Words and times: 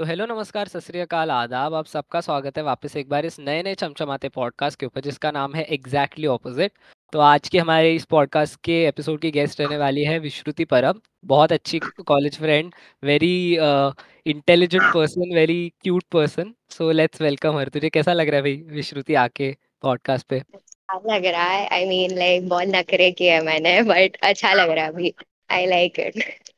तो 0.00 0.04
हेलो, 0.06 0.26
नमस्कार, 0.26 0.68
सत 0.68 0.80
श्री 0.80 1.00
अकाल, 1.00 1.30
आदाब, 1.30 1.74
आप 1.74 1.86
सबका 1.86 2.20
स्वागत 2.20 2.58
है 2.58 2.62
वापस 2.64 2.94
एक 2.96 3.08
बार 3.08 3.26
इस 3.26 3.38
नए 3.40 3.62
नए 3.62 3.74
चमचमाते 3.74 4.28
पॉडकास्ट 4.28 4.78
के 4.80 4.86
ऊपर, 4.86 5.00
जिसका 5.00 5.30
नाम 5.30 5.54
है 5.54 5.62
एग्जैक्टली 5.64 6.26
exactly 6.26 6.50
ऑपोजिट 6.50 6.72
तो 7.12 7.18
आज 7.18 7.48
के 7.48 7.58
हमारे 7.58 7.94
इस 7.94 8.04
पॉडकास्ट 8.04 8.60
के 8.64 8.84
एपिसोड 8.86 9.20
की 9.20 9.30
गेस्ट 9.30 9.60
रहने 9.60 9.76
वाली 9.76 10.04
है 10.04 10.18
विश्रुति 10.18 10.64
परब, 10.64 11.00
बहुत 11.24 11.52
अच्छी 11.52 11.78
college 11.78 12.38
friend 12.38 12.72
very 13.04 13.58
intelligent 14.26 14.82
person 14.94 15.34
very 15.34 15.72
cute 15.82 16.04
person 16.12 16.54
so 16.70 16.90
let's 16.90 17.20
welcome 17.22 17.58
her 17.58 17.68
तुझे 17.68 17.88
कैसा 17.90 18.12
लग 18.12 18.28
रहा 18.28 18.36
है 18.36 18.42
भाई 18.42 18.62
विश्रुति 18.76 19.14
आके 19.14 19.54
पॉडकास्ट 19.82 20.26
पे? 20.26 20.38
अच्छा 20.38 21.00
लग 21.06 21.26
रहा 21.26 21.44
है। 21.44 21.68
आई 21.68 21.84
मीन 21.86 22.18
लाइक 22.18 22.48
बहुत 22.48 22.68
नखरे 22.68 23.10
किए 23.12 23.40
मैंने 23.40 23.80
बट 23.82 24.16
अच्छा 24.22 24.54
लग 24.54 24.70
रहा 24.70 24.84
है 24.84 24.92
अभी। 24.92 25.14
आई 25.50 25.66
लाइक 25.66 26.00
इट 26.00 26.49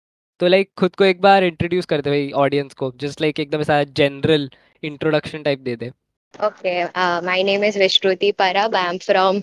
तो 0.43 0.49
लाइक 0.49 0.71
खुद 0.79 0.95
को 0.97 1.05
एक 1.05 1.21
बार 1.21 1.45
इंट्रोड्यूस 1.45 1.87
करते 1.87 2.11
भाई 2.11 2.31
ऑडियंस 2.37 2.75
को 2.75 2.91
जस्ट 3.01 3.21
लाइक 3.21 3.41
एकदम 3.41 3.61
ऐसा 3.61 3.83
जनरल 3.99 4.49
इंट्रोडक्शन 4.85 5.43
टाइप 5.43 5.59
दे 5.59 5.75
दे। 5.77 5.91
Okay 6.47 6.85
my 7.27 7.43
name 7.43 7.65
is 7.65 7.79
Vishruti 7.79 8.31
Parab 8.33 8.75
I 8.77 8.89
am 8.89 8.99
from 8.99 9.37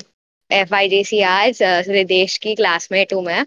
hours 0.52 1.62
Ridesh 1.89 2.38
की 2.38 2.55
क्लासमेट 2.55 3.13
हूँ 3.13 3.23
मैं। 3.23 3.45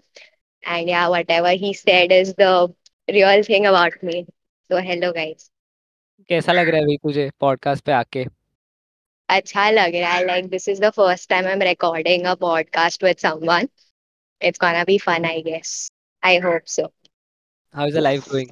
And 0.63 0.89
yeah 0.89 1.07
whatever 1.31 1.53
he 1.55 1.73
said 1.73 2.11
is 2.11 2.33
the 2.39 2.73
real 3.09 3.43
thing 3.49 3.65
about 3.65 3.99
me 4.03 4.23
so 4.23 4.79
hello 4.87 5.11
guys 5.11 5.49
कैसा 6.29 6.53
लग 6.53 6.69
रहा 6.69 6.79
है 6.79 6.85
भाई 6.87 6.97
तुझे 7.03 7.29
पॉडकास्ट 7.39 7.85
पे 7.85 7.91
आके? 7.91 8.25
अच्छा 9.29 9.69
लग 9.69 9.95
रहा 9.95 10.13
है। 10.13 10.25
Like 10.25 10.49
this 10.49 10.67
is 10.69 10.81
the 10.81 10.89
first 10.89 11.29
time 11.29 11.45
I 11.45 11.53
am 11.53 11.61
recording 11.69 12.25
a 12.25 12.35
podcast 12.41 13.03
with 13.03 13.17
someone 13.17 13.69
it's 14.41 14.59
gonna 14.59 14.83
be 14.83 14.97
fun 14.97 15.25
I 15.25 15.41
guess 15.43 15.91
I 16.23 16.37
hope 16.39 16.75
so 16.77 16.91
how 17.73 17.87
is 17.87 17.95
the 17.95 17.99
life 17.99 18.29
going 18.29 18.49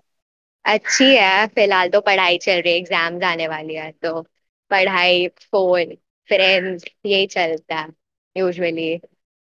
अच्छी 0.66 1.04
है, 1.16 1.46
फ़िलहाल 1.48 1.90
तो 1.90 2.00
पढ़ाई 2.02 2.38
चल 2.40 2.62
रही 2.62 2.72
है 2.74 2.78
एग्ज़ाम्स 2.80 3.24
आने 3.26 3.48
वाली 3.48 3.76
है 3.76 3.92
तो 3.94 4.22
पढ़ाई 4.72 5.28
फ़ोन 5.42 5.96
फ्रेंड्स 6.30 6.86
यही 7.06 7.28
चलता 7.28 7.80
है 7.80 7.88
यूजुअली 8.36 8.96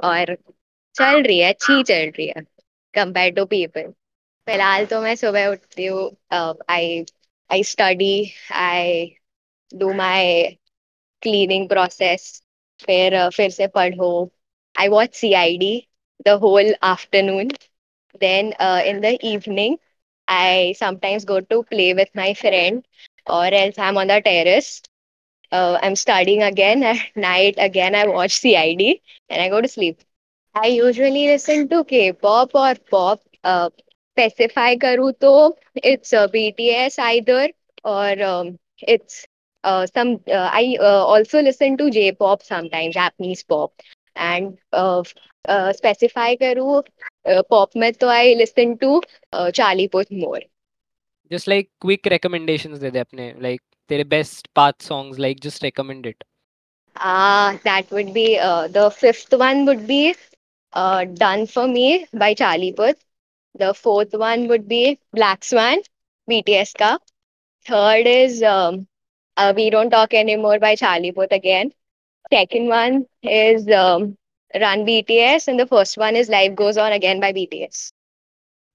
और 0.00 0.34
चल 0.94 1.22
रही 1.22 1.38
है, 1.38 1.52
अच्छी 1.52 1.82
चल 1.82 2.10
रही 2.10 2.26
है 2.28 2.42
कंपेयर 2.94 3.32
टू 3.34 3.44
पीपल 3.46 3.90
फ़िलहाल 4.46 4.86
तो 4.86 5.00
मैं 5.02 5.14
सुबह 5.16 5.46
उठती 5.48 5.86
हूँ 5.86 6.10
I 6.70 7.04
I 7.50 7.62
study 7.64 8.12
I 8.56 9.04
do 9.72 9.92
my 9.94 10.42
cleaning 11.22 11.68
process 11.68 12.22
फिर 12.80 13.18
फिर 13.30 13.50
से 13.50 13.66
पढ़ो। 13.76 14.10
I 14.74 14.88
watch 14.88 15.14
C 15.16 15.32
I 15.34 15.56
D 15.58 15.70
the 16.26 16.38
whole 16.42 16.74
afternoon 16.84 17.50
Then 18.20 18.54
uh, 18.58 18.82
in 18.84 19.00
the 19.00 19.18
evening, 19.26 19.78
I 20.28 20.74
sometimes 20.78 21.24
go 21.24 21.40
to 21.40 21.62
play 21.64 21.94
with 21.94 22.08
my 22.14 22.34
friend, 22.34 22.84
or 23.26 23.44
else 23.46 23.78
I'm 23.78 23.96
on 23.98 24.08
the 24.08 24.20
terrace. 24.20 24.82
Uh, 25.52 25.78
I'm 25.82 25.96
studying 25.96 26.42
again 26.42 26.82
at 26.92 26.98
night. 27.16 27.54
Again, 27.58 27.94
I 27.94 28.06
watch 28.06 28.38
CID 28.38 29.00
and 29.28 29.42
I 29.42 29.48
go 29.48 29.60
to 29.60 29.68
sleep. 29.68 30.00
I 30.54 30.66
usually 30.68 31.26
listen 31.28 31.68
to 31.68 31.84
K-pop 31.84 32.50
or 32.54 32.74
pop. 32.90 33.20
Uh, 33.44 33.70
specify 34.16 34.76
karu 34.76 35.12
to 35.20 35.54
it's 35.76 36.12
uh, 36.12 36.26
BTS 36.28 36.98
either 36.98 37.50
or 37.84 38.22
um, 38.22 38.58
it's 38.80 39.26
uh, 39.64 39.86
some. 39.86 40.20
Uh, 40.28 40.50
I 40.52 40.76
uh, 40.80 41.04
also 41.12 41.40
listen 41.42 41.76
to 41.78 41.90
J-pop 41.90 42.42
sometimes, 42.42 42.94
Japanese 42.94 43.42
pop, 43.44 43.72
and 44.16 44.58
uh, 44.72 45.02
uh, 45.48 45.72
specify 45.72 46.36
karu 46.36 46.82
करूँ 47.25 47.41
pop 47.49 47.77
में 47.83 47.91
तो 48.01 48.07
I 48.09 48.33
listen 48.35 48.75
to 48.85 49.01
Charlie 49.35 49.87
Puth 49.97 50.13
more 50.23 50.39
just 51.31 51.47
like 51.51 51.69
quick 51.85 52.07
recommendations 52.13 52.79
दे 52.79 52.91
दे 52.91 52.99
अपने 52.99 53.31
like 53.47 53.61
तेरे 53.89 54.03
best 54.15 54.49
path 54.59 54.81
songs 54.91 55.19
like 55.27 55.39
just 55.47 55.63
recommend 55.69 56.05
it 56.13 56.23
ah 56.95 57.53
uh, 57.53 57.57
that 57.63 57.91
would 57.91 58.13
be 58.13 58.25
uh, 58.39 58.67
the 58.77 58.85
fifth 58.91 59.33
one 59.41 59.65
would 59.65 59.85
be 59.87 60.15
uh, 60.73 61.05
done 61.23 61.45
for 61.53 61.65
me 61.67 61.85
by 62.23 62.29
charlie 62.41 62.71
puth 62.79 62.99
the 63.63 63.73
fourth 63.83 64.13
one 64.23 64.47
would 64.51 64.67
be 64.73 64.81
black 65.19 65.43
swan 65.49 65.83
bts 66.31 66.73
ka 66.83 66.91
third 67.65 68.07
is 68.13 68.41
um, 68.55 68.87
uh, 69.37 69.53
we 69.55 69.69
don't 69.69 69.95
talk 69.97 70.13
anymore 70.23 70.59
by 70.67 70.75
charlie 70.83 71.11
puth 71.19 71.31
again 71.39 71.71
second 72.37 72.67
one 72.77 73.05
is 73.23 73.69
um, 73.83 74.15
run 74.59 74.85
BTS, 74.85 75.47
and 75.47 75.59
the 75.59 75.67
first 75.67 75.97
one 75.97 76.15
is 76.15 76.29
Life 76.29 76.55
Goes 76.55 76.77
On 76.77 76.91
again 76.91 77.19
by 77.19 77.31
BTS. 77.31 77.91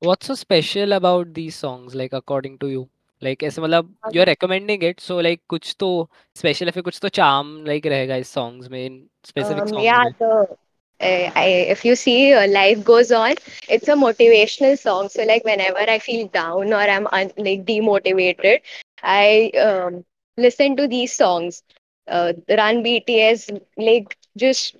What's 0.01 0.27
so 0.27 0.35
special 0.35 0.93
about 0.93 1.35
these 1.35 1.55
songs, 1.55 1.95
like 1.95 2.13
according 2.13 2.59
to 2.59 2.69
you? 2.69 2.89
Like 3.23 3.43
ऐसे 3.43 3.63
मतलब 3.63 3.95
you're 4.13 4.27
recommending 4.27 4.83
it, 4.83 5.01
so 5.01 5.17
like 5.17 5.41
कुछ 5.49 5.75
तो 5.81 6.09
special 6.37 6.67
है 6.67 6.71
फिर 6.71 6.83
कुछ 6.83 6.99
तो 7.03 7.09
charm 7.09 7.65
like 7.69 7.87
रहेगा 7.87 8.17
इस 8.17 8.35
songs 8.35 8.71
में 8.71 8.87
in 8.87 9.03
specific 9.25 9.63
um, 9.63 9.69
songs 9.69 9.85
yeah, 9.85 10.05
में. 10.05 10.19
So, 10.19 10.59
uh, 11.01 11.31
I, 11.35 11.47
if 11.69 11.85
you 11.85 11.95
see 11.97 12.33
uh, 12.33 12.47
life 12.49 12.83
goes 12.85 13.13
on 13.13 13.35
it's 13.69 13.89
a 13.89 13.95
motivational 13.95 14.79
song 14.79 15.09
so 15.09 15.25
like 15.25 15.45
whenever 15.45 15.79
i 15.79 15.99
feel 15.99 16.29
down 16.29 16.73
or 16.73 16.81
i'm 16.81 17.07
un- 17.13 17.33
like 17.37 17.65
demotivated 17.65 18.61
i 19.03 19.51
um, 19.61 20.05
listen 20.37 20.77
to 20.77 20.89
these 20.89 21.13
songs 21.13 21.63
uh, 22.09 22.33
run 22.49 22.83
bts 22.83 23.61
like 23.77 24.17
just 24.37 24.77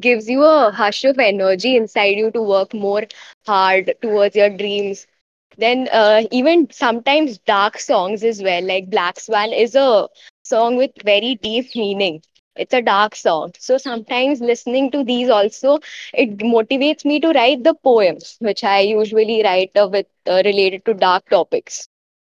gives 0.00 0.28
you 0.28 0.42
a 0.44 0.70
hush 0.70 1.04
of 1.04 1.18
energy 1.18 1.76
inside 1.76 2.16
you 2.16 2.30
to 2.32 2.42
work 2.42 2.72
more 2.74 3.02
hard 3.46 3.94
towards 4.02 4.36
your 4.36 4.50
dreams. 4.50 5.06
Then 5.56 5.88
uh, 5.92 6.22
even 6.30 6.70
sometimes 6.70 7.38
dark 7.38 7.78
songs 7.78 8.22
as 8.24 8.42
well 8.42 8.62
like 8.62 8.90
black 8.90 9.18
swan 9.20 9.52
is 9.52 9.74
a 9.74 10.08
song 10.42 10.76
with 10.76 10.90
very 11.04 11.34
deep 11.36 11.74
meaning. 11.74 12.22
It's 12.56 12.74
a 12.74 12.82
dark 12.82 13.14
song. 13.14 13.52
So 13.58 13.78
sometimes 13.78 14.40
listening 14.40 14.90
to 14.92 15.04
these 15.04 15.28
also 15.28 15.78
it 16.12 16.38
motivates 16.38 17.04
me 17.04 17.20
to 17.20 17.28
write 17.30 17.62
the 17.64 17.74
poems 17.74 18.36
which 18.40 18.64
i 18.64 18.80
usually 18.80 19.42
write 19.42 19.70
uh, 19.76 19.88
with 19.88 20.06
uh, 20.28 20.42
related 20.44 20.84
to 20.86 20.94
dark 20.94 21.28
topics. 21.28 21.88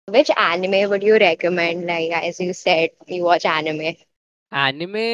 Which 0.07 0.29
anime 0.35 0.89
would 0.89 1.03
you 1.03 1.17
recommend? 1.17 1.85
Like 1.85 2.11
as 2.11 2.39
you 2.39 2.53
said 2.53 2.89
you 3.07 3.23
watch 3.23 3.45
anime 3.45 3.95
anime 4.55 5.07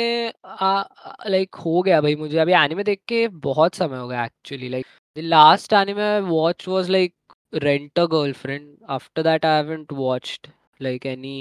like 1.29 1.55
हो 1.65 1.81
गया 1.81 1.99
भाई 2.01 2.15
मुझे। 2.15 2.37
अभी 2.39 2.53
anime 2.53 2.83
देख 2.83 2.99
के 3.07 3.27
बहुत 3.45 3.75
समय 3.75 3.97
हो 3.97 4.07
गया 4.07 4.25
actually 4.25 4.69
like 4.69 4.85
the 5.17 5.21
last 5.25 5.73
anime 5.73 6.03
I 6.03 6.19
watch 6.21 6.67
was 6.67 6.89
like 6.89 7.13
rent 7.53 7.99
a 7.99 8.05
girlfriend 8.11 8.75
after 8.89 9.23
that 9.23 9.45
I 9.45 9.63
haven't 9.63 9.93
watched 9.93 10.47
like 10.81 11.05
any 11.05 11.37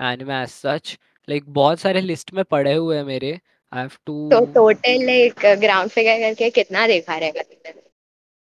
anime 0.00 0.42
as 0.42 0.48
such 0.48 0.98
like 1.28 1.44
बहुत 1.54 1.80
सारे 1.80 2.00
लिस्ट 2.00 2.32
में 2.34 2.44
पड़े 2.50 2.74
हुए 2.74 2.96
हैं 2.96 3.04
मेरे। 3.04 3.32
आई 3.72 3.80
हैव 3.80 3.90
टू 4.06 4.28
तो 4.30 4.44
टोटल 4.54 5.04
लाइक 5.06 5.46
ग्राउंड 5.60 5.90
फिगर 5.90 6.18
करके 6.20 6.50
कितना 6.50 6.86
देखा 6.86 7.16
रहेगा 7.18 7.42
तुमने? 7.42 7.82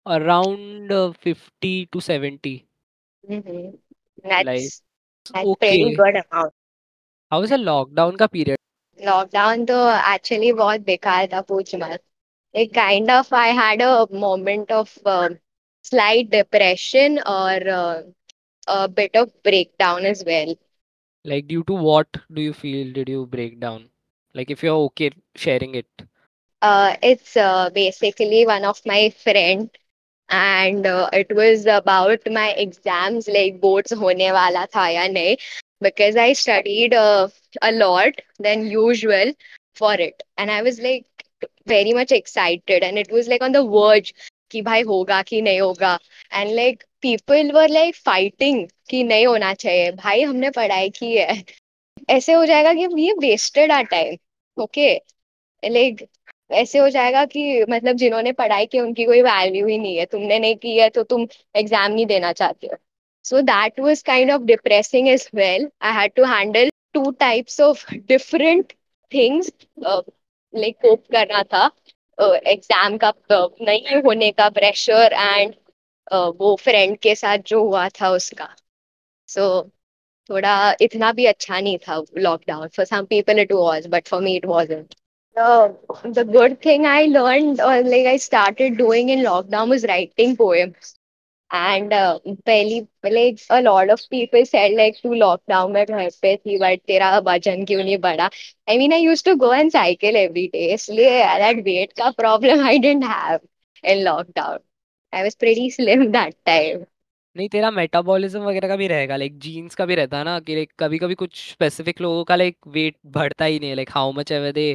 Around 0.06 0.92
50 1.28 1.86
to 1.92 2.00
70 2.02 2.58
hmm 3.24 3.62
that's 4.30 4.46
like 4.46 5.46
okay 5.48 5.72
good 5.96 6.20
amount. 6.22 6.52
How 7.32 7.44
is 7.44 7.54
a 7.54 7.58
lockdown 7.58 8.16
का 8.16 8.28
पीरियड 8.28 8.58
लॉकडाउन 9.00 9.66
तो 9.66 9.76
एक्चुअली 10.14 10.52
बहुत 10.54 10.82
बेकार 10.86 11.28
था 11.34 11.42
पूछ 11.50 11.76
मत। 11.76 12.02
एक 12.56 12.74
kind 12.76 13.12
of 13.12 13.34
I 13.36 13.52
had 13.58 13.82
a 13.84 14.06
moment 14.20 14.72
of 14.72 14.98
slight 15.86 16.30
depression 16.30 17.20
और 17.30 17.68
a 17.68 18.86
bit 18.96 19.18
of 19.18 19.30
breakdown 19.44 20.06
as 20.06 20.24
well 20.28 20.56
like 21.26 21.48
due 21.48 21.62
to 21.62 21.78
what 21.78 22.18
do 22.32 22.42
you 22.42 22.54
feel 22.54 22.94
did 22.94 23.10
you 23.10 23.26
break 23.36 23.60
down 23.60 23.88
like 24.36 24.52
if 24.52 24.66
you 24.66 24.74
are 24.74 24.86
okay 24.86 25.10
sharing 25.40 25.76
it 25.76 26.08
it's 27.04 27.34
basically 27.74 28.44
one 28.46 28.66
of 28.66 28.82
my 28.88 29.10
friend 29.24 29.68
and 30.30 30.86
it 31.16 31.32
was 31.34 31.68
about 31.70 32.28
my 32.34 32.52
exams 32.64 33.30
like 33.30 33.60
boards 33.62 33.94
होने 33.94 34.32
वाला 34.32 34.66
था 34.66 34.88
या 34.90 35.08
नहीं। 35.08 35.36
Because 35.86 36.16
I 36.26 36.28
studied 36.34 36.96
uh, 37.02 37.28
a 37.62 37.72
lot 37.72 38.22
than 38.40 38.66
usual 38.68 39.34
for 39.76 39.94
it. 40.08 40.24
And 40.38 40.52
I 40.52 40.62
was 40.62 40.80
like 40.80 41.06
very 41.68 41.94
much 41.94 42.12
excited. 42.12 42.84
And 42.84 42.98
it 42.98 43.12
was 43.12 43.28
like 43.28 43.44
on 43.50 43.60
the 43.60 43.64
verge 43.76 44.14
कि 44.52 44.62
भाई 44.62 44.82
होगा 44.90 45.22
कि 45.30 45.42
नहीं 45.42 45.60
होगा। 45.62 45.98
And 46.34 46.52
like 46.56 46.84
people 47.02 47.52
were 47.54 47.70
like 47.70 47.96
fighting 48.06 48.68
कि 48.90 49.04
नहीं 49.04 49.26
होना 49.28 49.54
चाहिए। 49.54 49.92
भाई 49.92 50.22
हमने 50.24 50.50
पढ़ाई 50.58 50.90
की 51.00 51.16
है। 51.18 51.44
ऐसे 52.10 52.34
हो 52.34 52.46
जाएगा 52.46 52.74
कि 52.74 52.88
ये 53.04 53.14
wasted 53.22 53.72
a 53.72 53.82
time 53.94 54.18
okay 54.58 54.90
like 55.64 56.06
ऐसे 56.52 56.80
हो 56.80 56.90
जाएगा 56.90 57.26
कि 57.26 57.64
मतलब 57.70 57.96
जिन्होंने 57.98 58.32
पढ़ाई 58.32 58.66
की 58.66 58.80
उनकी 58.80 59.06
कोई 59.06 59.22
वैल्यू 59.22 59.68
ही 59.68 59.78
नहीं 59.78 59.98
है। 59.98 60.06
तुमने 60.06 60.40
नहीं 60.40 60.56
की 60.58 60.78
है 60.80 60.90
तो 60.90 61.04
तुम 61.04 61.28
एग्ज़ाम 61.56 61.92
नहीं 61.92 62.06
देना 62.06 62.32
चाहते 62.34 62.68
हो। 62.68 62.78
So 63.25 63.43
that 63.43 63.79
was 63.79 64.03
kind 64.03 64.31
of 64.31 64.47
depressing 64.47 65.09
as 65.11 65.29
well. 65.33 65.71
I 65.81 65.93
had 65.93 66.15
to 66.17 66.27
handle 66.27 66.69
two 66.95 67.13
types 67.13 67.61
of 67.61 67.85
different 68.07 68.75
things 69.13 69.51
uh, 69.85 70.03
like 70.55 70.81
cope 70.83 71.07
करना 71.13 71.43
था 71.53 71.71
एग्जाम 72.19 72.95
uh, 72.95 72.99
का 73.05 73.13
uh, 73.31 73.49
नहीं 73.63 74.03
होने 74.03 74.31
का 74.33 74.49
प्रेशर 74.59 75.13
एंड 75.13 75.55
uh, 76.13 76.33
वो 76.41 76.55
फ्रेंड 76.65 76.97
के 77.03 77.15
साथ 77.15 77.39
जो 77.47 77.63
हुआ 77.65 77.89
था 78.01 78.11
उसका 78.11 78.49
सो 79.29 79.51
थोड़ा 80.31 80.55
इतना 80.81 81.13
भी 81.13 81.27
अच्छा 81.27 81.61
नहीं 81.61 81.79
था 81.89 82.03
lockdown 82.19 82.69
for 82.77 82.85
some 82.87 83.05
people 83.11 83.39
it 83.41 83.53
was 83.53 83.87
but 83.95 84.09
for 84.09 84.23
me 84.23 84.37
it 84.37 84.47
wasn't 84.47 84.95
the 85.37 85.75
the 86.15 86.25
good 86.25 86.61
thing 86.63 86.87
I 86.87 87.03
learned 87.07 87.61
or 87.61 87.83
like 87.83 88.07
I 88.07 88.17
started 88.17 88.77
doing 88.79 89.11
in 89.11 89.21
lockdown 89.27 89.69
was 89.69 89.85
writing 89.91 90.37
poems. 90.37 90.97
And 91.52 91.94
uh, 91.94 92.20
पहली 92.46 92.88
like 93.06 93.40
a 93.50 93.62
lot 93.62 93.90
of 93.90 94.02
people 94.12 94.46
said 94.46 94.72
like 94.80 94.96
तू 95.04 95.14
lockdown 95.16 95.72
में 95.74 95.86
घर 95.86 96.10
पे 96.22 96.36
थी 96.38 96.58
but 96.60 96.86
तेरा 96.88 97.10
वज़न 97.30 97.66
क्यों 97.66 97.84
नहीं 97.84 97.98
बढ़ा 98.06 98.30
I 98.70 98.78
mean 98.78 98.94
I 98.94 99.02
used 99.06 99.26
to 99.26 99.36
go 99.46 99.52
and 99.60 99.72
cycle 99.78 100.18
every 100.24 100.48
day 100.56 100.68
इसलिए 100.74 101.24
that 101.44 101.64
weight 101.70 101.94
का 102.02 102.12
problem 102.22 102.66
I 102.74 102.78
didn't 102.88 103.10
have 103.14 103.42
in 103.84 104.04
lockdown 104.10 104.60
I 105.14 105.24
was 105.24 105.36
pretty 105.46 105.70
slim 105.80 106.12
that 106.12 106.36
time 106.46 106.86
नहीं 107.36 107.48
तेरा 107.50 107.70
मेटाबॉलिज्म 107.72 108.40
वगैरह 108.44 108.68
का 108.68 108.76
भी 108.78 108.88
रहेगा 108.88 109.16
लाइक 109.18 109.38
जीन्स 109.40 109.76
का 109.76 109.86
भी 109.86 109.96
रहता 109.96 110.18
है 110.18 110.24
ना 110.24 110.40
कि 110.40 110.56
लाइक 110.56 110.72
कभी 110.80 110.98
कभी 111.00 111.16
कुछ 111.16 111.38
स्पेसिफिक 111.52 112.02
लोगों 112.02 112.24
का 112.26 112.36
लाइक 112.36 112.58
वेट 112.76 112.98
बढ़ता 113.18 113.46
ही 113.46 113.60
नहीं 113.60 113.70
है 113.70 113.76
like 113.76 113.90
how 113.94 114.12
much 114.20 114.32
ever 114.32 114.52
they 114.52 114.68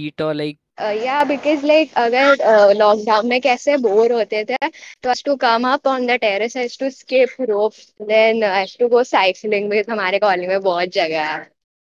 eat 0.00 0.22
और 0.22 0.34
लाइक 0.34 0.58
या 0.78 1.22
बिकॉज़ 1.24 1.64
लाइक 1.66 1.92
अगर 1.98 2.74
लॉकडाउन 2.76 3.26
में 3.28 3.40
कैसे 3.40 3.76
बोर 3.78 4.12
होते 4.12 4.44
थे 4.44 4.56
तो 5.02 5.12
to 5.24 5.34
come 5.36 5.68
up 5.72 5.86
on 5.86 6.06
the 6.06 6.16
terrace 6.20 6.56
has 6.56 6.78
to 6.80 6.90
skip 6.90 7.34
rope 7.40 7.72
then 8.02 8.42
has 8.44 8.76
to 8.78 8.88
go 8.88 9.02
cycling 9.04 9.68
because 9.70 9.90
हमारे 9.90 10.18
कॉलेज 10.18 10.48
में 10.48 10.60
बहुत 10.62 10.88
जगह 10.94 11.24
है। 11.24 11.42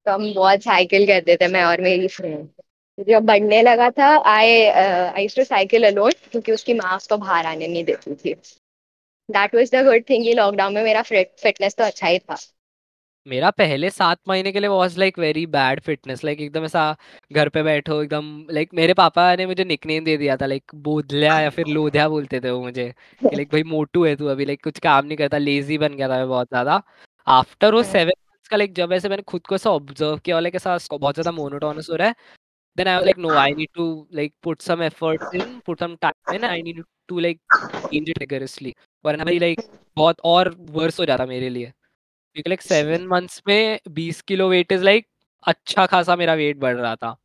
तो 0.06 0.12
हम 0.12 0.34
बहुत 0.34 0.64
साइकिल 0.64 1.06
करते 1.08 1.36
थे, 1.42 1.48
मैं 1.48 1.64
और 1.64 1.82
मेरी 1.82 2.08
फ्रेंड 2.08 2.48
जब 3.08 3.24
बढ़ने 3.26 3.62
लगा 3.62 3.90
था 3.92 4.08
I 4.30 4.64
I 4.66 5.28
to 5.36 5.44
cycle 5.44 5.86
alone 5.88 6.12
क्योंकि 6.32 6.52
उसकी 6.52 6.74
माँ 6.74 6.96
उसको 6.98 7.18
बाहर 7.18 7.46
आने 7.46 7.68
नहीं 7.68 7.84
देती 7.86 8.16
थी। 8.16 8.34
That 9.30 9.56
was 9.56 9.76
the 9.76 9.84
good 9.86 10.04
thing 10.10 10.26
lockdown 10.38 10.74
में 10.74 10.84
मेरा 10.84 11.02
फिटनेस 11.04 11.76
तो 11.76 11.84
अच्छा 11.84 12.08
ही 12.08 12.20
था। 12.20 12.36
मेरा 13.28 13.50
पहले 13.52 13.90
सात 13.90 14.20
महीने 14.28 14.52
के 14.52 14.60
लिए 14.60 14.70
was 14.70 14.98
like 15.00 15.18
very 15.20 15.46
bad 15.46 15.80
fitness 15.82 16.24
like 16.24 16.40
एकदम 16.42 16.64
ऐसा 16.66 16.96
घर 17.32 17.50
पे 17.50 17.64
बैठो 17.64 18.02
एकदम 18.04 18.26
लाइक 18.52 18.70
मेरे 18.74 18.94
पापा 18.94 19.36
ने 19.36 19.46
मुझे 19.46 19.64
निकनेम 19.64 20.04
दे 20.06 20.16
दिया 20.18 20.38
था 20.38 20.46
लाइक 20.46 20.76
बोधल्या 20.76 21.40
या 21.40 21.50
फिर 21.50 21.68
लोधिया 21.68 22.08
बोलते 22.10 22.40
थे 22.40 22.52
वो 22.52 22.62
मुझे 22.62 22.88
कि 23.22 23.36
लाइक 23.36 23.52
भाई 23.52 23.64
मोटू 23.64 24.06
है 24.06 24.16
तू 24.16 24.28
अभी 24.28 24.46
लाइक 24.46 24.64
कुछ 24.64 24.80
काम 24.80 25.06
नहीं 25.06 25.18
करता 25.18 25.38
लेजी 25.38 25.78
बन 25.78 25.96
गया 25.96 26.10
था 26.10 26.18
मैं 26.18 26.28
बहुत 26.30 26.48
ज़्यादा। 26.48 26.82
आफ्टर 27.28 27.74
वो 27.74 27.84
सेवन 27.84 28.12
मंथ्स 28.30 28.48
का 28.48 28.58
लाइक 28.58 28.74
जब 28.74 28.94
ऐसे 28.94 29.10
मैंने 29.10 29.24
खुद 29.28 29.46
को 29.48 29.56
ऐसा 29.56 29.72
ऑब्ज़र्व 29.72 30.18
किया 30.26 30.40
लाइक 30.40 30.56
ऐसा 30.56 30.78
बहुत 30.92 31.16
ज़्यादा 31.16 31.32
मोनोटोनस 31.32 31.90
हो 31.90 31.96
रहा 31.96 32.08
है 32.08 32.16
then 32.78 32.88
I 32.88 32.98
was 32.98 33.06
like, 33.06 33.18
no, 33.18 33.32
I 33.36 33.52
need 33.52 33.70
to 33.78 33.86
like 34.12 34.34
put 34.42 34.62
some 34.62 34.82
effort 34.82 35.22
in, 35.34 35.62
put 35.62 35.80
some 35.80 35.98
time 35.98 36.36
in. 36.36 36.44
I 36.46 36.62
need 36.62 36.78
to 37.10 37.20
like 37.20 37.40
change 37.92 38.10
it 38.10 38.76
वरना 39.06 39.24
भाई 39.24 39.40
like 39.40 39.62
बहुत 39.98 40.22
और 40.26 40.56
वर्स 40.72 41.00
हो 41.00 41.06
जाता 41.06 41.26
मेरे 41.26 41.50
लिए। 41.50 41.72
लाइक 42.38 42.62
सेवन 42.62 43.06
मंथ्स 43.07 43.42
में 43.48 43.80
बीस 43.92 44.22
किलो 44.22 44.48
वेट 44.50 44.72
इज़ 44.72 44.83
लाइक 44.83 45.07
अच्छा 45.44 45.86
खासा 45.86 46.16
मेरा 46.16 46.33
वेट 46.36 46.57
बढ़ 46.60 46.75
रहा 46.78 46.95
था। 46.95 47.16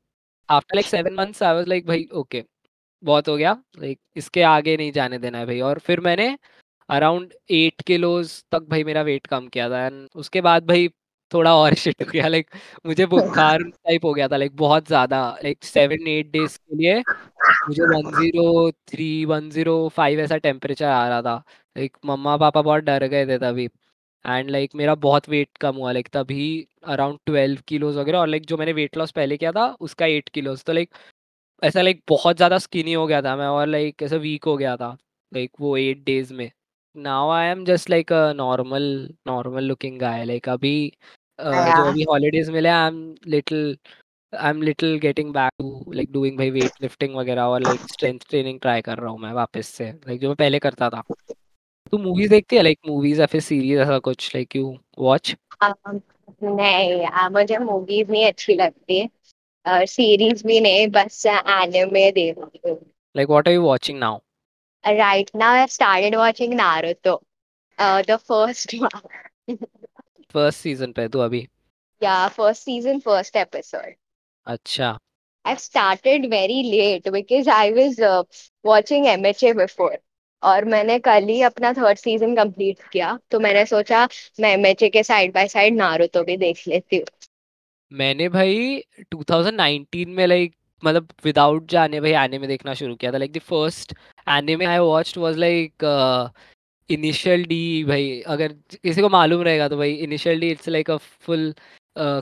After 0.49 0.77
like 0.77 0.87
seven 0.87 1.15
months 1.17 1.43
I 1.43 1.55
was 1.55 1.69
like 1.69 1.87
भाई 1.87 2.07
ओके 2.15 2.43
बहुत 3.03 3.29
हो 3.29 3.37
गया 3.37 3.53
लाइक 3.79 3.99
इसके 4.17 4.43
आगे 4.45 4.77
नहीं 4.77 4.93
जाने 4.93 5.19
देना 5.19 5.39
है 5.39 5.47
भाई। 5.47 5.61
और 5.63 5.79
फिर 5.81 6.01
मैंने 6.01 6.37
अराउंड 6.89 7.35
एट 7.53 7.83
किलोज 7.87 8.33
तक 8.53 8.67
भाई 8.71 8.85
मेरा 8.85 9.03
वेट 9.03 9.27
कम 9.27 9.49
किया 9.49 9.69
था। 9.71 9.85
एंड 9.87 10.09
उसके 10.17 10.41
बाद 10.43 10.67
भाई 10.69 10.89
थोड़ा 11.33 11.55
और 11.57 11.75
शिट 11.77 12.03
हो 12.03 12.09
गया 12.13 12.29
लाइक 12.29 12.51
मुझे 12.87 13.07
बुखार 13.07 13.63
टाइप 13.87 14.05
हो 14.05 14.13
गया 14.15 14.29
था 14.29 14.37
लाइक 14.37 14.57
बहुत 14.57 14.87
ज़्यादा 14.89 15.21
लाइक 15.45 15.65
सेवन 15.65 16.07
एट 16.09 16.31
डेज़ 16.33 16.59
के 16.59 16.77
लिए 16.77 16.99
मुझे 17.69 17.83
one 17.85 18.11
zero 18.19 18.71
three 18.89 19.25
one 19.27 19.51
zero 19.51 19.89
five 19.97 20.21
ऐसा 20.21 20.37
टेम्परेचर 20.39 20.87
आ 20.87 21.09
रहा 21.09 21.23
था। 21.23 21.37
लाइक 21.77 21.97
मम्मा 22.07 22.37
पापा 22.39 22.63
बहुत 22.63 22.85
डर 22.85 23.07
गए 23.09 23.27
थे 23.27 23.39
तभी। 23.39 23.69
एंड 24.27 24.51
लाइक 24.51 24.75
मेरा 24.75 24.95
बहुत 24.97 25.29
वेट 25.29 25.57
कम 25.59 25.77
हुआ 25.77 25.93
लाइक 25.93 26.09
तभी 26.13 26.47
अराउंड 26.87 27.19
ट्वेल्व 27.27 27.61
किलोज 27.69 27.97
वगैरह 27.97 28.19
और 28.19 28.29
लाइक 28.29 28.47
जो 28.47 28.57
मैंने 28.57 28.73
वेट 28.73 28.97
लॉस 28.97 29.11
पहले 29.13 29.37
किया 29.37 29.53
था 29.53 29.67
उसका 29.81 30.07
एट 30.07 30.29
किलोज 30.29 30.65
तो 30.65 30.73
लाइक 30.73 30.95
ऐसा 31.63 31.83
लाइक 31.83 32.03
बहुत 32.09 32.37
ज़्यादा 32.37 32.59
स्किनी 32.59 32.93
हो 32.93 33.07
गया 33.07 33.23
था 33.23 33.37
मैं 33.37 33.47
और 33.49 33.67
लाइक 33.67 34.03
ऐसा 34.03 34.17
वीक 34.17 34.45
हो 34.45 34.57
गया 34.57 34.77
था 34.77 34.91
लाइक 35.33 35.51
वो 35.61 35.77
एट 35.77 36.05
डेज़ 36.05 36.33
में. 36.35 36.51
Now 36.97 37.31
I 37.31 37.47
am 37.49 37.65
just 37.65 37.91
like 37.91 38.13
a 38.13 38.33
normal 38.37 38.83
normal 39.27 39.65
looking 39.65 39.99
guy 40.01 40.25
like 40.25 40.49
अभी 40.49 40.93
uh, 41.39 41.77
जो 41.77 41.85
अभी 41.91 42.03
हॉलीडेज 42.11 42.51
मिले 42.51 42.69
I 42.69 42.89
am 42.89 43.15
little 43.27 43.77
I 44.33 44.51
am 44.51 44.63
little 44.63 44.99
getting 44.99 45.33
back 45.35 45.53
to 45.59 45.93
like 45.93 46.13
doing 46.13 46.39
भाई 46.39 46.51
वेट 46.51 46.83
लिफ्टिंग 46.83 47.17
वगैरह 47.17 47.43
और 47.45 47.63
लाइक 47.63 47.81
स्ट्रेंथ 47.93 48.21
ट्रेनिंग 48.31 48.61
ट्राई 48.61 48.83
कर 48.83 48.99
रहा 48.99 49.11
हूँ 49.11 49.19
मैं 49.21 49.33
वापस 49.33 49.67
से 49.69 49.85
लाइक 49.85 50.07
like, 50.09 50.23
जो 50.23 50.29
मैं 50.29 50.37
पहले 50.37 50.59
करता 50.59 50.91
था। 50.91 51.03
तू 51.91 51.99
मूवीज़ 51.99 52.31
देखती 52.31 52.57
है 52.57 52.63
लाइक 52.63 52.79
मूवीज़ 52.89 53.21
या 53.21 53.27
फिर 53.27 53.41
सीरीज़ 53.41 53.79
ऐसा 53.81 53.99
कुछ 54.09 54.35
लाइक 54.35 54.57
यू 54.57 54.77
वॉच 54.99 55.35
नहीं 55.63 57.05
आ, 57.07 57.29
मुझे 57.29 57.59
मूवीज़ 57.59 58.11
नहीं 58.11 58.27
अच्छी 58.27 58.55
लगती 58.55 59.09
सीरीज़ 59.67 60.47
भी 60.47 60.61
नहीं 60.61 60.87
बस 60.97 61.25
एनिमे 61.27 62.11
देखती 62.13 62.69
हूँ 62.69 62.79
like 63.17 63.29
what 63.31 63.49
are 63.49 63.55
you 63.55 63.67
watching 63.67 63.99
now 63.99 64.21
I've 64.85 65.71
started 65.71 66.15
watching 66.15 66.53
Naruto 66.59 67.13
uh, 67.79 68.03
the 68.03 68.19
first 68.19 68.75
one 68.81 69.57
first 70.35 70.61
season 70.61 70.93
पे 70.93 71.09
तू 71.09 71.19
अभी 71.21 71.47
yeah 72.03 72.29
first 72.29 72.69
season 72.69 73.01
first 73.01 73.37
episode 73.43 73.95
अच्छा 74.47 74.97
started 75.45 76.25
very 76.31 76.63
late 76.71 77.05
because 77.13 77.49
I 77.49 77.71
was 77.71 77.99
uh, 78.01 78.23
watching 78.65 79.05
MHA 79.05 79.53
before 79.57 79.97
और 80.47 80.65
मैंने 80.67 80.99
कल 81.01 81.25
ही 81.29 81.41
अपना 81.43 81.73
third 81.73 81.99
season 81.99 82.35
complete 82.37 82.83
किया 82.93 83.19
तो 83.31 83.41
मैंने 83.41 83.65
सोचा 83.67 84.07
मैं 84.41 84.53
एमएचए 84.53 84.89
के 84.89 85.03
साइड 85.03 85.33
बाय 85.35 85.49
साइड 85.49 85.77
नारुतो 85.77 86.23
भी 86.25 86.37
देख 86.37 86.63
लेती 86.69 86.97
हूँ। 86.97 87.07
मैंने 87.93 88.29
भाई 88.29 88.83
2019 89.13 90.07
में 90.09 90.27
लाइक 90.27 90.55
मतलब 90.83 91.09
विदाउट 91.25 91.67
जाने 91.71 92.01
भाई 92.01 92.13
एनिमे 92.25 92.47
देखना 92.47 92.75
शुरू 92.75 92.95
किया 92.95 93.13
था। 93.13 93.19
Like 93.19 93.33
the 93.33 93.39
first 93.41 93.95
anime 94.29 94.65
I 94.67 94.79
watched 94.79 95.19
was 95.19 95.37
like 95.39 95.85
initial 96.91 97.45
D 97.45 97.85
भाई। 97.85 98.21
अगर 98.29 98.53
किसी 98.75 99.03
को 99.03 99.09
मालूम 99.09 99.43
रहेगा 99.43 99.69
तो 99.69 99.77
भाई 99.77 99.93
initial 100.05 100.41
D 100.41 100.51
it's 100.51 100.69
like 100.69 100.91
a 100.91 100.97
full 100.97 101.53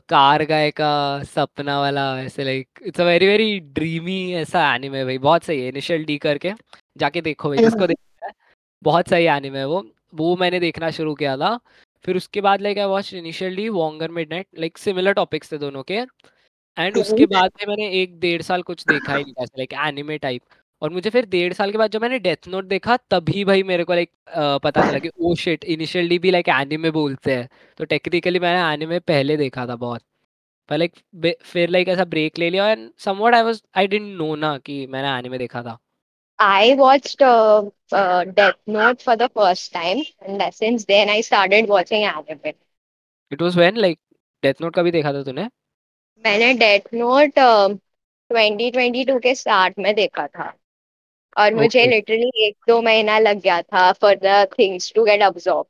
car 0.09 0.44
guy 0.47 0.71
का 0.71 0.91
सपना 1.25 1.79
वाला 1.81 2.05
ऐसे 2.21 2.44
like 2.44 2.81
it's 2.87 3.00
a 3.00 3.05
very 3.05 3.26
very 3.26 3.59
dreamy 3.61 4.21
ऐसा 4.43 4.75
एनिमे 4.75 5.05
भाई। 5.05 5.19
बहुत 5.19 5.44
सही 5.44 5.61
है 5.62 5.69
इनिशियल 5.69 6.05
डी 6.05 6.19
करके। 6.19 6.53
जाके 6.99 7.21
देखो 7.21 7.49
भाई 7.49 7.59
जिसको 7.59 7.85
है 7.85 7.95
बहुत 8.85 9.09
सही 9.09 9.25
एनिमे 9.29 9.59
है 9.59 9.67
वो। 9.67 9.85
वो 10.14 10.37
मैंने 10.37 10.61
देखना 10.61 10.91
शुरू 10.93 11.14
किया 11.14 11.37
था। 11.37 11.59
फिर 12.05 12.17
उसके 12.17 12.41
बाद 12.41 12.61
like 12.62 12.79
I 12.79 12.85
watch 12.87 13.12
initially 13.14 13.69
Wangan 13.71 14.11
midnight 14.33 14.47
like 14.59 14.79
similar 14.79 15.12
topics 15.14 15.53
थे 15.53 15.59
दोनों 15.59 15.83
के। 15.83 15.95
एंड 16.76 16.97
उसके 16.99 17.26
बाद 17.26 17.50
में 17.59 17.67
मैंने 17.69 17.88
एक 18.03 18.19
डेढ़ 18.21 18.43
साल 18.43 18.62
कुछ 18.62 18.85
देखा 18.88 19.17
ही 19.17 19.25
नहीं 19.25 19.47
लाइक 19.59 19.73
एनिमे 19.87 20.19
टाइप 20.19 20.43
और 20.83 20.91
मुझे 20.91 21.11
फिर 21.11 21.26
डेढ़ 21.26 21.53
साल 21.53 21.71
के 21.73 21.79
बाद 21.79 21.91
जब 21.91 22.03
मैंने 22.03 22.19
डेथ 22.19 22.49
नोट 22.49 22.64
देखा 22.64 22.97
तभी 23.11 23.45
भाई 23.45 23.62
मेरे 23.62 23.85
को 23.85 23.95
लाइक 23.95 24.11
पता 24.64 24.81
चला 24.81 24.99
कि 24.99 25.11
ओ 25.19 25.35
शिट 25.37 25.64
इनिशियली 25.67 26.19
भी 26.19 26.31
लाइक 26.31 26.49
एनिमे 26.50 26.91
बोलते 26.91 27.35
हैं। 27.35 27.49
तो 27.79 27.85
टेक्निकली 27.85 28.38
मैंने 28.41 28.73
एनिमे 28.73 28.99
पहले 29.03 29.37
देखा 29.37 29.67
था 29.67 29.76
बहुत। 29.76 30.03
पर 30.69 30.79
लाइक 30.79 31.38
फिर 31.45 31.71
लाइक 31.71 31.88
ऐसा 31.88 32.05
ब्रेक 32.07 32.38
ले 32.38 32.50
लिया। 32.50 32.69
And 32.71 32.91
somewhat 32.99 33.35
I 33.35 33.43
was 33.43 33.62
I 33.76 33.87
didn't 33.87 34.17
know 34.19 34.35
ना 34.37 34.57
कि 34.59 34.87
मैंने 34.87 35.19
एनिमे 35.19 35.38
देखा 35.38 35.62
था। 35.62 35.79
I 36.38 36.75
watched 36.79 37.23
uh, 37.23 37.64
uh, 37.93 38.25
Death 38.25 38.57
Note 38.67 39.03
for 39.03 39.17
the 39.17 39.29
first 39.31 39.73
time, 39.73 40.03
and 40.21 40.43
since 40.55 40.85
then 40.85 41.09
I 41.09 41.21
started 41.23 41.69
watching 41.69 42.05
anime. 42.05 42.55
It 43.33 43.43
was 43.43 43.57
when 43.57 43.76
like 43.76 43.99
death 44.43 44.62
note 44.62 44.75
कभी 44.76 44.91
देखा 44.91 45.12
था 45.12 45.23
तूने? 45.23 45.49
मैंने 46.25 46.53
death 46.59 46.93
note 46.95 47.38
twenty 47.38 48.71
twenty 48.71 49.05
two 49.05 49.19
के 49.19 49.35
स्टार्ट 49.35 49.79
में 49.79 49.95
देखा 49.95 50.26
था। 50.26 50.53
और 51.37 51.55
मुझे 51.55 51.85
ओके 51.85 51.87
लिटरली 51.87 52.47
एक 52.47 52.57
दो 52.69 52.81
महीना 52.83 53.19
लग 53.19 53.41
गया 53.43 53.61
था 53.62 53.91
for 54.00 54.14
the 54.25 54.47
things 54.59 54.93
to 54.95 55.05
get 55.05 55.23
absorb 55.23 55.67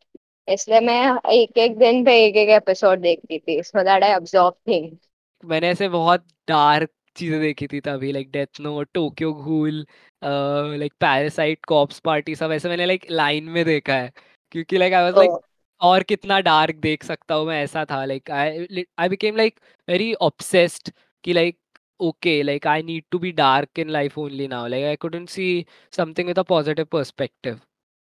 इसलिए 0.49 0.81
मैं 0.81 1.01
एक 1.33 1.59
एक 1.59 1.77
दिन 1.79 2.05
पे 2.05 2.15
एक 2.25 2.37
एक 2.37 2.49
एपिसोड 2.63 3.01
देखती 3.01 3.39
थी 3.39 3.63
so 3.63 3.83
that 3.85 4.05
I 4.05 4.13
absorb 4.13 4.55
things 4.69 4.99
मैंने 5.43 5.69
ऐसे 5.71 5.89
बहुत 5.89 6.25
डार्क 6.49 6.91
चीज़ें 7.17 7.41
देखी 7.41 7.67
थी 7.67 7.81
तभी 7.81 8.13
like 8.13 8.31
death 8.31 8.61
note 8.61 8.89
Tokyo 8.95 9.33
ghoul 9.33 9.85
like 10.25 10.93
parasite 11.01 11.65
corpse 11.67 11.99
party 12.01 12.35
सब 12.35 12.53
ऐसे 12.53 12.69
मैंने 12.69 12.87
लाइक 12.87 13.07
लाइन 13.11 13.45
में 13.45 13.65
देखा 13.65 13.95
है। 13.95 14.13
क्योंकि 14.53 14.79
लाइक 14.79 14.93
आई 14.95 15.03
वाज 15.03 15.19
लाइक 15.19 15.31
और 15.81 16.03
कितना 16.03 16.41
डार्क 16.41 16.77
देख 16.77 17.05
सकता 17.05 17.35
हूँ 17.35 17.47
मैं 17.47 17.63
ऐसा 17.65 17.85
था 17.85 18.05
like 18.05 18.31
I 18.31 18.85
I 18.99 19.09
became 19.09 19.37
like 19.37 19.61
very 19.89 20.13
obsessed 20.15 20.91
कि 21.25 21.33
like 21.33 21.59
okay 22.01 22.43
like 22.45 22.65
i 22.67 22.83
need 22.83 23.05
to 23.13 23.19
be 23.19 23.31
dark 23.33 23.79
in 23.79 23.89
life 23.89 24.17
only 24.19 24.47
now. 24.49 24.67
Like 24.67 24.85
i 24.85 24.97
couldn't 24.97 25.31
see 25.31 25.67
something 25.93 26.27
with 26.27 26.39
a 26.39 26.45
positive 26.45 26.89
perspective. 26.91 27.61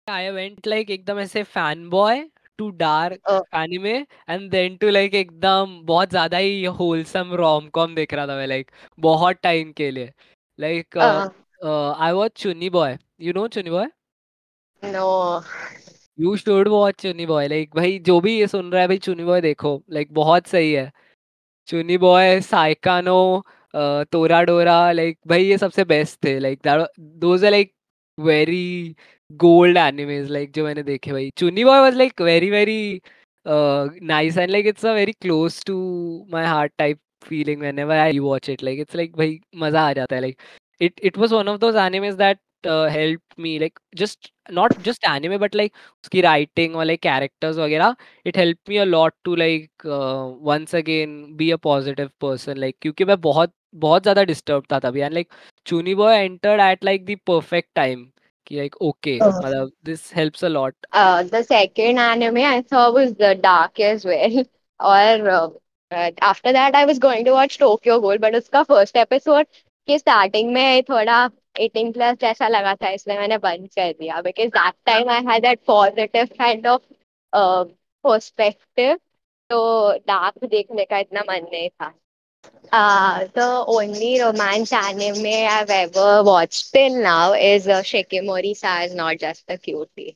I 0.07 0.31
went 0.31 0.65
like 0.67 0.89
एकदम 0.89 1.19
ऐसे 1.19 1.43
fan 1.43 1.89
boy 1.89 2.23
to 2.57 2.69
dark 2.69 3.21
anime 3.55 3.93
and 4.29 4.49
then 4.51 4.77
to 4.77 4.89
like 4.89 5.13
एकदम 5.13 5.79
बहुत 5.85 6.09
ज़्यादा 6.09 6.37
ही 6.37 6.63
wholesome 6.79 7.33
rom 7.33 7.67
com 7.69 7.95
देख 7.95 8.13
रहा 8.13 8.27
था 8.27 8.35
मैं 8.35 8.47
like 8.47 8.71
बहुत 8.99 9.37
टाइम 9.43 9.71
के 9.71 9.91
लिए। 9.91 10.11
Like 11.63 11.95
I 12.01 12.11
watch 12.11 12.31
Chuuni 12.41 12.69
boy 12.69 12.97
you 13.21 13.33
know 13.33 13.47
Chuuni 13.47 13.71
boy 13.71 13.85
no 14.83 15.41
you 16.19 16.35
should 16.37 16.67
watch 16.67 16.95
Chuuni 17.01 17.25
boy 17.25 17.47
like 17.47 17.75
भाई 17.75 17.97
जो 18.05 18.19
भी 18.21 18.37
ये 18.39 18.47
सुन 18.47 18.71
रहा 18.71 18.81
है 18.81 18.87
भाई 18.87 18.97
चुनी 18.97 19.23
बॉय 19.23 19.41
देखो। 19.41 19.83
लाइक 19.91 20.13
बहुत 20.13 20.47
सही 20.47 20.71
है। 20.73 20.91
चुनी 21.67 21.97
बॉय 21.97 22.39
साइकानो 22.41 23.43
तोरा 24.11 24.41
डोरा 24.43 24.91
लाइक 24.91 25.17
भाई 25.27 25.43
ये 25.43 25.57
सबसे 25.57 25.83
बेस्ट 25.85 26.23
थे। 26.25 26.37
Like 26.39 26.59
those 26.99 27.45
are 27.45 27.51
like 27.51 27.73
very 28.17 28.95
gold 29.31 29.77
animes 29.77 30.29
like 30.31 30.51
जो 30.53 30.63
मैंने 30.65 30.83
देखे 30.83 31.11
भाई। 31.11 31.29
Chuuni 31.37 31.65
boy 31.65 31.79
was 31.79 31.95
like 31.95 32.21
very 32.21 32.49
very 32.49 33.01
nice 34.07 34.37
and 34.37 34.49
like 34.51 34.67
it's 34.67 34.85
a 34.85 34.93
very 34.93 35.11
close 35.11 35.63
to 35.65 35.75
my 36.31 36.45
heart 36.45 36.73
type 36.77 36.99
feeling 37.27 37.59
whenever 37.59 37.95
I 38.01 38.19
watch 38.19 38.47
it. 38.49 38.61
Like 38.63 38.79
it's 38.81 38.95
like 38.95 39.17
भाई 39.17 39.39
मज़ा 39.55 39.81
आ 39.89 39.93
जाता 39.93 40.15
है. 40.15 40.21
Like 40.21 40.41
it 40.80 40.92
it 41.02 41.16
was 41.16 41.32
one 41.32 41.48
of 41.48 41.60
those 41.60 41.74
animes 41.74 42.16
that 42.16 42.38
uh, 42.66 42.88
helped 42.88 43.38
me 43.38 43.58
like 43.58 43.78
just 43.94 44.30
not 44.50 44.76
just 44.82 45.04
anime 45.08 45.38
but 45.40 45.54
like 45.54 45.72
उसकी 46.04 46.22
writing 46.22 46.74
और 46.76 46.84
like 46.86 47.02
characters 47.02 47.58
वगैरह 47.58 47.96
it 48.26 48.36
helped 48.36 48.68
me 48.68 48.78
a 48.78 48.86
lot 48.86 49.14
to 49.24 49.36
like 49.36 49.86
uh, 49.86 50.26
once 50.52 50.74
again 50.74 51.16
be 51.36 51.50
a 51.50 51.58
positive 51.58 52.10
person 52.26 52.60
like 52.64 52.76
क्योंकि 52.82 53.04
मैं 53.04 53.20
बहुत 53.20 53.52
बहुत 53.84 54.02
ज़्यादा 54.02 54.22
disturbed 54.32 54.70
था 54.72 54.78
तभी 54.80 55.02
and 55.08 55.14
like 55.14 55.30
Chuni 55.66 55.96
Boy 55.96 56.12
entered 56.14 56.60
at 56.60 56.84
like 56.84 57.06
the 57.06 57.16
perfect 57.32 57.74
time 57.74 58.10
कि 58.46 58.56
like 58.60 58.80
okay 58.90 59.18
Oh. 59.20 59.30
मतलब 59.44 59.70
this 59.82 60.10
helps 60.10 60.42
a 60.42 60.48
lot. 60.48 60.74
Uh, 60.92 61.22
the 61.22 61.42
second 61.42 61.98
anime 61.98 62.38
I 62.38 62.62
saw 62.70 62.90
was 62.92 63.14
The 63.14 63.34
Dark 63.34 63.80
as 63.80 64.04
well. 64.04 64.44
और 64.80 65.28
uh, 65.92 66.10
after 66.20 66.52
that 66.52 66.74
I 66.74 66.84
was 66.84 66.98
going 66.98 67.24
to 67.24 67.32
watch 67.32 67.58
Tokyo 67.58 68.00
Ghoul, 68.00 68.18
but 68.18 68.34
उसका 68.34 68.64
first 68.66 68.96
episode 68.96 69.46
कि 69.87 69.97
starting 69.99 70.51
में 70.53 70.83
थोड़ा 70.83 71.29
eighteen 71.59 71.91
plus 71.91 72.17
जैसा 72.21 72.47
लगा 72.47 72.73
था, 72.75 72.89
इसलिए 72.89 73.17
मैंने 73.19 73.37
बंद 73.37 73.67
कर 73.75 73.91
दिया। 73.99 74.21
Because 74.21 74.49
that 74.49 74.73
time 74.85 75.09
I 75.09 75.21
had 75.27 75.41
that 75.43 75.59
positive 75.67 76.25
kind 76.39 76.67
of 76.67 76.81
perspective 77.33 78.95
तो 79.49 79.91
डार्क 80.07 80.45
देखने 80.45 80.85
का 80.85 80.97
इतना 80.99 81.21
मन 81.29 81.47
नहीं 81.51 81.69
था। 81.69 81.93
तो 83.35 83.45
ओनली 83.73 84.17
रोमांस 84.19 84.73
आने 84.73 85.11
में 85.11 85.45
I 85.45 85.63
ever 85.73 86.21
watch 86.25 86.69
till 86.73 86.93
now 87.03 87.33
is 87.35 87.69
Shikimori's 88.55 88.81
is 88.83 88.95
not 88.97 89.19
just 89.21 89.51
a 89.51 89.55
cutie 89.63 90.15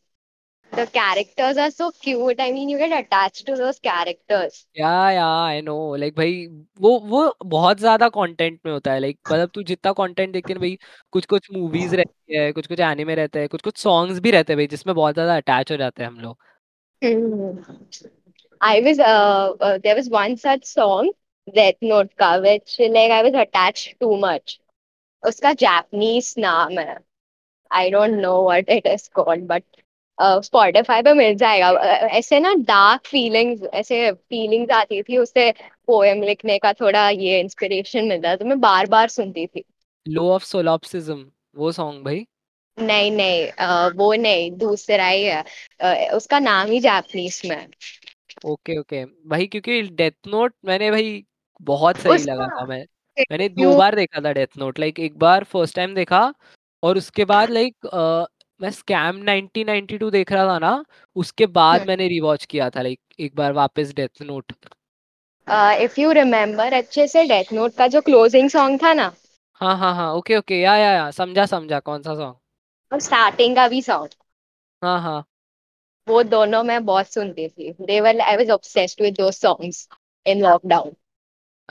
The 0.74 0.88
characters 0.88 1.58
are 1.58 1.70
so 1.70 1.92
cute. 1.92 2.40
I 2.40 2.51
mean, 2.54 2.70
you 2.70 2.78
get 2.78 2.94
attached 2.98 3.46
to 3.48 3.56
those 3.56 3.80
characters. 3.80 4.66
Yeah 4.78 5.12
या 5.12 5.25
आई 5.46 5.62
नो 5.62 5.96
लाइक 5.96 6.16
भाई 6.16 6.46
वो 6.82 7.00
वो 7.13 7.24
बहुत 7.46 7.80
ज़्यादा 7.80 8.08
कंटेंट 8.10 8.60
में 8.66 8.72
होता 8.72 8.94
है 8.94 9.00
लाइक 9.00 9.18
मतलब 9.32 9.50
तू 9.56 9.63
जितना 9.72 9.92
कंटेंट 9.94 10.32
देखती 10.34 10.54
है 10.54 10.60
भाई 10.60 10.78
कुछ 11.12 11.25
कुछ 11.34 11.51
मूवीज़ 11.54 11.96
रहती 11.96 12.38
है 12.38 12.51
कुछ 12.51 12.68
कुछ 12.68 12.80
एनिमे 12.80 13.16
रहते 13.16 13.40
हैं 13.40 13.50
कुछ 13.50 13.62
कुछ 13.62 13.78
सॉन्ग्स 13.78 14.20
भी 14.20 14.32
रहते 14.32 14.54
हैं 14.54 14.58
भाई 14.58 14.68
जिसमें 14.75 14.96
बहुत 14.96 15.13
ज़्यादा 15.13 15.36
अटैच 15.38 15.72
हो 15.72 15.78
जाते 15.78 16.04
हैं 16.04 16.10
हम 16.10 16.20
लोग 16.20 16.38
I 18.62 18.80
was 18.86 19.00
uh, 19.00 19.54
uh 19.68 19.78
there 19.84 19.96
was 20.00 20.10
one 20.16 20.38
such 20.38 20.66
song 20.72 21.12
Death 21.48 21.88
Note 21.92 22.12
का 22.18 22.34
which 22.42 22.80
like 22.98 23.12
I 23.12 23.22
was 23.24 23.40
attached 23.44 24.00
too 24.00 24.18
much. 24.25 24.60
उसका 25.24 25.56
Japanese 25.58 26.38
नाम 26.38 26.78
है. 26.80 26.98
I 27.72 27.90
don't 27.90 28.22
know 28.22 28.36
what 28.42 28.70
it 28.70 28.86
is 28.86 29.08
called 29.10 29.48
but 29.48 29.63
Spotify 30.18 31.01
पे 31.01 31.13
मिल 31.13 31.36
जाएगा। 31.36 31.70
ऐसे 32.10 32.39
ना 32.39 32.53
डार्क 32.53 33.06
फीलिंग्स 33.06 33.63
ऐसे 33.74 34.12
फीलिंग्स 34.12 34.72
आती 34.72 35.01
थी 35.03 35.18
उससे 35.18 35.51
पोएम 35.88 36.24
लिखने 36.24 36.58
का 36.60 36.74
थोड़ा 36.74 37.10
ये 37.10 37.39
इंस्पिरेशन 37.39 38.08
मिलता 38.08 38.36
तो 38.36 38.46
मैं 38.46 38.60
बार 38.62 38.88
बार 38.88 39.08
सुनती 39.10 39.48
थी। 39.48 39.63
लो 40.06 40.30
ऑफ़ 40.32 40.44
सोलॉप्सिज्म 40.44 41.25
वो 41.56 41.72
सॉन्ग 41.72 42.06
भाई? 42.06 42.25
नहीं 42.77 43.12
नहीं 43.12 43.48
आ, 43.60 43.88
वो 43.88 44.13
नहीं 44.13 44.51
दूसरा 44.51 45.08
ही 45.08 45.24
है। 45.24 45.44
आ, 45.84 46.15
उसका 46.15 46.39
नाम 46.39 46.68
ही 46.68 46.80
जापानीज 46.80 47.41
में 47.46 47.68
ओके 48.46 48.77
ओके। 48.80 49.03
भाई 49.06 49.48
क्योंकि 49.48 49.82
डेथ 49.82 50.27
नोट 50.27 50.53
मैंने 50.65 50.89
भाई 50.91 51.24
बहुत 51.62 51.98
सही 51.98 52.24
लगा 52.24 52.48
था 52.48 52.65
मैं। 52.65 52.86
मैंने 53.32 53.50
दो 53.50 53.75
बार 53.77 53.96
देखा 53.96 54.22
था 54.22 54.32
डेथ 54.32 54.58
नोट 54.58 54.80
लाइक 54.80 55.00
एक 55.00 55.18
बार 55.18 55.44
फ़र्स्ट 55.44 55.75
टाइम 55.75 55.96
देखा 55.96 56.22
और 56.84 56.98
उसके 56.98 57.25
बाद 57.25 57.50
लाइक 57.50 57.88
मैं 58.62 58.70
स्कैम 58.72 59.22
1992 59.24 60.10
देख 60.12 60.32
रहा 60.32 60.46
था 60.48 60.58
ना 60.60 60.74
उसके 61.15 61.46
बाद 61.53 61.80
हम्म। 61.80 61.88
मैंने 61.88 62.08
रिवॉच 62.08 62.46
किया 62.46 62.70
था 62.70 62.82
लाइक 62.82 63.00
एक 63.20 63.36
बार 63.36 63.53
वापस 63.53 63.94
death 63.96 64.22
note 64.22 64.53
if 65.82 66.00
you 66.00 66.12
remember 66.12 66.74
अच्छे 66.74 67.08
से 67.08 67.24
डेथ 67.25 67.53
नोट 67.53 67.75
का 67.75 67.88
जो 67.88 68.01
क्लोजिंग 68.01 68.50
सॉन्ग 68.50 68.84
था 68.84 68.94
ना। 68.94 69.12
हाँ 69.62 69.75
हाँ 69.77 69.94
हाँ 69.96 70.12
okay 70.13 70.38
okay 70.38 70.60
yeah 70.60 70.75
yeah 70.77 70.91
yeah 70.94 71.10
समझा 71.13 71.46
समझा 71.48 71.80
कौन 71.82 72.01
सा 72.01 72.15
सॉन्ग 72.15 72.36
और 72.91 73.00
स्टार्टिंग 73.00 73.56
का 73.56 73.68
भी 73.68 73.82
सॉन्ग 73.82 74.10
हाँ 74.82 75.00
हाँ। 75.01 75.24
वो 76.08 76.22
दोनों 76.25 76.62
मैं 76.63 76.84
बहुत 76.86 77.08
सुनती 77.08 77.48
थी। 77.50 77.72
They 77.82 78.00
were 78.01 78.20
I 78.22 78.36
was 78.38 78.50
obsessed 78.51 79.01
with 79.01 79.15
those 79.15 79.39
songs 79.41 79.88
in 80.25 80.41
lockdown 80.41 80.91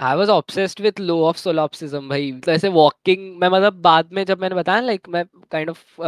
I 0.00 0.16
was 0.16 0.30
obsessed 0.30 0.80
with 0.80 1.00
law 1.00 1.18
of 1.26 1.36
solipsism 1.36 2.08
भाई। 2.08 2.30
तो 2.44 2.52
ऐसे 2.52 2.68
वॉकिंग 2.68 3.20
मैं 3.40 3.48
मतलब 3.48 3.74
बाद 3.82 4.12
में 4.12 4.24
जब 4.24 4.40
मैंने 4.40 4.54
बताया 4.54 4.80
लाइक 4.80 5.08
मैं 5.08 5.24
काइंड 5.50 5.70
ऑफ़ 5.70 6.00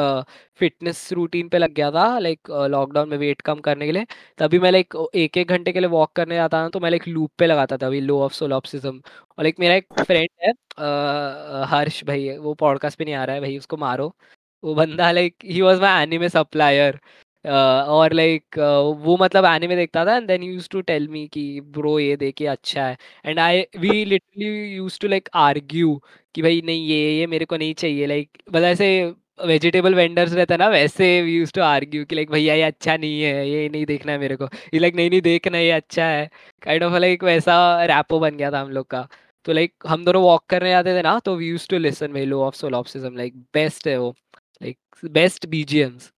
फिटनेस 0.58 1.12
रूटीन 1.12 1.48
पे 1.48 1.58
लग 1.58 1.72
गया 1.74 1.90
था 1.90 2.18
लाइक 2.18 2.50
लॉकडाउन 2.70 3.08
में 3.08 3.16
वेट 3.18 3.40
कम 3.40 3.60
करने 3.60 3.86
के 3.86 3.92
लिए 3.92 4.06
तभी 4.38 4.58
मैं 4.58 4.70
लाइक 4.72 4.94
एक 5.14 5.36
एक 5.36 5.48
घंटे 5.48 5.72
के 5.72 5.80
लिए 5.80 5.88
वॉक 5.88 6.12
करने 6.16 6.34
जाता 6.34 6.62
था 6.64 6.68
तो 6.68 6.80
मैं 6.80 6.90
लाइक 6.90 7.08
लूप 7.08 7.30
पे 7.38 7.46
लगाता 7.46 7.76
था 7.76 7.86
अभी 7.86 8.00
लो 8.00 8.20
ऑफ़ 8.22 8.32
सोलॉप्सिज्म 8.34 9.00
और 9.38 9.44
लाइक 9.44 9.60
मेरा 9.60 9.74
एक 9.74 9.86
फ्रेंड 10.00 10.28
है 10.42 10.52
uh, 10.52 11.66
हर्ष 11.70 12.02
भाई 12.04 12.28
वो 12.38 12.54
पॉडकास्ट 12.54 12.98
पे 12.98 13.04
नहीं 13.04 13.14
आ 13.14 13.24
रहा 13.24 13.34
है 13.34 13.40
भाई 13.40 13.58
उसको 13.58 13.76
मारो। 13.76 14.14
वो 14.62 14.74
बंदा 14.74 15.10
like 15.12 15.36
he 15.44 15.60
was 15.62 15.80
my 15.80 16.02
anime 16.02 16.28
supplier 16.28 17.00
और 17.44 18.12
लाइक 18.12 18.58
वो 18.98 19.16
मतलब 19.20 19.44
एनिमे 19.44 19.76
देखता 19.76 20.04
था 20.06 20.16
and 20.16 20.26
then 20.28 20.42
use 20.42 20.68
to 20.70 20.80
tell 20.82 21.08
me 21.08 21.26
कि, 21.28 21.60
ब्रो, 21.62 21.98
ये 21.98 22.16
देखिए 22.16 22.46
अच्छा 22.48 22.86
है. 22.86 22.96
And 23.24 23.38
I 23.40 23.60
we 23.78 24.04
literally 24.04 24.46
use 24.74 24.98
to 25.00 25.08
like 25.08 25.28
argue 25.36 26.00
कि 26.34 26.42
भाई, 26.42 26.60
नहीं, 26.64 26.86
ये 26.88 27.18
ये 27.18 27.26
मेरे 27.26 27.44
को 27.44 27.56
नहीं 27.56 27.74
चाहिए. 27.74 28.06
लाइक 28.06 28.38
मतलब 28.48 28.64
ऐसे 28.64 29.14
वेजिटेबल 29.46 29.94
वेंडर्स 29.94 30.32
रहता 30.34 30.56
ना, 30.56 30.68
वैसे 30.68 31.20
वी 31.22 31.36
यूज़ 31.36 31.52
टू 31.54 31.60
आर्ग्यू 31.62 32.04
कि 32.04 32.14
लाइक 32.14 32.30
भैया, 32.30 32.54
ये 32.54 32.62
अच्छा 32.62 32.96
नहीं 32.96 33.22
है, 33.22 33.48
ये 33.48 33.68
नहीं 33.68 33.84
देखना 33.86 34.12
है 34.12 34.18
मेरे 34.18 34.36
को. 34.36 34.48
ये 34.74 34.78
लाइक 34.80 34.94
नहीं 34.96 35.10
नहीं, 35.10 35.20
देखना, 35.22 35.58
ये 35.58 35.70
अच्छा 35.72 36.04
है. 36.06 36.28
काइंड 36.62 36.82
ऑफ़ 36.82 36.94
लाइक 36.96 37.24
वैसा 37.24 37.84
रैपो 37.86 38.18
बन 38.20 38.36
गया 38.36 38.50
था 38.52 38.60
हम 38.60 38.70
लोग 38.70 38.86
का। 38.86 39.06
तो 39.46 39.52
लाइक 39.52 39.74
हम 39.88 40.04
दोनों 40.04 40.22
वॉक 40.22 40.44
करने 40.50 40.70
जाते 40.70 40.96
थे 40.98 41.02
ना 41.02 41.18
तो 41.20 41.34
we 41.36 41.48
use 41.48 41.66
to 41.68 41.78
listen 41.78 42.12
way 42.12 42.24
law 42.26 42.42
of 42.44 42.54
solipsism 42.56 43.16
like 43.16 43.36
best 43.54 43.88
है 43.88 43.96
वो। 43.98 44.14
Like 44.60 44.78
best 45.12 45.46
BGMs 45.46 46.12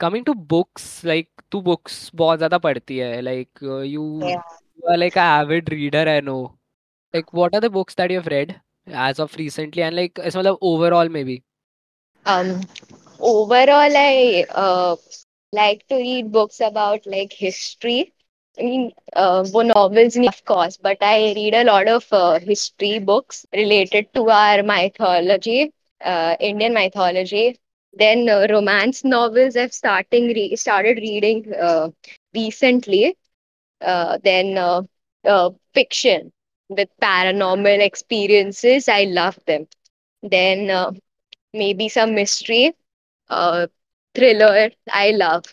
coming 0.00 0.24
to 0.24 0.34
books 0.54 1.04
like 1.04 1.30
तू 1.52 1.60
बुक्स 1.60 2.10
बहुत 2.14 2.38
ज्यादा 2.38 2.58
पढ़ती 2.58 2.98
है 2.98 3.20
like 3.20 3.62
you 3.86 4.20
are 4.90 4.96
like 4.96 5.18
a 5.18 5.28
avid 5.40 5.68
reader 5.68 6.08
I 6.08 6.20
know 6.20 6.58
like 7.14 7.32
what 7.32 7.54
are 7.54 7.60
the 7.60 7.70
books 7.70 7.94
that 7.94 8.10
you've 8.10 8.26
read 8.26 8.60
as 8.86 9.18
of 9.18 9.34
recently 9.36 9.82
and 9.82 9.94
like 9.94 10.18
as 10.18 10.36
well 10.36 10.58
overall 10.60 11.08
maybe 11.08 11.42
um 12.26 12.60
overall 13.20 13.96
i 13.96 14.44
uh, 14.50 14.96
like 15.52 15.86
to 15.88 15.96
read 15.96 16.32
books 16.32 16.60
about 16.60 17.06
like 17.06 17.32
history 17.32 18.12
i 18.58 18.62
mean 18.62 18.90
uh, 19.14 19.44
wo 19.52 19.62
novels 19.62 20.16
of 20.16 20.44
course 20.44 20.78
but 20.88 20.96
i 21.02 21.32
read 21.40 21.54
a 21.54 21.64
lot 21.64 21.88
of 21.88 22.06
uh, 22.12 22.38
history 22.40 22.98
books 22.98 23.44
related 23.52 24.08
to 24.14 24.28
our 24.30 24.62
mythology 24.62 25.72
uh, 26.00 26.36
indian 26.40 26.74
mythology 26.74 27.58
then 27.97 28.29
uh, 28.29 28.47
romance 28.49 29.03
novels 29.03 29.55
I've 29.55 29.73
starting 29.73 30.27
re- 30.27 30.55
started 30.55 30.97
reading 30.97 31.53
uh, 31.53 31.89
recently. 32.33 33.15
Uh, 33.81 34.17
then 34.23 34.57
uh, 34.57 34.81
uh, 35.25 35.49
fiction 35.73 36.31
with 36.69 36.89
paranormal 37.01 37.79
experiences. 37.81 38.87
I 38.89 39.03
love 39.05 39.39
them. 39.45 39.67
Then 40.21 40.69
uh, 40.69 40.91
maybe 41.53 41.89
some 41.89 42.15
mystery, 42.15 42.73
uh, 43.29 43.67
thriller. 44.15 44.69
I 44.91 45.11
love. 45.11 45.45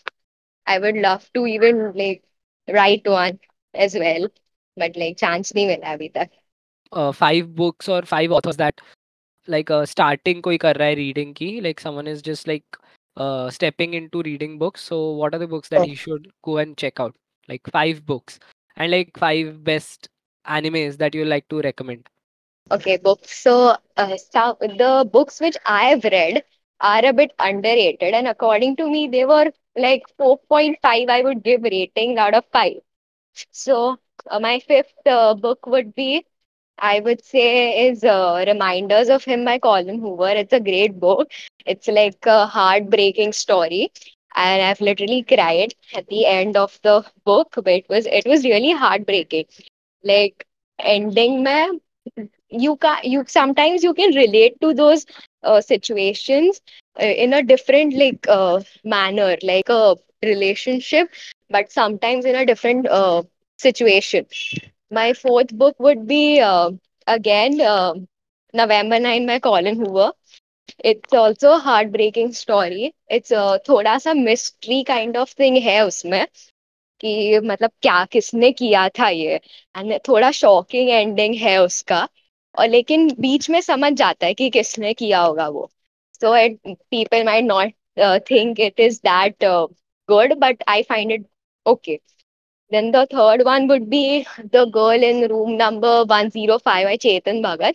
I 0.66 0.78
would 0.78 0.96
love 0.96 1.30
to 1.34 1.46
even 1.46 1.92
like 1.94 2.22
write 2.68 3.06
one 3.06 3.38
as 3.74 3.94
well, 3.94 4.28
but 4.76 4.96
like 4.96 5.16
chance 5.18 5.52
nahi 5.52 5.66
mila 5.72 5.96
abhi 5.96 6.12
tak. 6.14 6.30
Uh, 6.92 7.12
five 7.12 7.54
books 7.54 7.88
or 7.88 8.02
five 8.02 8.30
authors 8.30 8.56
that 8.56 8.80
like 9.46 9.70
a 9.70 9.86
starting 9.86 10.42
koi 10.42 10.56
kar 10.58 10.74
raha 10.74 10.92
hai 10.92 11.00
reading 11.00 11.34
ki 11.34 11.60
like 11.60 11.80
someone 11.80 12.06
is 12.06 12.22
just 12.22 12.46
like 12.46 12.78
uh, 13.16 13.50
stepping 13.50 13.94
into 13.94 14.22
reading 14.22 14.58
books. 14.58 14.82
So 14.82 15.00
what 15.12 15.34
are 15.34 15.38
the 15.38 15.46
books 15.46 15.68
that 15.68 15.80
oh. 15.80 15.84
he 15.84 15.94
should 15.94 16.30
go 16.42 16.58
and 16.58 16.76
check 16.76 17.00
out? 17.00 17.14
Like 17.48 17.70
five 17.70 18.04
books. 18.06 18.38
And 18.76 18.90
like 18.90 19.16
five 19.16 19.62
best 19.62 20.08
animes 20.46 20.96
that 20.98 21.14
you 21.14 21.24
like 21.24 21.48
to 21.48 21.60
recommend. 21.60 22.08
Okay 22.70 22.96
books. 22.96 23.38
So, 23.38 23.76
uh, 23.96 24.16
so 24.16 24.56
the 24.60 25.08
books 25.12 25.40
which 25.40 25.56
i 25.64 25.84
have 25.90 26.04
read 26.04 26.42
are 26.80 27.04
a 27.04 27.12
bit 27.12 27.32
underrated. 27.38 28.14
And 28.14 28.26
according 28.28 28.76
to 28.76 28.90
me 28.90 29.08
they 29.08 29.24
were 29.24 29.52
like 29.76 30.02
4.5 30.18 31.08
i 31.08 31.22
would 31.22 31.42
give 31.42 31.62
rating 31.62 32.18
out 32.18 32.34
of 32.34 32.44
5 32.52 32.74
so 33.50 33.96
uh, 34.30 34.38
my 34.38 34.60
fifth 34.60 35.06
uh, 35.06 35.34
book 35.34 35.66
would 35.66 35.94
be 35.94 36.24
I 36.78 37.00
would 37.00 37.24
say, 37.24 37.86
is 37.88 38.04
uh, 38.04 38.44
Reminders 38.46 39.08
of 39.08 39.24
Him 39.24 39.44
by 39.44 39.58
Colin 39.58 40.00
Hoover. 40.00 40.28
It's 40.28 40.52
a 40.52 40.60
great 40.60 40.98
book. 40.98 41.30
It's 41.66 41.88
like 41.88 42.24
a 42.26 42.46
heartbreaking 42.46 43.32
story. 43.32 43.90
and 44.34 44.62
I've 44.62 44.80
literally 44.80 45.22
cried 45.22 45.74
at 45.94 46.06
the 46.08 46.26
end 46.26 46.56
of 46.56 46.78
the 46.82 47.04
book. 47.24 47.54
But 47.56 47.68
it 47.74 47.86
was 47.88 48.06
it 48.06 48.26
was 48.26 48.44
really 48.44 48.72
heartbreaking. 48.72 49.46
Like 50.02 50.46
ending 50.78 51.42
mein 51.42 51.80
you 52.50 52.76
can 52.76 52.98
you 53.04 53.24
sometimes 53.26 53.82
you 53.82 53.94
can 53.94 54.14
relate 54.14 54.60
to 54.60 54.72
those 54.74 55.06
uh, 55.42 55.60
situations 55.60 56.60
uh, 57.00 57.04
in 57.04 57.32
a 57.32 57.42
different 57.42 57.94
like 57.96 58.26
uh, 58.28 58.60
manner, 58.84 59.36
like 59.42 59.68
a 59.68 59.96
relationship, 60.22 61.08
but 61.50 61.70
sometimes 61.72 62.24
in 62.24 62.34
a 62.36 62.46
different 62.46 62.86
uh, 62.88 63.22
situation. 63.58 64.26
My 64.94 65.12
fourth 65.12 65.52
book 65.52 65.74
would 65.80 66.06
be 66.06 66.40
uh, 66.40 66.70
again 67.06 67.60
uh, 67.60 67.94
November 68.54 69.00
9 69.00 69.26
by 69.26 69.38
Colin 69.40 69.76
Hoover. 69.76 70.12
It's 70.80 71.12
also 71.12 71.52
a 71.54 71.58
heartbreaking 71.58 72.32
story. 72.34 72.94
It's 73.08 73.32
a 73.32 73.60
थोड़ा 73.68 73.96
सा 73.98 74.14
mystery 74.14 74.84
kind 74.84 75.16
of 75.16 75.30
thing 75.30 75.56
है 75.62 75.80
उसमें 75.86 76.26
कि 77.00 77.40
मतलब 77.44 77.70
क्या 77.82 78.04
किसने 78.12 78.50
किया 78.52 78.88
था 78.98 79.08
ये 79.08 79.40
एंड 79.76 79.98
थोड़ा 80.08 80.30
शॉकिंग 80.40 80.90
एंडिंग 80.90 81.34
है 81.36 81.56
उसका 81.58 82.08
और 82.58 82.68
लेकिन 82.68 83.08
बीच 83.20 83.50
में 83.50 83.60
समझ 83.60 83.92
जाता 83.98 84.26
है 84.26 84.34
कि 84.34 84.50
किसने 84.50 84.94
किया 84.94 85.20
होगा 85.20 85.48
वो 85.48 85.70
so 86.22 86.36
it 86.36 86.58
people 86.66 87.24
might 87.24 87.44
not 87.44 87.72
think 88.30 88.60
it 88.60 88.80
is 88.80 89.00
that 89.06 89.44
good 90.08 90.34
but 90.38 90.64
I 90.68 90.82
find 90.82 91.12
it 91.12 91.26
okay 91.66 92.00
Then 92.70 92.90
the 92.90 93.06
third 93.10 93.44
one 93.44 93.68
would 93.68 93.88
be 93.90 94.26
The 94.52 94.66
Girl 94.66 95.02
in 95.02 95.28
Room 95.30 95.56
Number 95.56 96.04
105 96.04 96.60
by 96.62 96.96
Chetan 96.96 97.42
Bhagat. 97.42 97.74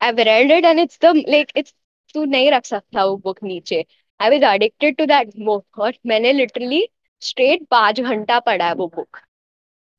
I've 0.00 0.16
read 0.16 0.50
it 0.50 0.64
and 0.64 0.80
it's 0.80 0.98
the, 0.98 1.12
like, 1.26 1.52
it's, 1.54 1.72
तू 2.14 2.24
नहीं 2.24 2.50
रख 2.50 2.64
सकता 2.64 3.04
वो 3.04 3.16
book 3.24 3.42
नीचे। 3.44 3.84
I 4.20 4.30
was 4.30 4.44
addicted 4.54 4.96
to 4.96 5.04
that 5.06 5.30
book 5.44 5.78
और 5.78 5.94
मैंने 6.06 6.32
literally 6.32 6.86
straight 7.22 7.66
पाँच 7.70 8.00
घंटा 8.00 8.38
पढ़ा 8.46 8.66
है 8.68 8.74
वो 8.74 8.86
बुक 8.94 9.18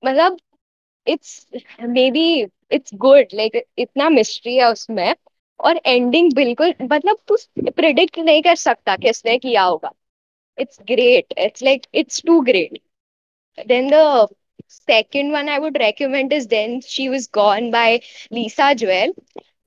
मतलब 0.03 0.37
it's 1.07 1.45
maybe 2.11 2.25
it's 2.71 2.93
good 3.05 3.33
like 3.33 3.61
इतना 3.77 4.09
मिस्ट्री 4.09 4.55
है 4.55 4.71
उसमें 4.71 5.15
और 5.59 5.79
एंडिंग 5.85 6.33
बिल्कुल 6.35 6.73
मतलब 6.81 7.17
तू 7.27 7.37
प्रिडिक्ट 7.77 8.19
नहीं 8.19 8.41
कर 8.43 8.55
सकता 8.55 8.95
किसने 9.05 9.37
किया 9.37 9.63
होगा। 9.63 9.91
It's 10.57 10.79
great 10.91 11.33
it's 11.37 11.63
like 11.63 11.85
it's 11.93 12.23
too 12.27 12.39
great 12.41 12.79
then 13.57 13.89
the 13.89 14.27
second 14.69 15.31
one 15.31 15.49
I 15.49 15.59
would 15.59 15.77
recommend 15.79 16.33
is 16.33 16.47
Then 16.47 16.81
She 16.81 17.09
Was 17.09 17.27
Gone 17.27 17.71
by 17.71 18.01
Lisa 18.31 18.73
Joel. 18.75 19.13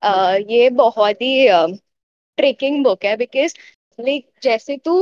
Uh, 0.03 0.39
ये 0.51 0.69
बहुत 0.73 1.23
ही 1.23 1.49
ट्रिकिंग 2.39 2.83
बुक 2.85 3.05
है 3.05 3.17
बिकॉज़ 3.17 3.55
लाइक 3.99 4.29
जैसे 4.43 4.77
तू 4.85 4.95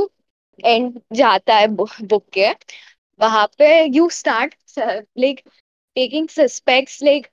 एंड 0.59 0.99
जाता 1.13 1.55
है 1.55 1.67
बुक 1.75 2.23
के 2.33 2.49
वहाँ 3.19 3.45
पे 3.57 3.69
you 3.87 4.09
start 4.09 4.55
like 4.79 5.41
taking 5.95 6.27
suspects 6.29 7.01
like 7.03 7.27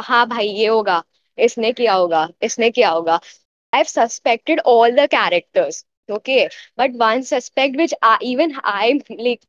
हाँ 0.00 0.26
भाई 0.28 0.46
ये 0.48 0.66
होगा 0.66 1.02
इसने 1.38 1.72
किया 1.72 1.94
होगा 1.94 2.28
इसने 2.42 2.70
किया 2.70 2.90
होगा 2.90 3.14
I 3.14 3.78
have 3.78 3.84
suspected 3.86 4.60
all 4.66 4.96
the 4.96 5.06
characters 5.10 5.84
okay 6.12 6.44
but 6.78 6.96
one 6.96 7.22
suspect 7.24 7.76
which 7.76 7.94
even 8.22 8.54
I 8.64 8.92
like 9.10 9.40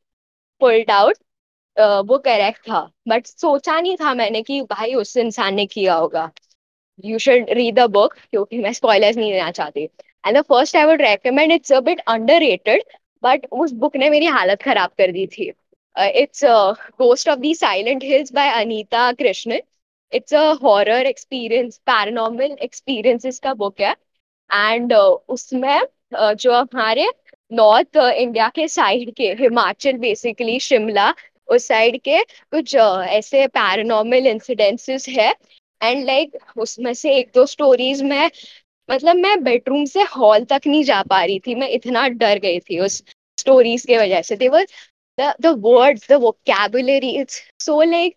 pulled 0.60 0.90
out 0.90 1.18
वो 1.76 2.18
करेक्ट 2.18 2.60
था। 2.68 2.80
बट 3.08 3.26
सोचा 3.26 3.80
नहीं 3.80 3.96
था 3.96 4.12
मैंने 4.14 4.42
कि 4.42 4.60
भाई 4.62 4.94
उस 4.94 5.16
इंसान 5.16 5.54
ने 5.54 5.66
किया 5.66 5.94
होगा। 5.94 6.30
You 7.04 7.18
should 7.18 7.50
read 7.50 7.74
the 7.74 7.90
book 7.90 8.14
क्योंकि 8.14 8.58
मैं 8.58 8.72
स्पॉयलर्स 8.72 9.16
नहीं 9.16 9.32
देना 9.32 9.50
चाहती। 9.50 9.82
And 10.24 10.36
the 10.38 10.42
first 10.42 10.76
I 10.76 10.84
would 10.84 11.02
recommend 11.02 11.52
it's 11.52 11.72
a 11.72 11.80
bit 11.80 12.00
under 12.08 12.80
but 13.22 13.46
उस 13.52 13.72
बुक 13.74 13.96
ने 13.96 14.08
मेरी 14.10 14.26
हालत 14.26 14.62
खराब 14.62 14.90
कर 14.98 15.12
दी 15.12 15.26
थी। 15.26 15.52
It's 15.96 16.44
ghost 16.98 17.28
of 17.28 17.38
the 17.40 17.52
silent 17.56 18.04
hills 18.04 18.32
by 18.32 18.50
Anita 18.62 19.10
Krishna 19.12 19.58
it's 20.12 20.34
a 20.34 20.42
horror 20.62 21.06
experience 21.06 21.78
paranormal 21.86 22.56
experiences 22.62 23.38
का 23.40 23.54
बुक 23.54 23.80
है। 23.80 23.94
एंड 24.50 24.92
उसमें 24.92 25.80
जो 26.14 26.52
हमारे 26.52 27.06
नॉर्थ 27.50 27.96
इंडिया 27.96 28.48
के 28.48 28.66
साइड 28.68 29.14
के 29.16 29.32
हिमाचल 29.40 29.96
बेसिकली 29.98 30.58
शिमला 30.60 31.12
उस 31.48 31.66
साइड 31.68 32.00
के 32.04 32.22
कुछ 32.52 32.74
ऐसे 32.74 33.46
पैरानॉर्मल 33.48 34.26
इंसिडेंसेस 34.26 35.08
है। 35.08 35.32
एंड 35.80 36.04
लाइक 36.06 36.36
उसमें 36.58 36.92
से 36.94 37.14
एक 37.18 37.30
दो 37.34 37.44
स्टोरीज 37.46 38.02
में 38.02 38.30
मतलब 38.88 39.16
मैं 39.16 39.42
बेडरूम 39.44 39.84
से 39.86 40.02
हॉल 40.16 40.44
तक 40.44 40.62
नहीं 40.66 40.82
जा 40.84 41.02
पा 41.10 41.22
रही 41.24 41.38
थी। 41.46 41.54
मैं 41.54 41.68
इतना 41.70 42.06
डर 42.08 42.38
गई 42.38 42.58
थी 42.60 42.78
उस 42.80 43.02
स्टोरीज 43.38 43.84
के 43.86 43.98
वजह 43.98 44.22
से। 44.22 44.36
The way 44.36 44.66
the 45.18 45.46
word 45.64 46.00
the 46.10 46.12
vocabulary 46.46 47.10
it's 47.20 47.40
so 47.64 47.80
like 47.82 48.16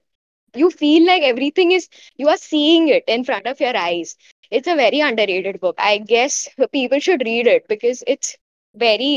you 0.55 0.69
feel 0.69 1.05
like 1.05 1.23
everything 1.57 1.73
is 1.73 1.87
you 2.19 2.27
are 2.27 2.37
seeing 2.37 2.89
it 2.91 3.09
in 3.09 3.23
front 3.23 3.47
of 3.47 3.63
your 3.63 3.75
eyes 3.75 4.15
it's 4.51 4.69
a 4.69 4.73
very 4.75 4.99
underrated 5.27 5.59
book 5.61 5.79
I 5.81 5.99
guess 6.11 6.47
people 6.61 6.99
should 7.07 7.23
read 7.23 7.47
it 7.47 7.65
because 7.69 8.03
it's 8.07 8.37
very 8.75 9.11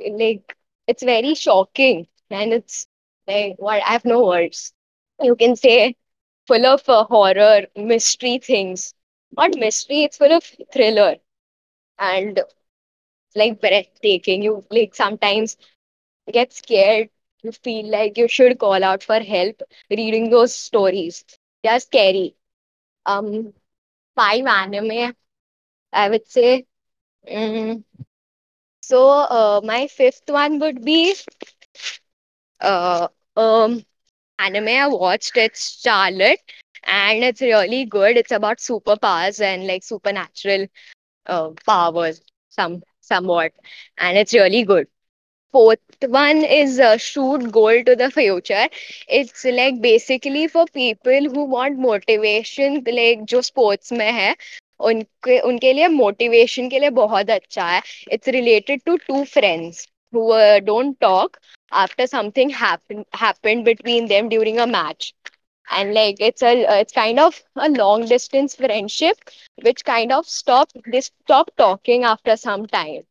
like 0.00 0.52
it's 0.88 1.04
very 1.04 1.34
shocking 1.36 2.04
and 2.32 2.52
it's 2.52 2.86
like 3.28 3.54
what 3.58 3.82
i 3.82 3.92
have 3.92 4.04
no 4.04 4.24
words 4.26 4.72
you 5.22 5.34
can 5.36 5.56
say 5.56 5.94
full 6.46 6.66
of 6.66 6.88
uh, 6.88 7.04
horror, 7.04 7.62
mystery 7.76 8.38
things. 8.38 8.94
Not 9.36 9.56
mystery, 9.56 10.04
it's 10.04 10.16
full 10.18 10.32
of 10.32 10.42
thriller 10.72 11.16
and 11.98 12.40
like 13.34 13.60
breathtaking. 13.60 14.42
You 14.42 14.64
like 14.70 14.94
sometimes 14.94 15.56
get 16.32 16.52
scared. 16.52 17.08
You 17.42 17.52
feel 17.52 17.86
like 17.90 18.16
you 18.18 18.28
should 18.28 18.58
call 18.58 18.82
out 18.84 19.02
for 19.02 19.20
help 19.20 19.62
reading 19.90 20.30
those 20.30 20.54
stories. 20.54 21.24
They 21.62 21.70
are 21.70 21.80
scary. 21.80 22.34
Um, 23.06 23.52
five 24.16 24.46
anime, 24.46 25.14
I 25.92 26.08
would 26.10 26.28
say. 26.28 26.66
Mm. 27.30 27.82
So 28.80 29.08
uh, 29.08 29.60
my 29.64 29.86
fifth 29.86 30.28
one 30.28 30.58
would 30.60 30.84
be 30.84 31.14
uh, 32.65 33.07
um, 33.37 33.83
anime 34.39 34.67
I 34.69 34.87
watched. 34.87 35.37
It's 35.37 35.81
Charlotte, 35.81 36.39
and 36.83 37.23
it's 37.23 37.41
really 37.41 37.85
good. 37.85 38.17
It's 38.17 38.31
about 38.31 38.57
superpowers 38.59 39.41
and 39.41 39.67
like 39.67 39.83
supernatural 39.83 40.67
uh, 41.27 41.49
powers, 41.65 42.21
some 42.49 42.81
somewhat, 43.01 43.53
and 43.97 44.17
it's 44.17 44.33
really 44.33 44.63
good. 44.63 44.87
Fourth 45.51 45.79
one 46.07 46.37
is 46.43 46.79
uh, 46.79 46.97
shoot 46.97 47.51
goal 47.51 47.83
to 47.83 47.95
the 47.95 48.09
future. 48.11 48.67
It's 49.07 49.43
like 49.45 49.81
basically 49.81 50.47
for 50.47 50.65
people 50.67 51.29
who 51.33 51.45
want 51.45 51.79
motivation, 51.79 52.83
like 52.85 53.25
जो 53.25 53.41
sports 53.41 53.91
में 53.91 54.11
है 54.11 54.35
उनके 54.79 55.39
उनके 55.47 55.73
लिए 55.73 55.87
motivation 55.87 56.69
के 56.69 56.79
लिए 56.79 56.89
बहुत 56.99 57.29
अच्छा 57.29 57.67
है 57.69 57.81
it's 58.11 58.27
related 58.37 58.81
to 58.85 58.97
to 59.07 59.23
friends 59.33 59.87
who 60.13 60.21
uh, 60.35 60.59
don't 60.59 60.99
talk 60.99 61.37
after 61.72 62.06
something 62.06 62.50
happened 62.50 63.04
happened 63.12 63.64
between 63.64 64.06
them 64.06 64.28
during 64.28 64.58
a 64.58 64.66
match. 64.66 65.14
And 65.70 65.94
like 65.94 66.16
it's 66.20 66.42
a 66.42 66.80
it's 66.80 66.92
kind 66.92 67.18
of 67.18 67.42
a 67.56 67.68
long 67.70 68.06
distance 68.06 68.54
friendship 68.56 69.16
which 69.62 69.84
kind 69.84 70.12
of 70.12 70.26
stop 70.26 70.70
they 70.90 71.00
stop 71.00 71.50
talking 71.56 72.04
after 72.04 72.36
some 72.36 72.66
time. 72.66 73.02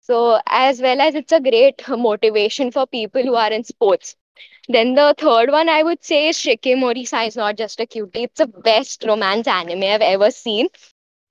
So 0.00 0.40
as 0.46 0.80
well 0.80 1.00
as 1.00 1.14
it's 1.14 1.32
a 1.32 1.40
great 1.40 1.82
motivation 1.88 2.70
for 2.70 2.86
people 2.86 3.22
who 3.22 3.34
are 3.34 3.50
in 3.52 3.64
sports. 3.64 4.16
Then 4.68 4.94
the 4.94 5.14
third 5.18 5.50
one 5.50 5.68
i 5.68 5.82
would 5.82 6.04
say 6.04 6.28
is 6.28 6.36
shikimori 6.38 7.06
sai 7.06 7.24
is 7.24 7.36
not 7.36 7.56
just 7.56 7.80
a 7.80 7.86
cutie. 7.86 8.24
It's 8.24 8.38
the 8.38 8.46
best 8.46 9.04
romance 9.06 9.46
anime 9.46 9.82
i've 9.84 10.00
ever 10.00 10.30
seen 10.30 10.68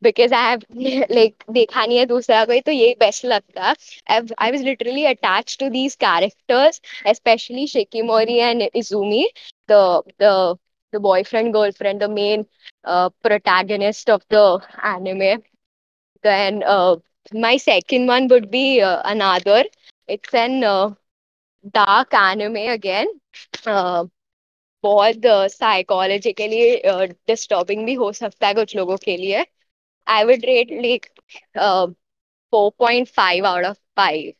because 0.02 0.34
I 0.36 0.50
have 0.50 1.06
like 1.12 1.44
देखा 1.52 1.86
नहीं 1.86 1.98
है 1.98 2.06
दूसरा 2.06 2.44
कोई 2.46 2.60
तो 2.62 2.72
यही 2.72 2.94
best 3.00 3.26
लगता। 3.26 3.74
I 4.10 4.52
was 4.52 4.64
literally 4.64 5.06
attach 5.06 5.58
to 5.60 5.70
these 5.70 5.96
characters 6.06 6.82
specially 7.16 7.68
Shikimori 7.68 8.38
and 8.40 8.62
Izumi 8.76 9.26
the 9.70 10.02
the 10.94 11.00
boyfriend 11.02 11.54
girlfriend 11.54 12.00
the 12.04 12.10
main 12.12 12.46
protagonist 12.88 14.10
of 14.10 14.24
the 14.34 14.60
anime 14.88 15.36
then 16.24 16.62
my 17.42 17.60
second 17.60 18.10
one 18.10 18.28
would 18.32 18.46
be 18.52 18.64
another 18.80 19.70
it's 20.10 20.36
an 20.36 20.62
dark 21.76 22.14
anime 22.16 22.66
again 22.70 23.14
बहुत 24.84 25.22
psychologically 25.52 26.60
disturbing 27.28 27.86
भी 27.86 27.94
हो 27.96 28.12
सकता 28.14 28.48
है 28.48 28.54
कुछ 28.54 28.76
लोगों 28.76 28.98
के 29.06 29.18
लिए। 29.18 29.44
I 30.08 30.26
would 30.26 30.44
rate 30.44 30.72
like 30.72 31.12
uh, 31.56 31.88
4.5 32.54 33.44
out 33.46 33.66
of 33.66 33.78
5, 33.96 34.34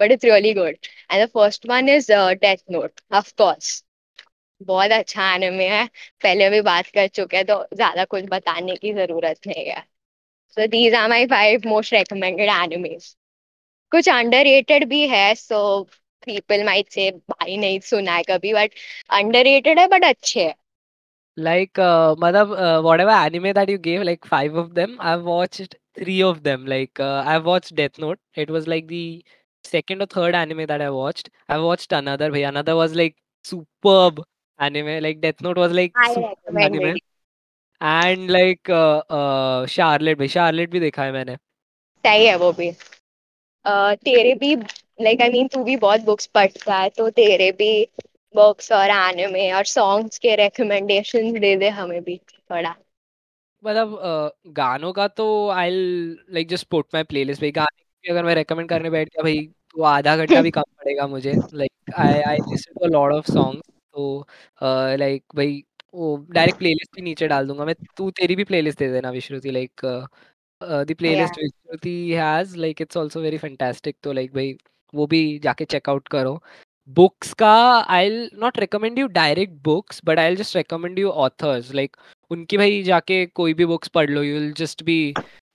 but 0.00 0.10
it's 0.12 0.24
really 0.24 0.54
good. 0.54 0.78
And 1.10 1.22
the 1.22 1.28
first 1.28 1.64
one 1.66 1.88
is 1.88 2.10
uh, 2.10 2.34
Death 2.36 2.62
Note, 2.68 3.00
of 3.10 3.34
course. 3.36 3.82
बहुत 4.60 4.90
अच्छा 4.92 5.24
एनिमे 5.34 5.66
है 5.68 5.86
पहले 6.22 6.44
अभी 6.44 6.60
बात 6.62 6.86
कर 6.94 7.06
चुके 7.08 7.36
हैं 7.36 7.46
तो 7.46 7.56
ज़्यादा 7.74 8.04
कुछ 8.14 8.24
बताने 8.30 8.76
की 8.76 8.92
ज़रूरत 8.94 9.46
नहीं 9.46 9.64
है 9.66 9.80
so 10.56 10.66
these 10.68 10.94
are 10.94 11.08
my 11.10 11.26
five 11.28 11.68
most 11.68 11.92
recommended 11.94 12.50
animes 12.50 13.16
कुछ 13.92 14.08
अंडर 14.08 14.84
भी 14.88 15.06
है 15.08 15.34
सो 15.34 15.60
पीपल 16.26 16.64
माइट 16.66 16.90
से 16.92 17.10
भाई 17.30 17.56
नहीं 17.56 17.80
सुना 17.90 18.14
है 18.16 18.22
कभी 18.30 18.52
बट 18.54 18.74
अंडर 19.20 19.46
है 19.78 19.86
बट 19.88 20.04
अच्छे 20.04 20.44
है 20.44 20.54
Like, 21.36 21.78
uh, 21.78 22.14
matlab, 22.16 22.52
uh, 22.58 22.82
whatever 22.82 23.10
anime 23.10 23.52
that 23.54 23.68
you 23.68 23.78
gave, 23.78 24.02
like 24.02 24.24
five 24.24 24.54
of 24.54 24.74
them, 24.74 24.96
I've 25.00 25.22
watched 25.22 25.74
three 25.94 26.22
of 26.22 26.42
them. 26.42 26.66
Like, 26.66 26.98
uh, 26.98 27.22
I've 27.26 27.44
watched 27.44 27.74
Death 27.74 27.98
Note. 27.98 28.18
It 28.34 28.50
was 28.50 28.66
like 28.66 28.88
the 28.88 29.24
second 29.64 30.02
or 30.02 30.06
third 30.06 30.34
anime 30.34 30.66
that 30.66 30.80
I 30.80 30.90
watched. 30.90 31.30
I 31.48 31.58
watched 31.58 31.92
another. 31.92 32.30
Bhai, 32.30 32.44
another 32.44 32.74
was 32.76 32.94
like 32.94 33.16
superb 33.44 34.22
anime. 34.58 35.02
Like 35.02 35.20
Death 35.20 35.40
Note 35.42 35.58
was 35.58 35.72
like 35.72 35.92
superb 36.06 36.58
anime. 36.58 36.80
Recommended 36.82 37.00
And 37.80 38.30
like 38.30 38.68
uh, 38.70 39.02
uh, 39.20 39.66
Charlotte, 39.66 40.18
भाई 40.18 40.28
Charlotte 40.28 40.70
भी 40.70 40.80
देखा 40.80 41.04
है 41.04 41.12
मैंने. 41.12 41.36
सही 42.04 42.26
है 42.26 42.36
वो 42.36 42.52
भी 42.52 42.68
अ, 43.64 43.94
तेरे 44.04 44.34
भी 44.34 44.54
लाइक 45.06 45.22
आई 45.22 45.30
मीन 45.30 45.48
तू 45.54 45.62
भी 45.64 45.76
बहुत 45.76 46.00
बुक्स 46.04 46.26
पढ़ता 46.34 46.76
है 46.78 46.88
तो 46.98 47.08
तेरे 47.20 47.50
भी 47.60 47.70
बुक्स 48.36 48.72
और 48.72 48.90
एनिमे 48.90 49.50
और 49.52 49.64
सॉन्ग्स 49.66 50.18
के 50.18 50.34
रिकमेंडेशन 50.36 51.38
दे 51.40 51.54
दे 51.56 51.68
हमें 51.70 52.02
भी 52.04 52.16
थोड़ा। 52.18 52.74
मतलब 53.62 53.98
गानों 54.56 54.92
का 54.92 55.06
तो 55.10 55.26
I 55.50 55.70
like 55.70 56.48
just 56.48 56.66
put 56.70 56.86
my 56.94 57.04
playlist 57.04 57.40
भाई 57.42 57.50
गाने 57.52 57.82
की 57.82 58.10
अगर 58.10 58.24
मैं 58.24 58.34
रेकमेंड 58.34 58.68
करने 58.68 58.90
बैठ 58.90 59.08
गया 59.08 59.22
भाई 59.22 59.46
तो 59.70 59.82
आधा 59.84 60.16
घंटा 60.16 60.40
भी 60.42 60.50
कम 60.50 60.62
पड़ेगा 60.78 61.06
मुझे। 61.06 61.32
Like 61.54 61.94
I 61.98 62.20
I 62.22 62.36
listen 62.50 62.74
to 62.74 62.86
a 62.86 62.90
lot 62.90 63.12
of 63.12 63.30
songs 63.32 63.68
तो 63.94 64.26
लाइक 64.98 65.22
भाई 65.36 65.62
वो 65.94 66.16
डायरेक्ट 66.30 66.58
प्लेलिस्ट 66.58 66.96
भी 66.96 67.02
नीचे 67.02 67.28
डाल 67.28 67.46
दूँगा। 67.48 67.64
मैं 67.64 67.74
तू 67.96 68.10
तेरी 68.10 68.36
भी 68.36 68.44
प्लेलिस्ट 68.44 68.78
दे 68.78 68.88
देना 68.92 69.10
Vishruti 69.10 69.50
like 69.50 69.80
the 70.60 70.94
playlist 70.98 71.38
Vishruti 71.38 71.96
has 72.12 72.56
like 72.58 72.80
it's 72.82 72.96
also 72.96 73.20
very 73.20 73.38
fantastic 73.38 73.96
तो 74.02 74.12
लाइक 74.12 74.34
भाई 74.34 74.56
वो 74.94 75.06
भी 75.06 75.38
जाके 75.40 75.64
चेकआउट 75.66 76.08
करो। 76.08 76.40
बुक्स 76.88 77.32
का 77.34 77.48
I 77.90 78.08
not 78.34 78.58
recommend 78.58 78.98
you 78.98 79.06
direct 79.08 79.52
books 79.64 80.00
but 80.04 80.18
I 80.18 80.36
just 80.36 80.56
recommend 80.56 80.98
you 80.98 81.10
authors 81.26 81.72
like 81.74 81.96
उनकी 82.30 82.56
भाई 82.56 82.82
जाके 82.82 83.24
कोई 83.26 83.54
भी 83.54 83.66
बुक्स 83.66 83.88
पढ़ 83.88 84.10
लो 84.10 84.22
you 84.22 84.34
will 84.34 84.52
just 84.58 84.82
be 84.84 84.98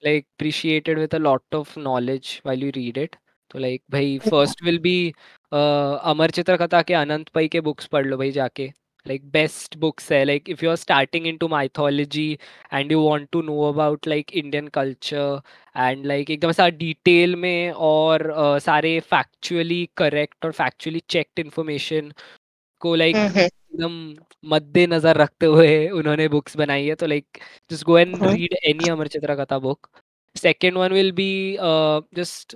like 0.06 0.26
appreciated 0.26 1.00
with 1.00 1.16
a 1.16 1.18
lot 1.18 1.56
of 1.56 1.78
knowledge 1.80 2.42
while 2.46 2.64
you 2.64 2.72
read 2.76 2.98
it 2.98 3.16
तो 3.52 3.60
like 3.60 3.84
भाई 3.92 4.18
first 4.30 4.64
will 4.64 4.80
be 4.80 4.96
Amar 5.52 6.32
Chitra 6.32 6.58
Katha 6.58 6.82
के 6.82 6.94
अनंत 6.94 7.30
पाई 7.30 7.48
के 7.48 7.62
बुक्स 7.62 7.88
पढ़ 7.88 8.06
लो 8.08 8.18
भाई 8.18 8.32
जाके। 8.32 8.72
बेस्ट 9.08 9.78
बुक्स 9.78 10.12
है 10.12 10.24
like 10.26 10.50
if 10.50 10.64
you 10.66 10.70
are 10.70 10.76
starting 10.76 11.28
into 11.28 11.48
mythology 11.48 12.38
and 12.74 12.92
you 12.92 13.02
want 13.08 13.28
to 13.32 13.42
know 13.42 13.62
about 13.72 14.08
like 14.08 14.32
Indian 14.32 14.68
culture 14.68 15.42
and 15.78 16.06
like 16.06 16.30
एकदम 16.32 16.52
सा 16.52 16.68
डिटेल 16.70 17.36
में 17.36 17.72
और 17.72 18.24
uh, 18.32 18.60
सारे 18.64 19.00
फैक्चुअली 19.00 19.90
करेक्ट 19.98 20.46
और 20.46 20.52
फैक्चुअली 20.52 21.02
चेक्ड 21.10 21.40
इंफॉर्मेशन 21.40 22.12
को 22.82 22.96
लाइक 22.96 23.16
एकदम 23.16 24.16
मद्देनजर 24.50 25.18
रखते 25.18 25.46
हुए 25.46 25.88
उन्होंने 25.90 26.28
बुक्स 26.28 26.58
बनाई 26.58 26.86
है 26.88 26.96
तो 26.96 27.08
like 27.08 27.38
just 27.72 27.86
go 27.86 27.98
and 27.98 28.16
read 28.24 28.54
any 28.64 28.90
Amar 28.90 29.08
Chitra 29.08 29.36
Katha 29.36 29.60
book 29.60 29.88
second 30.36 30.78
one 30.78 30.94
will 30.94 31.12
be 31.12 31.58
just 32.16 32.56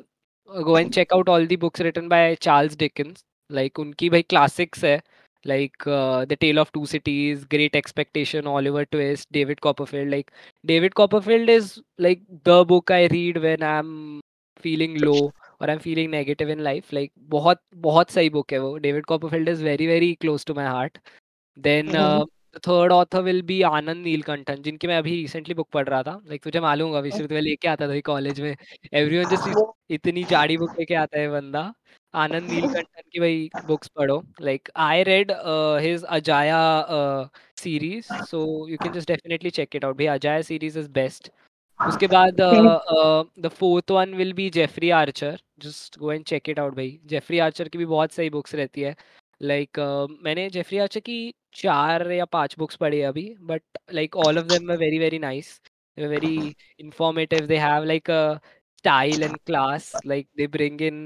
go 0.49 0.77
and 0.77 0.91
check 0.93 1.13
out 1.13 1.29
all 1.29 1.47
the 1.47 1.58
books 1.58 1.81
written 1.81 2.08
by 2.10 2.36
Charles 2.36 2.77
Dickens 2.77 3.23
like 3.51 3.79
उनकी 3.79 4.10
भाई 4.10 4.21
क्लासिक्स 4.21 4.84
है। 4.86 5.01
like 5.44 5.87
uh, 5.87 6.24
the 6.26 6.37
tale 6.37 6.59
of 6.59 6.72
two 6.72 6.85
cities 6.87 7.44
great 7.44 7.74
expectation 7.74 8.46
oliver 8.46 8.85
twist 8.85 9.26
david 9.33 9.61
copperfield 9.61 10.09
like 10.11 10.30
david 10.66 10.94
copperfield 10.94 11.48
is 11.48 11.80
like 11.98 12.20
the 12.44 12.64
book 12.64 12.90
i 12.90 13.06
read 13.06 13.38
when 13.38 13.62
i'm 13.62 14.20
feeling 14.59 14.98
low 14.98 15.33
or 15.61 15.70
i'm 15.70 15.78
feeling 15.78 16.11
negative 16.11 16.50
in 16.50 16.62
life 16.62 16.92
like 16.92 17.12
बहुत 17.37 17.61
बहुत 17.76 18.11
सही 18.11 18.30
book 18.30 18.52
है 18.52 18.59
वो 18.59 18.78
david 18.78 19.06
copperfield 19.06 19.48
is 19.48 19.62
very 19.62 19.87
very 19.87 20.14
close 20.16 20.44
to 20.44 20.54
my 20.54 20.66
heart 20.66 20.98
then 21.56 21.96
uh, 22.55 22.69
author 22.69 22.81
will 22.81 22.91
author 22.91 23.21
will 23.27 23.41
be 23.47 23.63
Anand 23.63 24.03
Neelakantan 24.03 24.61
जिनकी 24.61 24.87
मैं 24.87 24.97
अभी 24.97 25.15
recently 25.21 25.53
book 25.53 25.67
पढ़ 25.73 25.87
रहा 25.89 26.03
था। 26.03 26.19
लाइक 26.27 26.43
तुझे 26.43 26.59
मालूम 26.59 26.87
होगा 26.87 26.99
विश्रुत 26.99 27.31
में 27.31 27.41
लेके 27.41 27.67
आता 27.67 27.87
था 27.87 27.99
कॉलेज 27.99 28.41
में। 28.41 28.55
एवरीवन 28.93 29.29
जस्ट 29.29 29.73
इतनी 29.89 30.23
जाड़ी 30.23 30.57
बुक 30.57 30.79
लेके 30.79 30.95
आता 30.95 31.19
है 31.19 31.29
बंदा। 31.29 31.73
आनंद 32.13 32.49
नीलकंठन 32.51 33.01
की 33.11 33.19
भाई 33.19 33.49
बुक्स 33.67 33.87
पढ़ो। 33.87 34.23
Like 34.41 34.69
I 34.75 35.03
read 35.03 35.31
his 35.81 36.03
Ajaya 36.03 36.59
series 37.57 38.13
so 38.23 38.67
you 38.69 38.77
can 38.83 38.93
just 38.93 39.07
definitely 39.07 39.49
check 39.49 39.75
it 39.75 39.85
out 39.85 39.97
भाई 39.97 40.05
अजाया 40.05 40.41
सीरीज़ 40.41 40.79
इज़ 40.79 40.89
बेस्ट 40.89 41.31
उसके 41.79 42.07
बाद 42.07 42.37
the 43.39 43.47
fourth 43.47 43.91
one 43.91 44.13
will 44.13 44.33
be 44.33 44.49
Jeffrey 44.49 44.89
Archer 44.89 45.39
just 45.59 45.99
go 45.99 46.11
and 46.11 46.23
check 46.25 46.49
it 46.49 46.59
out 46.59 46.75
भाई। 46.75 46.99
Jeffrey 47.05 47.39
Archer 47.39 47.67
की 47.67 47.77
भी 47.77 47.85
बहुत 47.85 48.11
सही 48.11 48.29
books 48.29 48.55
रहती 48.55 48.81
है। 48.81 48.95
लाइक 49.41 49.69
like, 49.69 50.09
uh, 50.09 50.23
मैंने 50.25 50.49
जेफरी 50.49 50.77
आर्चर 50.77 50.99
की 50.99 51.33
चार 51.55 52.09
या 52.11 52.25
पाँच 52.25 52.55
बुक्स 52.59 52.75
पढ़ी 52.75 52.99
है 52.99 53.07
अभी 53.07 53.23
but 53.41 53.61
like 53.93 54.15
all 54.17 54.39
of 54.39 54.45
them 54.47 54.71
are 54.71 54.77
very 54.77 54.99
very 54.99 55.19
nice 55.19 55.59
very 55.97 56.35
informative 56.79 57.45
they 57.47 57.57
have 57.57 57.83
like 57.83 58.11
style 58.77 59.23
and 59.23 59.37
class 59.45 59.91
like 60.05 60.27
they 60.37 60.47
bring 60.47 60.81
in 60.81 60.97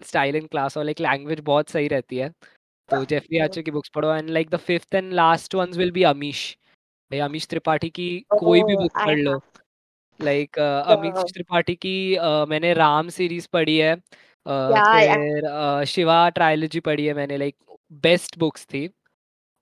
style 0.00 0.36
and 0.36 0.48
class 0.48 0.76
और 0.76 0.84
लाइक 0.84 1.00
लैंग्वेज 1.00 1.40
बहुत 1.40 1.70
सही 1.70 1.88
रहती 1.88 2.16
है। 2.16 2.28
तो 2.88 3.04
जेफरी 3.04 3.38
आर्चर 3.38 3.62
की 3.62 3.70
बुक्स 3.70 3.88
पढ़ो 3.94 4.14
and 4.14 4.30
like 4.30 4.50
the 4.50 4.56
fifth 4.56 4.94
and 4.94 5.12
last 5.12 5.54
ones 5.54 5.76
will 5.76 5.90
be 5.90 6.02
Amish 6.02 6.56
भाई 7.10 7.18
अमीश 7.20 7.46
त्रिपाठी 7.46 7.90
की 7.90 8.08
कोई 8.30 8.62
भी 8.62 8.76
बुक 8.76 8.98
पढ़ 8.98 9.18
लो। 9.18 9.40
लाइक 10.20 10.58
अमीश 10.58 11.32
त्रिपाठी 11.32 11.74
की 11.74 12.16
uh, 12.16 12.48
मैंने 12.48 12.72
राम 12.74 13.08
सीरीज़ 13.08 13.48
पढ़ी 13.52 13.76
है। 13.78 13.94
Uh, 14.46 14.74
फिर 14.76 15.46
uh, 15.50 15.84
शिवा 15.84 16.28
ट्रायोलॉजी 16.30 16.80
पढ़ी 16.80 17.06
है 17.06 17.14
मैंने 17.14 17.36
लाइक 17.36 17.56
बेस्ट 18.02 18.38
बुक्स 18.38 18.64
थी। 18.66 18.88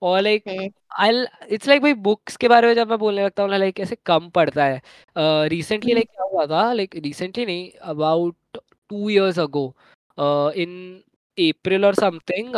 और 0.02 0.20
लाइक 0.20 0.48
आई 1.00 1.24
इट्स 1.50 1.68
लाइक 1.68 1.82
भाई 1.82 1.92
बुक्स 1.94 2.36
के 2.36 2.48
बारे 2.48 2.66
में 2.66 2.74
जब 2.74 2.88
मैं 2.90 2.98
बोलने 2.98 3.24
लगता 3.24 3.42
हूँ 3.42 3.50
ना 3.50 3.56
लाइक 3.56 3.80
ऐसे 3.80 3.96
कम 4.06 4.28
पड़ता 4.28 4.64
है। 4.64 4.80
रिसेंटली 5.48 5.94
लाइक 5.94 6.08
क्या 6.10 6.24
हुआ 6.32 6.46
था? 6.46 6.72
लाइक 6.72 6.96
रिसेंटली 6.96 7.46
नहीं 7.46 7.70
about 7.82 8.36
two 8.88 9.08
years 9.10 9.38
ago 9.38 9.66
in 10.56 11.02
April 11.38 11.84
or 11.84 11.94
something 11.94 12.48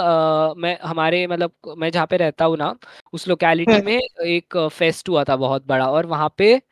मैं 0.58 0.78
हमारे 0.78 1.26
मतलब 1.26 1.52
मैं 1.78 1.90
जहाँ 1.90 2.06
पे 2.06 2.16
रहता 2.16 2.44
हूँ 2.44 2.56
ना 2.56 2.76
उस 3.12 3.28
लोकेलिटी 3.28 3.80
में 3.80 3.98
एक 4.26 4.68
फेस्ट 4.72 5.08
हुआ 5.08 5.24
था 5.24 5.36
बहुत 5.36 5.66
बड़ा 5.66 5.90
और 5.90 6.06
वहाँ 6.06 6.34
पे 6.38 6.62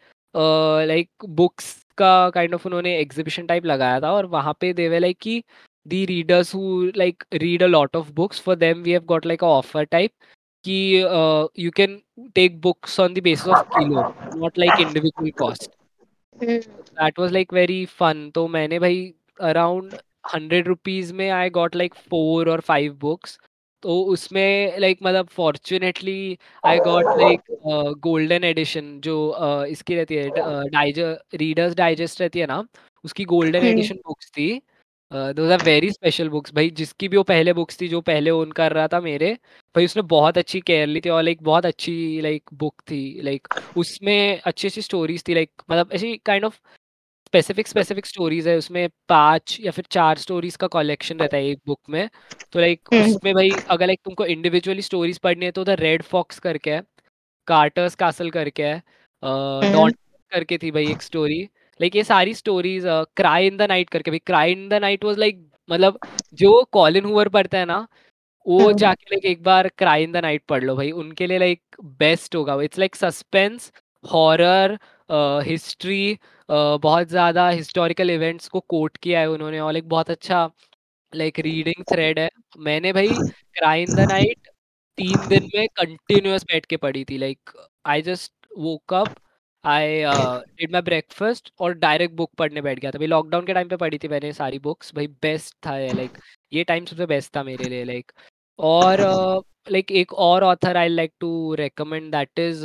लाइक 0.87 1.11
बुक्स 1.25 1.87
का 1.99 2.31
काइंड 2.31 2.55
ऑफ़ 2.55 2.67
उन्होंने 2.67 2.97
एग्जीबिशन 2.99 3.47
टाइप 3.47 3.65
लगाया 3.65 4.01
था 4.01 4.13
और 4.13 4.27
वहाँ 4.27 4.57
पे 4.61 4.73
देवे 4.73 4.99
लाइक 4.99 5.19
कि 5.21 5.43
the 5.91 6.07
readers 6.07 6.51
who 6.53 6.93
like 6.93 7.25
read 7.43 7.63
a 7.63 7.69
lot 7.69 7.97
of 8.01 8.11
books 8.15 8.39
for 8.39 8.55
them 8.55 8.83
we 8.83 8.93
have 8.93 9.07
got 9.07 9.25
like 9.25 9.43
a 9.43 9.47
offer 9.47 9.85
type 9.85 10.13
कि 10.65 11.05
uh, 11.05 11.49
you 11.65 11.71
can 11.71 12.01
take 12.35 12.61
books 12.61 12.99
on 12.99 13.15
the 13.15 13.21
basis 13.21 13.47
of 13.47 13.71
kilo 13.71 14.03
not 14.37 14.59
like 14.59 14.81
individual 14.81 15.33
cost. 15.33 15.69
That 16.97 17.19
was 17.19 17.33
like 17.33 17.51
very 17.51 17.85
fun. 17.87 18.31
तो 18.33 18.47
मैंने 18.49 18.79
भाई 18.79 19.15
around 19.53 19.95
hundred 20.35 20.69
rupees 20.69 21.13
में 21.15 21.29
I 21.31 21.51
got 21.51 21.77
like 21.77 21.95
four 22.11 22.49
or 22.51 22.61
five 22.61 22.93
books 23.01 23.39
तो 23.83 24.03
उसमें 24.13 24.79
like 24.79 24.99
मतलब 25.03 25.29
fortunately 25.29 26.39
I 26.67 26.79
got 26.79 27.05
like 27.21 27.41
golden 28.03 28.45
edition 28.45 29.01
जो 29.01 29.17
uh, 29.41 29.67
इसकी 29.67 29.95
रहती 29.95 30.15
है 30.15 30.31
डाइजर 30.69 31.19
रीडर्स 31.35 31.75
डाइजेस्ट 31.75 32.21
रहती 32.21 32.39
है 32.39 32.47
ना 32.47 32.65
उसकी 33.05 33.25
गोल्डन 33.25 33.65
एडिशन 33.67 33.97
बुक्स 34.07 34.31
थी। 34.31 34.63
Those 35.13 35.51
are 35.53 35.61
very 35.65 35.91
special 35.93 36.29
books 36.29 36.53
भाई 36.55 36.71
जिसकी 36.71 37.09
भी 37.09 37.17
वो 37.17 37.23
पहले 37.23 37.53
बुक्स 37.53 37.81
थी 37.81 37.89
जो 37.89 38.01
पहले 38.01 38.31
ओन 38.31 38.53
कर 38.53 38.73
रहा 38.73 38.89
था 38.89 39.01
मेरे 39.01 39.33
भाई 39.75 39.85
उसने 39.85 40.03
बहुत 40.03 40.39
अच्छी 40.39 40.61
केयर 40.61 40.87
ली 40.89 41.01
थी 41.01 41.09
और 41.09 41.23
लाइक 41.23 41.43
बहुत 41.43 41.67
अच्छी 41.67 42.21
लाइक 42.21 42.51
बुक 42.55 42.81
थी। 42.91 43.21
लाइक 43.23 43.49
उसमें 43.77 44.41
अच्छी 44.41 44.69
अच्छी 44.69 44.83
स्टोरीज 44.83 45.25
थी। 45.29 45.35
लाइक 45.35 45.51
मतलब 45.71 45.93
ऐसी 45.93 46.17
kind 46.17 46.45
of 46.45 46.55
specific 47.27 47.69
specific 47.69 48.07
stories 48.07 48.49
है। 48.49 48.57
उसमें 48.59 48.89
पाँच 49.09 49.59
या 49.61 49.71
फिर 49.71 49.85
चार 49.91 50.19
स्टोरीज 50.19 50.57
का 50.57 50.67
कलेक्शन 50.67 51.19
रहता 51.19 51.37
है 51.37 51.47
एक 51.47 51.61
बुक 51.67 51.81
में। 51.91 52.09
तो 52.53 52.61
लाइक 52.61 52.89
उसमें 52.93 53.35
भाई 53.35 53.51
अगर 53.71 53.87
लाइक 53.87 54.01
तुमको 54.05 54.25
इंडिविजुअली 54.27 54.83
स्टोरीज 54.83 55.19
पढ़नी 55.19 55.45
है 55.45 55.51
तो 55.53 55.61
उधर 55.61 55.79
रेड 55.79 56.03
फॉक्स 56.03 56.39
करके 56.39 56.71
है 56.71 56.83
कार्टर्स 57.47 57.95
कासल 57.95 58.31
करके 58.31 58.63
है 58.63 58.83
डॉट 59.73 59.97
करके 60.33 60.59
थी 60.59 60.71
भाई 60.71 60.91
एक 60.91 61.03
स्टोरी 61.03 61.49
लाइक 61.83 61.97
ये 61.97 62.05
सारी 62.05 62.35
stories 62.35 62.85
cry 63.17 63.47
in 63.47 63.57
the 63.57 63.63
night 63.69 63.91
करके 63.91 64.11
भाई 64.11 64.19
cry 64.27 64.53
in 64.53 64.69
the 64.69 64.75
night 64.83 65.05
was 65.05 65.19
like 65.19 65.47
मतलब 65.71 65.99
जो 66.35 66.63
कॉलिन 66.73 67.05
हुवर 67.05 67.29
पढ़ता 67.37 67.59
है 67.59 67.65
ना 67.67 67.87
वो 68.47 68.73
जाके 68.75 69.07
लाइक 69.11 69.25
एक 69.27 69.43
बार 69.43 69.69
क्राई 69.79 70.03
इन 70.05 70.13
द 70.13 70.17
नाइट 70.23 70.43
पढ़ 70.49 70.65
लो 70.65 70.77
भाई 70.77 70.91
उनके 70.93 71.27
लिए 71.27 71.39
लाइक 71.39 71.77
बेस्ट 71.99 72.37
होगा। 72.37 72.61
It's 72.63 72.79
like 72.79 72.97
suspense 72.97 73.71
horror 74.05 74.79
history 75.47 76.19
बहुत 76.49 77.09
ज़्यादा 77.09 77.49
हिस्टोरिकल 77.49 78.11
इवेंट्स 78.11 78.49
को 78.49 78.61
कोट 78.69 78.97
किया 78.97 79.21
है 79.21 79.29
उन्होंने 79.31 79.61
और 79.61 79.77
एक 79.77 79.89
बहुत 79.89 80.11
अच्छा 80.11 80.49
लाइक 81.13 81.39
रीडिंग 81.41 81.85
थ्रेड 81.93 82.19
है। 82.19 82.29
मैंने 82.61 82.93
भाई 82.93 83.09
क्राई 83.09 83.83
इन 83.83 83.95
द 83.97 84.09
नाइट 84.11 84.49
तीन 84.99 85.29
दिन 85.29 85.49
में 85.55 85.67
कंटिन्यूस 85.77 86.45
बैठ 86.45 86.67
के 86.67 86.77
पढ़ी 86.79 87.05
थी 87.05 87.19
like 87.19 87.51
I 87.87 88.03
just 88.03 88.33
woke 88.59 88.95
up 88.95 89.15
I 89.65 90.03
did 90.57 90.73
my 90.73 90.83
breakfast 90.83 91.53
और 91.61 91.73
डायरेक्ट 91.73 92.15
बुक 92.15 92.35
पढ़ने 92.35 92.61
बैठ 92.61 92.79
गया 92.79 92.91
था। 92.91 92.99
भाई 92.99 93.07
लॉकडाउन 93.07 93.47
के 93.47 93.55
टाइम 93.55 93.69
पे 93.69 93.77
पढ़ी 93.77 93.99
थी 93.99 94.09
मैंने 94.09 94.33
सारी 94.33 94.59
बुक्स 94.59 94.95
भाई 94.95 95.07
बेस्ट 95.07 95.57
था 95.67 95.79
लाइक 95.79 96.11
ये 96.53 96.65
टाइम 96.65 96.85
सबसे 96.85 97.07
बेस्ट 97.07 97.37
था 97.37 97.43
मेरे 97.43 97.65
लिए 97.65 97.85
लाइक 97.85 98.13
और 98.59 99.01
लाइक 99.71 99.93
एक 99.93 100.13
और 100.13 100.45
author 100.45 100.77
I 100.77 100.89
like 100.89 101.13
to 101.21 101.55
recommend 101.55 102.13
that 102.13 102.39
is 102.39 102.65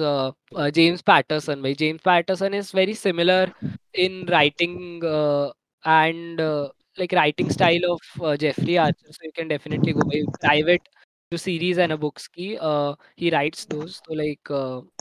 James 0.60 1.02
Patterson 1.02 1.62
भाई 1.62 1.74
James 1.74 2.02
Patterson 2.02 2.54
is 2.54 2.72
very 2.76 2.94
similar 2.94 3.52
in 3.96 4.26
writing 4.28 5.04
and 5.88 6.42
like 7.00 7.12
writing 7.12 7.50
style 7.52 7.84
of 7.86 8.00
uh, 8.24 8.36
Jeffrey 8.38 8.78
Archer. 8.80 9.12
So 9.12 9.20
you 9.24 9.32
can 9.32 9.48
definitely 9.48 9.94
go 9.94 10.02
by 10.02 10.22
private 10.42 10.88
जो 11.32 11.38
series 11.38 11.82
है 11.82 11.88
ना 11.88 11.96
books 11.96 12.28
की 12.28 12.58
ही 13.22 13.30
rights 13.30 13.68
दोस 13.68 14.02
तो 14.06 14.14
like 14.14 14.40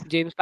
James 0.07 0.33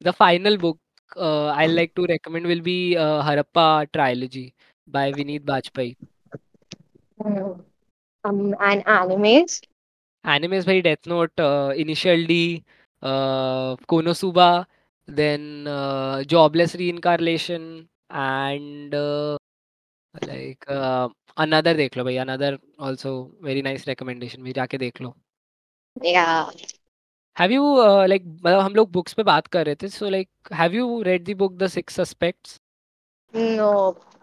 the 0.00 0.12
final 0.12 0.56
book 0.56 0.78
uh, 1.16 1.48
I 1.48 1.66
hmm. 1.66 1.74
like 1.74 1.94
to 1.94 2.06
recommend 2.06 2.46
will 2.46 2.60
be 2.60 2.96
uh, 2.96 3.22
Harappa 3.22 3.86
Trilogy 3.92 4.54
by 4.86 5.12
Vineet 5.12 5.44
Bajpai. 5.44 5.96
Hmm. 7.22 7.60
Um, 8.24 8.54
and 8.60 8.84
animes. 8.86 9.60
Animes 10.24 10.64
by 10.64 10.80
Death 10.80 11.06
Note, 11.06 11.38
uh, 11.38 11.72
Initial 11.76 12.24
D, 12.24 12.64
uh, 13.02 13.76
Konosuba, 13.86 14.64
then 15.06 15.66
uh, 15.66 16.24
Jobless 16.24 16.74
Reincarnation, 16.74 17.86
and 18.08 18.94
uh, 18.94 19.36
like 20.26 20.64
uh, 20.68 21.08
another. 21.36 21.74
Dekh 21.74 22.02
bhai, 22.02 22.16
another 22.16 22.58
also 22.78 23.32
very 23.42 23.60
nice 23.60 23.86
recommendation. 23.86 24.42
Bhai, 24.42 24.54
jaake 24.54 24.80
dekh. 24.80 25.12
Yeah. 26.02 26.50
Have 27.36 27.52
you 27.52 27.74
like 28.06 28.24
मतलब 28.26 28.60
हम 28.60 28.74
लोग 28.74 28.90
books 28.92 29.12
पे 29.12 29.22
बात 29.22 29.46
कर 29.46 29.66
रहे 29.66 29.74
थे 29.74 29.88
so 29.88 30.08
like 30.10 30.28
have 30.52 30.74
you 30.74 31.02
read 31.02 31.24
the 31.24 31.36
book 31.36 31.56
the 31.56 31.66
six 31.66 31.94
suspects 31.94 32.60
no 33.34 33.72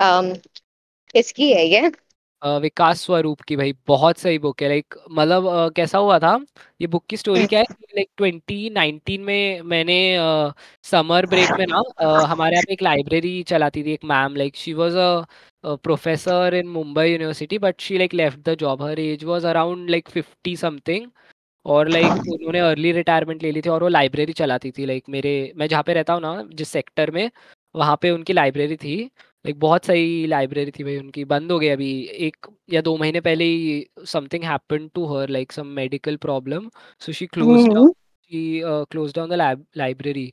um 0.01 0.37
किसकी 1.13 1.51
है 1.53 1.65
ये? 1.67 1.91
विकास 2.41 3.01
स्वरूप 3.01 3.41
की 3.41 3.55
भाई 3.55 3.73
बहुत 3.87 4.17
सही 4.17 4.37
बुक 4.39 4.61
है। 4.61 4.67
लाइक 4.67 4.95
मतलब 5.11 5.73
कैसा 5.75 5.97
हुआ 5.97 6.17
था? 6.19 6.33
ये 6.81 6.87
बुक 6.87 7.05
की 7.05 7.17
स्टोरी 7.17 7.45
क्या 7.47 7.59
है? 7.59 7.65
लाइक 7.95 8.09
2019 8.21 9.17
में 9.19 9.61
मैंने 9.61 9.97
समर 10.83 11.25
ब्रेक 11.25 11.51
में 11.51 11.65
ना 11.69 11.81
हमारे 12.25 12.55
यहाँ 12.55 12.63
पे 12.67 12.73
एक 12.73 12.81
लाइब्रेरी 12.81 13.43
चलाती 13.43 13.83
थी 13.83 13.93
एक 13.93 14.05
ma'am 14.05 14.35
like 14.35 14.55
she 14.55 14.73
was 14.73 14.95
a 14.95 15.75
professor 15.83 16.55
in 16.55 16.67
Mumbai 16.67 17.07
university 17.11 17.57
but 17.57 17.81
she 17.81 17.97
like 17.97 18.13
left 18.13 18.39
the 18.39 18.55
job 18.55 18.81
her 18.81 18.99
age 18.99 19.23
was 19.23 19.45
around 19.45 19.89
like 19.89 20.09
50 20.17 20.55
something 20.57 21.07
और 21.65 21.89
लाइक 21.89 22.27
उन्होंने 22.33 22.59
अर्ली 22.59 22.91
रिटायरमेंट 22.91 23.43
ले 23.43 23.51
ली 23.51 23.61
थी 23.61 23.69
और 23.69 23.83
वो 23.83 23.89
लाइब्रेरी 23.89 24.33
चलाती 24.33 24.71
थी 24.71 24.85
लाइक 24.85 25.03
मेरे 25.09 25.31
मैं 25.57 25.67
जहाँ 25.67 25.83
पे 25.83 25.93
रहता 25.93 26.13
हूँ 26.13 26.21
ना 26.21 26.43
जिस 26.53 26.69
सेक्टर 26.69 27.11
में 27.11 27.29
वहाँ 27.75 27.97
पे 28.01 28.09
उनकी 28.11 28.33
लाइब्रेरी 28.33 28.75
थी 28.75 28.95
लाइक 29.45 29.59
बहुत 29.59 29.85
सही 29.85 30.25
लाइब्रेरी 30.27 30.71
थी 30.71 30.83
भाई 30.83 30.97
उनकी 30.97 31.23
बंद 31.25 31.51
हो 31.51 31.59
गई 31.59 31.67
अभी 31.69 31.91
एक 32.27 32.47
या 32.73 32.81
दो 32.81 32.95
महीने 32.97 33.19
पहले 33.21 33.45
ही 33.45 33.85
something 34.07 34.43
happen 34.43 34.87
to 34.95 35.05
her 35.13 35.29
like 35.29 35.51
some 35.51 35.67
medical 35.75 36.15
problem 36.25 36.69
so 37.01 37.11
she 37.11 37.25
close 37.27 37.67
down 37.67 37.91
she 37.91 38.61
close 38.65 39.13
down 39.15 39.29
the 39.29 39.57
library 39.77 40.31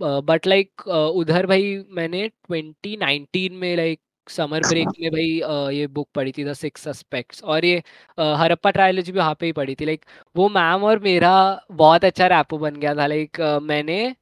but 0.00 0.46
like 0.46 0.86
उधर 0.88 1.46
भाई 1.46 1.76
मैंने 1.90 2.28
2019 2.52 3.50
में 3.60 3.74
लाइक 3.76 4.00
समर 4.28 4.64
ब्रेक 4.66 4.88
में 5.00 5.10
भाई 5.12 5.76
ये 5.76 5.86
बुक 5.88 6.08
पढ़ी 6.14 6.32
थी 6.32 6.44
द 6.44 6.52
सिक्स 6.54 6.82
सस्पेक्ट्स 6.84 7.42
और 7.44 7.64
ये 7.64 7.82
हरप्पा 8.38 8.70
ट्रायलॉजी 8.70 9.12
भी 9.12 9.18
वहाँ 9.18 9.34
पे 9.40 9.46
ही 9.46 9.52
पढ़ी 9.52 9.74
थी। 9.74 9.84
लाइक 9.84 10.04
वो 10.36 10.48
मैम 10.50 10.84
और 10.84 10.98
मेरा 11.00 11.32
बहुत 11.72 12.04
अच्छा 12.04 12.26
रैपो 12.28 12.58
बन 12.58 12.76
गया 12.76 12.94
था। 12.94 13.06
लाइक 13.06 13.40
मैंने 13.62 14.14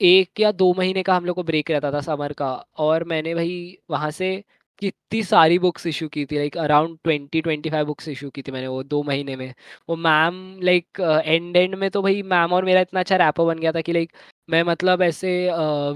एक 0.00 0.40
या 0.40 0.52
दो 0.52 0.72
महीने 0.74 1.02
का 1.02 1.16
हम 1.16 1.24
लोग 1.24 1.36
को 1.36 1.42
ब्रेक 1.44 1.70
रहता 1.70 1.92
था 1.92 2.00
समर 2.02 2.32
का 2.34 2.52
और 2.80 3.04
मैंने 3.06 3.34
भाई 3.34 3.78
वहाँ 3.90 4.10
से 4.12 4.36
कितनी 4.82 5.22
सारी 5.24 5.58
बुक्स 5.58 5.86
इशू 5.86 6.08
की 6.08 6.24
थी। 6.26 6.36
Like 6.36 6.56
around 6.58 6.98
twenty 7.04 7.40
twenty 7.42 7.70
five 7.70 7.86
books 7.86 8.08
issue 8.08 8.30
की 8.30 8.42
थी 8.42 8.52
मैंने 8.52 8.68
वो 8.68 8.82
दो 8.84 9.02
महीने 9.04 9.36
में। 9.36 9.54
वो 9.88 9.96
मैम 9.96 10.36
लाइक 10.64 11.00
एंड 11.26 11.56
एंड 11.56 11.74
में 11.76 11.90
तो 11.90 12.02
भाई 12.02 12.22
मैम 12.24 12.52
और 12.54 12.64
मेरा 12.64 12.80
इतना 12.80 13.00
अच्छा 13.00 13.16
रैपो 13.16 13.46
बन 13.46 13.58
गया 13.58 13.72
था 13.72 13.80
कि 13.82 13.92
लाइक 13.92 14.12
मैं 14.50 14.62
मतलब 14.64 15.02
ऐसे 15.02 15.30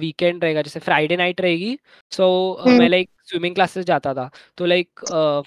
वीकेंड 0.01 0.45
रहेगा 0.45 0.63
जैसे 0.63 0.81
फ्राइडे 0.81 1.17
नाइट 1.17 1.41
रहेगी 1.41 1.77
सो 2.13 2.27
मैं 2.71 2.89
लाइक 2.89 3.11
स्विमिंग 3.31 3.55
क्लासेस 3.55 3.85
जाता 3.87 4.15
था। 4.15 4.31
तो 4.59 4.67
लाइक 4.67 5.01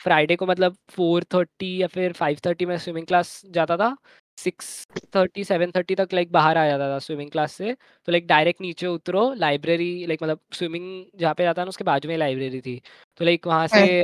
फ्राइडे 0.04 0.36
को 0.36 0.46
मतलब 0.46 0.78
फोर 0.92 1.24
थर्टी 1.34 1.76
या 1.82 1.88
फिर 1.88 2.14
फाइव 2.14 2.38
थर्टी 2.46 2.66
में 2.66 2.78
स्विमिंग 2.78 3.08
क्लास 3.08 3.42
जाता 3.52 3.78
था। 3.78 3.96
सिक्स 4.38 4.86
थर्टी 5.16 5.44
सेवन 5.44 5.72
थर्टी 5.76 5.96
तक 5.96 6.10
लाइक 6.14 6.32
बाहर 6.32 6.58
आ 6.58 6.66
जाता 6.68 6.90
था 6.90 6.98
स्विमिंग 7.00 7.30
क्लास 7.32 7.54
से। 7.54 7.74
तो 8.08 8.12
लाइक 8.12 8.28
डायरेक्ट 8.28 8.62
नीचे 8.62 8.88
उतरो 8.88 9.34
लाइब्रेरी 9.36 10.06
लाइक 10.08 10.24
मतलब 10.24 10.40
स्विमिंग 10.54 11.06
जहाँ 11.20 11.34
पे 11.34 11.44
जाता 11.44 11.64
ना 11.64 11.70
उसके 11.70 11.84
बाजू 11.84 12.10
में 12.10 12.18
लाइब्रेरी 12.18 12.62
थी। 12.62 12.82
तो 13.20 13.26
लाइक 13.26 13.48
वहाँ 13.48 13.68
से 13.68 14.02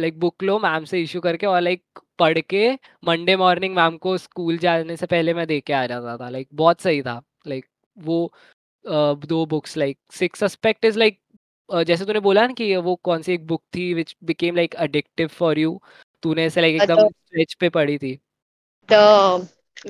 लाइक 0.00 0.18
बुक 0.20 0.42
लो 0.42 0.58
मैम 0.58 0.84
से 0.84 1.02
इशू 1.02 1.20
करके 1.20 1.46
और 1.46 1.60
लाइक 1.60 1.82
पढ़ 2.18 2.38
के 2.40 2.68
मंडे 3.04 3.36
मॉर्निंग 3.36 3.74
मैम 3.76 3.96
को 3.98 4.16
स्कूल 4.18 4.58
जाने 4.58 4.96
से 4.96 5.06
पहले 5.06 5.34
मैं 5.34 5.46
दे 5.46 5.60
के 5.60 5.72
आ 5.72 5.86
जाता 5.86 6.16
था। 6.16 6.28
लाइक 6.28 6.48
बहुत 6.54 6.80
सही 6.80 7.02
था। 7.02 7.20
लाइक 7.46 7.66
वो 7.96 8.32
दो 8.84 9.44
books 9.46 9.76
like 9.76 9.98
six 10.12 10.40
suspect 10.40 10.84
is 10.84 10.98
like 10.98 11.18
जैसे 11.86 12.04
तूने 12.04 12.20
बोला 12.20 12.46
ना 12.46 12.52
कि 12.52 12.74
वो 12.76 12.94
कौन 13.04 13.22
सी 13.22 13.32
एक 13.32 13.46
बुक 13.46 13.62
थी 13.76 13.92
which 13.94 14.14
became 14.24 14.56
like 14.56 14.74
addictive 14.76 15.28
for 15.28 15.58
you 15.58 15.80
तूने 16.22 16.44
ऐसे 16.44 16.60
लाइक 16.60 16.82
एकदम 16.82 17.08
स्ट्रेच 17.08 17.54
पे 17.60 17.68
पढ़ी 17.68 17.98
थी। 17.98 18.18
The 18.88 18.94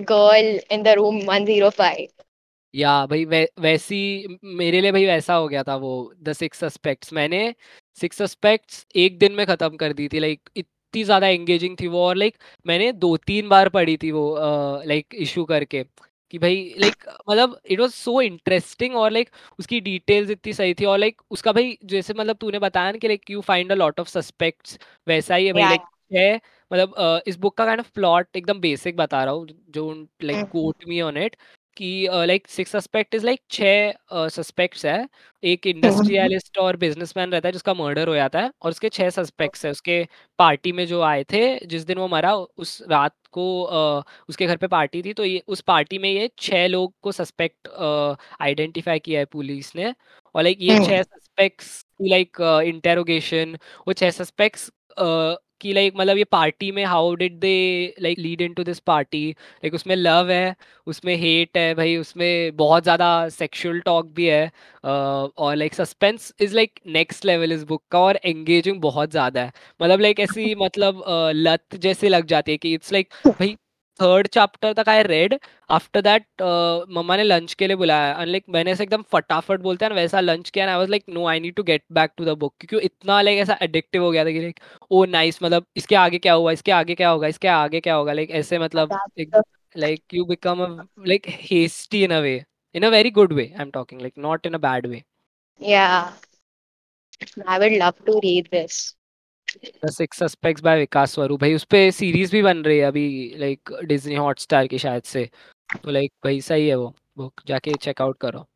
girl 0.01 0.61
in 0.73 0.83
the 0.83 0.88
room 0.88 1.19
105 1.21 2.07
या 2.75 2.95
भाई 3.07 3.25
वै, 3.25 3.47
वैसी 3.61 4.38
मेरे 4.45 4.81
लिए 4.81 4.93
भाई 4.93 5.05
वैसा 5.07 5.35
हो 5.35 5.49
गया 5.49 5.62
था 5.62 5.77
वो 5.77 5.90
द 6.23 6.33
सिक्स 6.33 6.59
सस्पेक्ट्स 6.59 7.12
मैंने 7.12 7.55
सिक्स 7.99 8.17
सस्पेक्ट्स 8.19 8.87
एक 8.97 9.19
दिन 9.19 9.33
में 9.33 9.45
ख़त्म 9.47 9.77
कर 9.77 9.93
दी 9.93 10.09
थी 10.09 10.19
लाइक 10.21 10.51
इतनी 10.57 11.05
ज़्यादा 11.05 11.27
एंगेजिंग 11.29 11.77
थी 11.81 11.87
वो 11.88 12.03
और 12.07 12.17
लाइक 12.17 12.37
मैंने 12.67 12.93
दो 12.95 13.17
तीन 13.27 13.49
बार 13.49 13.69
पढ़ी 13.69 13.97
थी 13.97 14.11
वो 14.12 14.25
लाइक 14.87 15.14
इशू 15.14 15.45
करके। 15.45 15.85
कि 16.35 16.38
भाई 16.38 16.55
लाइक 16.79 17.05
मतलब 17.31 17.61
इट 17.66 17.81
वाज 17.81 17.90
सो 17.90 18.20
इंटरेस्टिंग 18.20 18.94
और 18.97 19.11
लाइक 19.11 19.29
उसकी 19.59 19.79
डिटेल्स 19.81 20.31
इतनी 20.31 20.53
सही 20.53 20.75
थी 20.75 20.85
और 20.85 20.99
लाइक 20.99 21.20
उसका 21.31 21.53
भाई 21.53 21.77
जैसे 21.85 22.14
मतलब 22.14 22.37
तूने 22.37 22.59
बताया 22.59 22.92
ना 22.92 22.99
कि 22.99 23.09
like 23.09 23.31
you 23.31 23.40
find 23.40 23.73
a 23.73 23.75
lot 23.75 24.01
of 24.01 24.09
suspects 24.09 24.79
वैसा 25.07 25.35
ही 25.35 25.47
है 25.47 25.53
भाई 25.53 25.62
लाइक 25.62 25.83
है 26.12 26.35
मतलब 26.70 27.23
इस 27.27 27.37
बुक 27.37 27.57
का 27.57 27.64
काइंड 27.64 27.81
ऑफ़ 27.81 27.90
प्लॉट 27.94 28.37
एकदम 28.37 28.61
बेसिक 28.61 28.97
बता 28.97 29.23
रहा 29.25 29.35
हूँ 29.35 29.47
जो 29.70 29.92
like 30.23 30.42
quote 30.51 30.85
me 30.88 31.01
on 31.01 31.16
it 31.16 31.37
कि 31.77 32.09
like 32.27 32.49
six 32.49 32.73
suspect 32.73 33.15
is 33.15 33.25
like 33.27 33.41
छह 33.51 34.29
सस्पेक्ट्स 34.31 34.85
है। 34.87 35.09
एक 35.43 35.67
इंडस्ट्रियलिस्ट 35.67 36.59
और 36.59 36.77
बिजनेसमैन 36.77 37.33
रहता 37.33 37.49
है 37.49 37.53
जिसका 37.53 37.75
मर्डर 37.75 38.09
हो 38.09 38.15
जाता 38.15 38.41
है 38.41 38.51
और 38.63 38.71
उसके 38.71 38.89
छह 38.89 39.11
सस्पेक्ट्स 39.11 39.65
है। 39.65 39.71
उसके 39.71 40.03
पार्टी 40.39 40.73
में 40.73 40.87
जो 40.87 41.01
आए 41.03 41.25
थे 41.33 41.45
जिस 41.67 41.83
दिन 41.85 41.99
वो 41.99 42.09
मरा 42.09 42.35
उस 42.35 42.81
रात 42.91 43.15
को 43.33 43.45
uh, 43.67 44.03
उसके 44.29 44.47
घर 44.47 44.57
पे 44.57 44.67
पार्टी 44.69 45.03
थी 45.03 45.13
तो 45.13 45.25
ये 45.25 45.43
उस 45.49 45.61
पार्टी 45.63 45.99
में 45.99 46.09
ये 46.11 46.31
छह 46.39 46.67
लोग 46.69 46.95
को 47.03 47.13
सस्पेक्ट 47.13 47.69
आइडेंटिफाई 48.41 48.99
किया 48.99 49.21
है 49.21 49.25
पुलिस 49.27 49.75
ने। 49.77 49.95
और 50.35 50.43
लाइक 50.43 50.59
ये 50.63 50.79
छह 50.87 51.03
सस्पेक्ट्स 51.03 51.85
लाइक 52.03 52.41
इंटेरोगेशन 52.67 53.57
वो 53.89 53.93
छह 53.93 54.11
सस्पेक्ट्स 54.13 54.71
कि 55.61 55.73
लाइक 55.73 55.95
मतलब 55.97 56.19
ये 56.19 56.25
पार्टी 56.25 56.71
में 56.73 56.85
how 56.85 57.14
did 57.14 57.38
they 57.40 57.95
like 58.01 58.19
lead 58.19 58.40
into 58.55 58.64
this 58.64 58.79
party 58.83 59.29
like 59.31 59.75
उसमें 59.75 59.95
लव 59.97 60.31
है 60.31 60.55
उसमें 60.87 61.14
हेट 61.17 61.57
है 61.57 61.75
भाई 61.75 61.97
उसमें 61.97 62.57
बहुत 62.57 62.83
ज़्यादा 62.83 63.29
सेक्शुअल 63.29 63.81
टॉक 63.81 64.07
भी 64.07 64.27
है 64.27 64.47
uh, 64.49 65.31
और 65.38 65.57
like 65.57 65.75
suspense 65.75 66.33
is 66.40 66.55
like 66.55 66.81
next 66.88 67.25
level 67.25 67.53
इस 67.53 67.62
बुक 67.64 67.83
का 67.90 68.01
और 68.01 68.19
एंगेजिंग 68.25 68.81
बहुत 68.81 69.11
ज़्यादा 69.11 69.43
है। 69.43 69.53
मतलब 69.83 70.01
लाइक 70.01 70.21
ऐसी 70.21 70.55
मतलब 70.62 71.03
uh, 71.03 71.31
लत 71.35 71.77
जैसे 71.77 72.09
लग 72.09 72.27
जाती 72.27 72.53
है 72.53 72.59
कि 72.59 72.75
इट्स 72.75 72.93
लाइक 72.93 73.09
भाई 73.29 73.57
थर्ड 74.01 74.27
चैप्टर 74.29 74.73
तक 74.75 74.89
आई 74.89 75.03
रेड 75.03 75.35
आफ्टर 75.71 76.01
दैट 76.03 76.43
मम्मा 76.97 77.17
ने 77.17 77.23
लंच 77.25 77.55
के 77.55 77.67
लिए 77.67 77.77
बुलाया। 77.77 78.11
एंड 78.21 78.29
लाइक 78.29 78.45
मैंने 78.51 78.71
ऐसे 78.73 78.83
एकदम 78.85 79.03
फटाफट 79.13 79.61
बोलते 79.61 79.85
हैं 79.85 79.93
वैसा 79.93 80.21
लंच 80.21 80.51
किया 80.51 80.69
I 80.73 80.79
was 80.79 80.89
like 80.91 81.05
no 81.09 81.27
I 81.29 81.41
need 81.41 81.55
to 81.55 81.63
get 81.63 81.85
back 81.93 82.11
to 82.17 82.25
the 82.25 82.37
book 82.39 82.55
क्योंकि 82.61 82.85
इतना 82.87 83.21
लाइक 83.23 83.39
ऐसा 83.41 83.59
एडिक्टिव 83.63 84.03
हो 84.05 84.11
गया 84.11 84.25
था 84.25 84.31
कि 84.31 84.41
लाइक 84.41 84.61
ओ 84.91 85.05
नाइस 85.07 85.43
मतलब 85.43 85.67
इसके 85.77 85.97
आगे 85.97 86.19
क्या 86.19 86.33
हुआ 86.35 86.53
इसके 86.53 86.73
आगे 86.73 86.95
क्या 86.95 87.09
होगा 87.11 87.29
इसके 87.29 87.49
आगे 87.49 87.81
क्या 87.81 87.95
होगा? 87.95 88.13
लाइक 88.13 88.31
ऐसे 88.31 88.59
मतलब 88.59 88.99
like 89.77 90.15
you 90.15 90.25
become 90.25 90.65
like 91.09 91.27
hasty 91.51 92.03
in 92.05 92.11
a 92.11 92.19
way 92.21 92.43
in 92.75 92.83
a 92.83 92.89
very 92.91 93.11
good 93.11 93.33
way 93.33 93.45
I 93.57 93.63
am 93.63 93.71
talking 93.71 94.01
like 94.01 94.15
not 94.19 94.47
in 94.47 94.55
a 94.55 94.59
bad 94.59 94.87
way 94.87 95.03
या 95.61 95.87
I 97.49 97.59
would 97.59 97.73
love 97.73 97.93
to 98.07 98.19
read 98.19 98.47
this 98.53 98.77
the 99.85 99.90
six 99.90 100.19
suspects 100.19 100.62
by 100.64 100.79
Vikas 100.79 101.12
Swarup 101.14 101.40
भाई 101.40 101.55
उस 101.55 101.64
पे 101.64 101.90
series 101.90 102.33
भी 102.33 102.43
बन 102.43 102.62
रही 102.64 102.79
है 102.79 102.85
अभी 102.85 103.35
like 103.38 103.73
Disney 103.85 104.14
Hotstar 104.14 104.67
की 104.67 104.79
शायद 104.79 105.03
से। 105.03 105.29
तो 105.83 105.90
लाइक 105.90 106.12
भाई 106.25 106.40
सही 106.40 106.69
है 106.69 106.75
वो 106.75 106.95
बुक 107.19 107.40
जाके 107.47 107.75
चेकआउट 107.83 108.19
करो। 108.21 108.47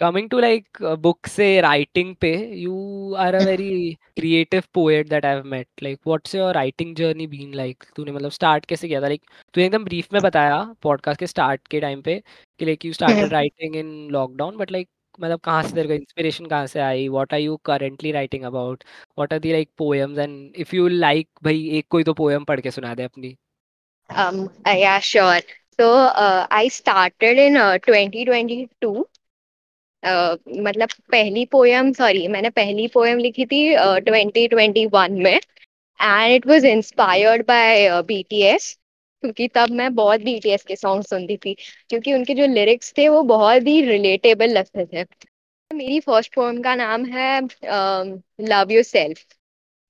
कमिंग 0.00 0.28
टू 0.30 0.38
लाइक 0.40 0.82
बुक 0.98 1.26
से 1.26 1.60
राइटिंग 1.60 2.14
पे 2.16 2.32
you 2.56 3.14
are 3.18 3.34
a 3.34 3.42
very 3.44 3.94
creative 4.16 4.62
poet 4.74 5.08
that 5.08 5.24
I 5.26 5.34
have 5.34 5.44
met 5.46 5.68
like 5.82 5.98
what's 6.06 6.34
your 6.34 6.54
writing 6.54 6.94
journey 6.96 7.26
been 7.26 7.54
like 7.54 7.84
तूने 7.96 8.12
मतलब 8.12 8.30
स्टार्ट 8.30 8.66
कैसे 8.66 8.88
किया 8.88 9.00
था? 9.02 9.06
लाइक 9.06 9.22
तूने 9.54 9.66
एकदम 9.66 9.84
ब्रीफ 9.84 10.12
में 10.12 10.22
बताया 10.22 10.62
पॉडकास्ट 10.82 11.20
के 11.20 11.26
स्टार्ट 11.26 11.66
के 11.68 11.80
टाइम 11.80 12.02
पे 12.02 12.22
कि 12.60 12.64
like 12.64 12.84
you 12.84 12.92
started 12.92 13.32
writing 13.32 13.76
in 13.76 14.08
lockdown 14.12 14.56
but 14.56 14.72
like 14.72 14.88
मतलब 15.20 15.40
कहाँ 15.40 15.62
से 15.62 15.74
तेरे 15.74 15.96
इंस्पिरेशन 15.96 16.46
कहाँ 16.46 16.66
से 16.66 16.80
आई? 16.80 17.08
What 17.08 17.34
are 17.34 17.40
you 17.40 17.56
currently 17.64 18.12
writing 18.12 18.44
about 18.44 18.84
what 19.18 19.32
are 19.32 19.38
the 19.38 19.52
like 19.52 19.70
poems 19.78 20.18
and 20.18 20.56
if 20.56 20.76
you 20.76 20.88
like 20.88 21.28
भाई 21.44 21.68
एक 21.78 21.86
कोई 21.90 22.04
तो 22.04 22.14
पोएम 22.14 22.44
पढ़ 22.44 22.60
के 22.60 22.70
सुना 22.70 22.94
दे 22.94 23.02
अपनी। 23.02 23.36
Um 24.10 24.36
uh, 24.66 24.74
yeah 24.76 24.98
sure. 25.00 25.40
So 25.78 25.86
uh, 26.24 26.46
i 26.50 26.68
started 26.68 27.38
in 27.38 27.56
uh, 27.56 27.78
2022 27.86 28.92
uh, 30.02 30.36
मतलब 30.66 30.88
पहली 31.10 31.44
पोयम 31.52 31.92
सॉरी 31.92 32.26
मैंने 32.28 32.50
पहली 32.50 32.86
पोयम 32.94 33.18
लिखी 33.18 33.46
थी 33.46 33.60
ट्वेंटी 34.06 34.46
ट्वेंटी 34.48 34.86
वन 34.86 35.12
में. 35.22 35.34
And 35.34 36.34
it 36.34 36.46
was 36.46 36.64
inspired 36.64 37.46
by 37.48 37.90
BTS 38.08 38.76
क्योंकि 39.22 39.48
तब 39.54 39.70
मैं 39.72 39.94
बहुत 39.94 40.20
बीटीएस 40.22 40.62
के 40.64 40.76
सॉन्ग 40.76 41.04
सुनती 41.04 41.36
थी। 41.36 41.54
क्योंकि 41.90 42.12
उनके 42.14 42.34
जो 42.34 42.46
लिरिक्स 42.48 42.92
थे 42.98 43.08
वो 43.08 43.22
बहुत 43.26 43.66
ही 43.66 43.80
रिलेटेबल 43.86 44.50
लगते 44.52 44.86
थे। 44.86 45.04
मेरी 45.70 46.00
फ़र्स्ट 46.00 46.34
पोएम 46.34 46.60
का 46.62 46.74
नाम 46.76 47.04
है 47.06 47.40
लव 48.48 48.72
यू 48.72 48.82
सेल्फ 48.84 49.24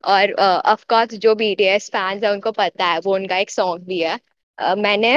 और 0.04 0.32
ऑफ़ 0.32 0.84
uh, 0.94 1.14
जो 1.16 1.34
बीटीएस 1.34 1.88
फैंस 1.90 2.24
है 2.24 2.30
उनको 2.32 2.52
पता 2.52 2.86
है 2.86 2.98
वो 3.00 3.14
उनका 3.14 3.36
एक 3.38 3.50
सॉन्ग 3.50 3.84
भी 3.86 4.00
है। 4.00 4.18
uh, 4.58 4.76
मैंने 4.78 5.16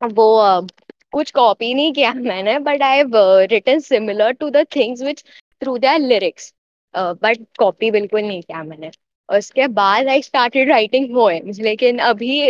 वो 0.00 0.26
uh, 0.42 0.70
कुछ 1.12 1.30
कॉपी 1.32 1.72
नहीं 1.74 1.92
किया 1.92 2.12
मैंने 2.28 2.58
but 2.60 2.82
I 2.82 3.02
written 3.48 3.78
similar 3.80 4.32
to 4.34 4.50
the 4.50 4.64
things 4.76 5.02
which 5.02 5.22
through 5.62 5.76
their 5.78 5.98
lyrics 6.00 6.52
but 6.94 7.44
copy 7.58 7.90
बिल्कुल 7.90 8.22
नहीं 8.22 8.42
किया 8.42 8.62
मैंने। 8.64 8.90
उसके 9.28 9.66
बाद 9.72 10.08
आई 10.08 10.22
स्टार्टेड 10.22 10.68
राइटिंग 10.70 11.08
पोएम्स 11.14 11.58
लेकिन 11.60 11.98
अभी 12.04 12.40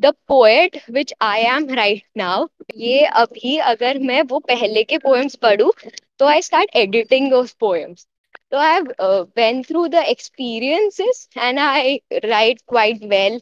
the 0.00 0.06
poet 0.28 0.76
which 0.90 1.14
I 1.22 1.42
am 1.42 1.74
right 1.74 2.02
now 2.16 2.46
ये 2.76 3.04
अभी 3.04 3.58
अगर 3.58 3.98
मैं 3.98 4.22
वो 4.22 4.38
पहले 4.38 4.82
के 4.82 4.98
पोएम्स 4.98 5.34
पढ़ू 5.34 5.72
तो 6.18 6.26
I 6.26 6.42
start 6.42 6.76
editing 6.76 7.30
those 7.30 7.52
poems 7.52 8.06
I've 8.54 8.88
uh, 8.98 9.24
went 9.36 9.66
through 9.66 9.88
the 9.88 10.10
experiences 10.10 11.28
and 11.36 11.60
I 11.60 12.00
write 12.24 12.66
quite 12.66 13.00
well, 13.02 13.40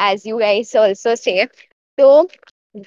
as 0.00 0.26
you 0.26 0.40
guys 0.40 0.74
also 0.74 1.14
say. 1.14 1.46
तो 1.98 2.28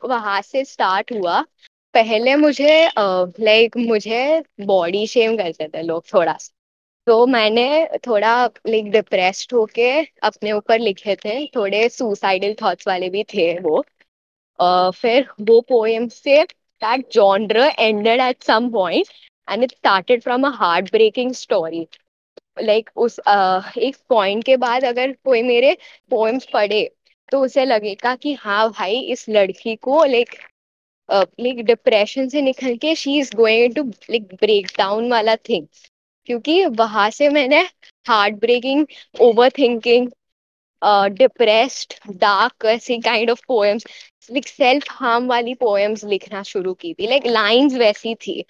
वहाँ 0.06 0.42
से 0.42 0.66
स्टार्ट 0.66 1.12
हुआ। 1.12 1.46
पहले 1.94 2.36
मुझे 2.36 2.90
लाइक 2.98 3.76
uh, 3.76 3.78
like, 3.78 3.88
मुझे 3.88 4.44
बॉडी 4.62 5.08
शेम 5.08 5.38
करते 5.38 5.68
थे 5.68 5.82
लोग 5.82 6.04
थोड़ा 6.14 6.34
सा। 6.34 6.59
तो 7.08 7.26
मैंने 7.28 7.64
थोड़ा 8.08 8.32
लाइक 8.68 8.90
डिप्रेस्ड 8.92 9.54
होके 9.54 9.90
अपने 10.30 10.52
ऊपर 10.52 10.80
लिखे 10.80 11.16
थे 11.26 11.46
थोड़े 11.56 11.88
सुसाइडल 11.90 12.54
थॉट्स 12.62 12.88
वाले 12.88 13.10
भी 13.10 13.24
थे 13.34 13.48
वो। 13.60 13.84
uh, 14.60 14.92
फिर 14.96 15.28
वो 15.42 15.60
पोएम 15.70 16.08
से 16.10 16.44
that 16.82 17.02
genre 17.14 17.66
ended 17.80 18.20
at 18.22 18.44
some 18.44 18.70
point 18.72 19.10
and 19.48 19.64
it 19.64 19.72
started 19.78 20.24
from 20.24 20.46
a 20.46 20.52
heartbreaking 20.60 21.34
story 21.36 21.86
like 22.64 22.90
उस 22.98 23.20
uh, 23.28 23.78
एक 23.78 23.96
पॉइंट 24.10 24.44
के 24.44 24.56
बाद 24.58 24.84
अगर 24.86 25.12
कोई 25.26 25.42
मेरे 25.44 25.74
पोएम्स 26.12 26.46
पढ़े 26.54 26.84
तो 27.30 27.40
उसे 27.46 27.66
लगेगा 27.66 28.16
कि 28.16 28.34
हाँ 28.40 28.70
भाई 28.72 29.00
इस 29.12 29.26
लड़की 29.30 29.76
को 29.88 30.04
लाइक 30.06 30.36
लाइक 31.10 31.64
डिप्रेशन 31.66 32.28
से 32.30 32.42
निकल 32.42 32.76
के 32.78 32.94
she 32.96 33.18
is 33.20 33.36
going 33.36 33.76
to 33.76 33.84
like 33.84 34.34
break 34.36 34.68
down 34.78 35.10
वाला 35.12 35.36
थिंग 35.50 35.68
क्योंकि 36.30 36.66
वहाँ 36.78 37.10
से 37.12 37.30
मैंने 37.30 37.62
heart 38.06 38.36
breaking 38.40 38.86
over 39.22 39.50
thinking 39.58 40.10
depressed 41.14 41.94
dark 42.20 42.66
ऐसी 42.68 42.98
kind 43.02 43.30
of 43.32 43.42
poems 43.48 43.86
like 44.32 44.48
self 44.48 44.86
harm 44.92 45.28
वाली 45.28 45.54
पोएम्स 45.58 46.04
लिखना 46.06 46.44
शुरू 46.46 46.74
की 46.76 46.94
थी। 46.94 47.08
लाइक 47.08 47.22
like, 47.24 47.34
लाइंस 47.34 47.74
वैसी 47.76 48.16
थी। 48.18 48.44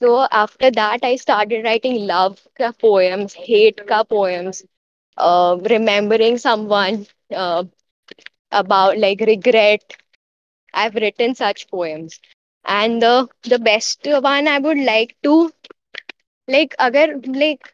So 0.00 0.14
after 0.36 0.70
that 0.70 1.04
I 1.04 1.18
start 1.18 1.52
writing 1.64 1.96
love 2.10 2.34
का 2.56 2.70
पोएम्स 2.80 3.36
हेट 3.40 3.80
का 3.88 4.02
poems 4.10 4.64
remembering 5.68 6.38
someone 6.68 7.04
about 8.52 8.96
like 8.96 9.22
regret 9.28 9.96
I 10.74 10.82
have 10.82 10.98
written 10.98 11.32
such 11.34 11.62
poems 11.70 12.20
and 12.64 13.04
the 13.48 13.60
best 13.62 14.08
one 14.24 14.48
I 14.48 14.58
would 14.60 14.84
like 14.84 15.12
to 15.22 15.34
like 16.48 16.74
अगर 16.80 17.14
like 17.36 17.68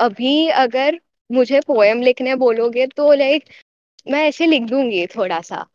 अभी 0.00 0.48
अगर 0.48 1.00
मुझे 1.30 1.60
poem 1.60 2.02
लिखने 2.02 2.34
बोलोगे 2.36 2.86
तो 2.86 3.12
like 3.12 3.44
मैं 4.06 4.26
ऐसे 4.28 4.46
लिख 4.46 4.62
दूँगी 4.62 5.06
थोड़ा 5.06 5.40
सा। 5.40 5.66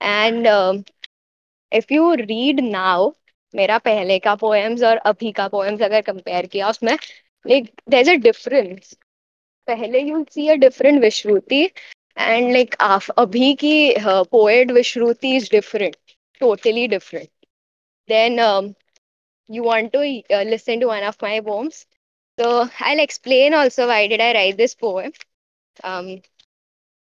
And 0.00 0.46
if 1.72 1.92
you 1.94 2.12
read 2.14 2.60
now 2.60 3.10
मेरा 3.54 3.78
पहले 3.78 4.18
का 4.18 4.34
पोएम्स 4.34 4.82
और 4.82 4.96
अभी 5.06 5.32
का 5.32 5.46
पोएम्स 5.48 5.82
अगर 5.82 6.00
कंपेयर 6.00 6.46
किया 6.46 6.70
उसमें 6.70 6.92
लाइक 7.44 7.70
देर 7.88 8.10
अ 8.10 8.14
डिफरेंस 8.22 8.94
पहले 9.68 10.00
you 10.00 10.24
see 10.30 10.48
a 10.48 10.54
different 10.56 11.00
Vishruti 11.02 11.62
and 12.18 12.52
like 12.52 12.74
अभी 13.18 13.52
की 13.54 13.74
poet 14.32 14.70
Vishruti 14.72 15.36
is 15.36 15.50
different 15.50 15.96
totally 16.40 16.86
different 16.88 17.28
um, 18.40 18.74
you 19.52 19.62
want 19.62 19.92
to 19.92 20.00
uh, 20.36 20.42
listen 20.54 20.80
to 20.80 20.86
one 20.86 21.04
of 21.04 21.16
my 21.22 21.40
poems 21.40 21.86
so 22.38 22.68
i'll 22.80 23.04
explain 23.06 23.54
also 23.54 23.88
why 23.88 24.06
did 24.06 24.20
i 24.20 24.32
write 24.34 24.56
this 24.56 24.74
poem 24.74 25.12
um, 25.84 26.20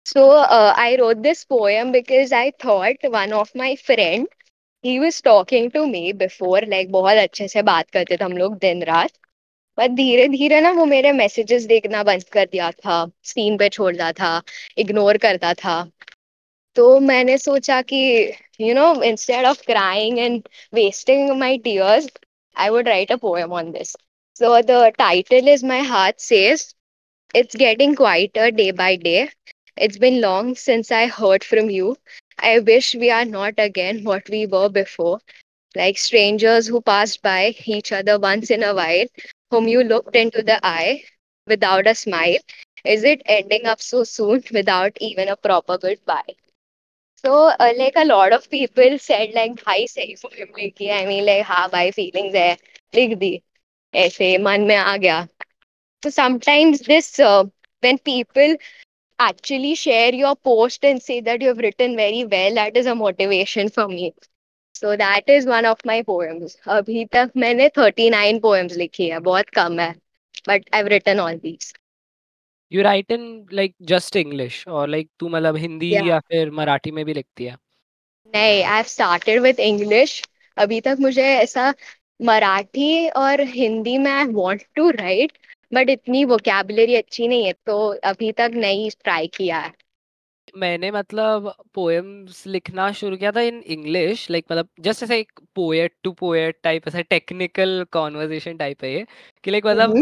so 0.07 0.31
uh, 0.31 0.75
i 0.77 0.97
wrote 1.01 1.23
this 1.23 1.45
poem 1.45 1.93
because 1.93 2.33
i 2.33 2.53
thought 2.65 3.11
one 3.21 3.33
of 3.33 3.55
my 3.65 3.75
friend 3.77 4.27
he 4.85 4.99
was 4.99 5.23
talking 5.25 5.71
to 5.71 5.85
me 5.87 6.13
before 6.13 6.67
like 6.69 6.91
बहुत 6.93 7.17
अच्छे 7.19 7.49
से 7.49 7.63
बात 7.63 7.91
करते 7.91 8.17
थे 8.17 8.25
हम 8.25 8.37
लोग 8.37 8.57
दिन 8.59 8.83
रात 8.85 9.11
पर 9.77 9.89
धीरे 9.89 10.27
धीरे 10.29 10.61
ना 10.61 10.71
वो 10.73 10.85
मेरे 10.87 11.13
मैसेजेस 11.13 11.65
देखना 11.67 12.03
बंद 12.05 12.25
कर 12.33 12.47
दिया 12.53 12.71
था 12.71 12.97
स्क्रीन 13.25 13.59
पे 13.59 13.69
छोड़ता 13.69 14.11
था 14.21 14.43
इग्नोर 14.79 15.19
करता 15.19 15.53
था 15.65 15.77
तो 16.77 16.99
मैंने 17.01 17.39
सोचा 17.39 17.81
कि 17.83 18.03
you 18.65 18.75
know, 18.75 19.01
instead 19.01 19.45
of 19.45 19.65
crying 19.65 20.19
and 20.21 20.49
wasting 20.73 21.39
my 21.39 21.57
tears, 21.57 22.09
I 22.55 22.71
would 22.71 22.87
write 22.87 23.11
a 23.11 23.19
poem 23.19 23.53
on 23.53 23.73
this. 23.73 23.95
So 24.35 24.61
the 24.63 24.93
title 24.99 25.47
is 25.49 25.63
My 25.63 25.81
Heart 25.81 26.21
Says, 26.21 26.75
It's 27.35 27.55
Getting 27.55 27.95
Quieter 27.97 28.51
Day 28.51 28.71
by 28.73 28.97
Day. 28.97 29.31
It's 29.77 29.99
been 29.99 30.21
long 30.21 30.55
since 30.55 30.91
I 30.91 31.07
heard 31.07 31.45
from 31.45 31.71
you. 31.71 31.97
I 32.39 32.59
wish 32.61 32.95
we 32.95 33.11
are 33.11 33.25
not 33.25 33.55
again 33.59 34.05
what 34.05 34.29
we 34.29 34.47
were 34.47 34.69
before, 34.69 35.21
like 35.75 35.99
strangers 35.99 36.67
who 36.69 36.81
passed 36.81 37.23
by 37.23 37.55
each 37.67 37.93
other 37.93 38.19
once 38.19 38.51
in 38.51 38.63
a 38.63 38.75
while, 38.75 39.07
whom 39.51 39.69
you 39.69 39.83
looked 39.85 40.17
into 40.17 40.43
the 40.43 40.59
eye 40.65 41.03
without 41.47 41.87
a 41.87 41.95
smile. 41.95 42.39
Is 42.85 43.05
it 43.05 43.23
ending 43.27 43.67
up 43.67 43.81
so 43.81 44.05
soon 44.05 44.43
without 44.53 44.97
even 45.01 45.29
a 45.29 45.37
proper 45.37 45.79
goodbye? 45.79 46.35
So, 47.25 47.49
uh, 47.49 47.73
like 47.77 47.95
a 47.97 48.05
lot 48.05 48.33
of 48.33 48.49
people 48.51 48.99
said, 48.99 49.31
like, 49.35 49.63
hi, 49.65 49.87
safe. 49.87 50.25
I 50.25 51.07
mean, 51.07 51.27
like, 51.27 51.45
ha, 51.45 51.69
bhai, 51.71 51.91
feelings 51.93 52.35
hai. 52.35 52.59
Likh 52.95 53.19
di. 53.19 53.43
Aise, 53.95 54.39
man 54.47 54.67
mein 54.67 54.81
aa 54.93 54.97
gaya. 54.99 55.29
So, 56.03 56.11
sometimes 56.11 56.81
this, 56.81 57.19
uh, 57.21 57.45
when 57.81 57.99
people 57.99 58.57
actually 59.19 59.75
share 59.75 60.15
your 60.15 60.37
post 60.37 60.85
and 60.85 61.03
say 61.03 61.21
that 61.21 61.43
you've 61.43 61.59
written 61.59 61.97
very 61.97 62.25
well, 62.25 62.55
that 62.55 62.77
is 62.77 62.87
a 62.87 62.95
motivation 62.95 63.69
for 63.71 63.89
me. 63.89 64.15
So, 64.75 64.97
that 64.97 65.29
is 65.29 65.47
one 65.47 65.65
of 65.67 65.79
my 65.85 66.03
poems. 66.03 66.57
Abhi 66.67 67.09
tak 67.11 67.37
maine 67.37 67.71
39 67.71 68.41
poems 68.41 68.77
likhi 68.85 69.13
hai. 69.13 69.21
Bahut 69.31 69.51
kam 69.61 69.79
hai. 69.79 69.95
But 70.45 70.63
I've 70.73 70.87
written 70.97 71.21
all 71.21 71.39
these. 71.39 71.73
You 72.73 72.83
write 72.83 73.11
in 73.13 73.25
like 73.53 73.75
just 73.83 74.17
English 74.17 74.67
और 74.69 74.89
like 74.89 75.11
तू 75.19 75.29
मतलब 75.29 75.57
हिंदी 75.57 75.93
या 75.93 76.19
फिर 76.21 76.51
मराठी 76.51 76.91
में 76.91 77.05
भी 77.05 77.15
लिखती 77.15 77.45
है? 77.45 77.57
नहीं 78.35 78.63
I 78.63 78.75
have 78.75 78.85
started 78.85 79.41
with 79.43 79.61
English 79.61 80.23
अभी 80.57 80.81
तक 80.81 80.97
मुझे 81.01 81.23
ऐसा 81.23 81.73
मराठी 82.21 83.09
और 83.09 83.41
हिंदी 83.51 83.97
में 83.99 84.11
I 84.11 84.25
want 84.33 84.63
to 84.75 84.89
write 84.91 85.33
but 85.75 85.91
इतनी 85.91 86.25
वोकैबुलरी 86.25 86.97
अच्छी 86.97 87.29
नहीं 87.29 87.47
है 87.47 87.53
तो 87.67 87.79
अभी 88.05 88.33
तक 88.33 88.51
नहीं 88.55 88.91
ट्राई 89.05 89.27
किया 89.27 89.59
है। 89.59 89.73
मैंने 90.55 90.91
मतलब 90.91 91.53
पोएम्स 91.75 92.47
लिखना 92.47 92.91
शुरू 92.93 93.17
किया 93.17 93.31
था 93.33 93.41
इन 93.41 93.61
इंग्लिश 93.67 94.31
लाइक 94.31 94.45
मतलब 94.53 94.69
जस्ट 94.81 95.03
ऐसे 95.03 95.19
एक 95.21 95.41
पोएट 95.55 95.95
टू 96.03 96.13
पोएट 96.13 96.59
टाइप 96.63 96.89
ऐसा 96.89 97.01
टेक्निकल 97.01 97.85
कॉन्वर्जेशन 97.93 98.57
टाइप 98.57 98.85
है 98.85 98.93
ये 98.93 99.07
कि 99.45 99.51
लाइक 99.51 99.67
मतलब 99.67 99.99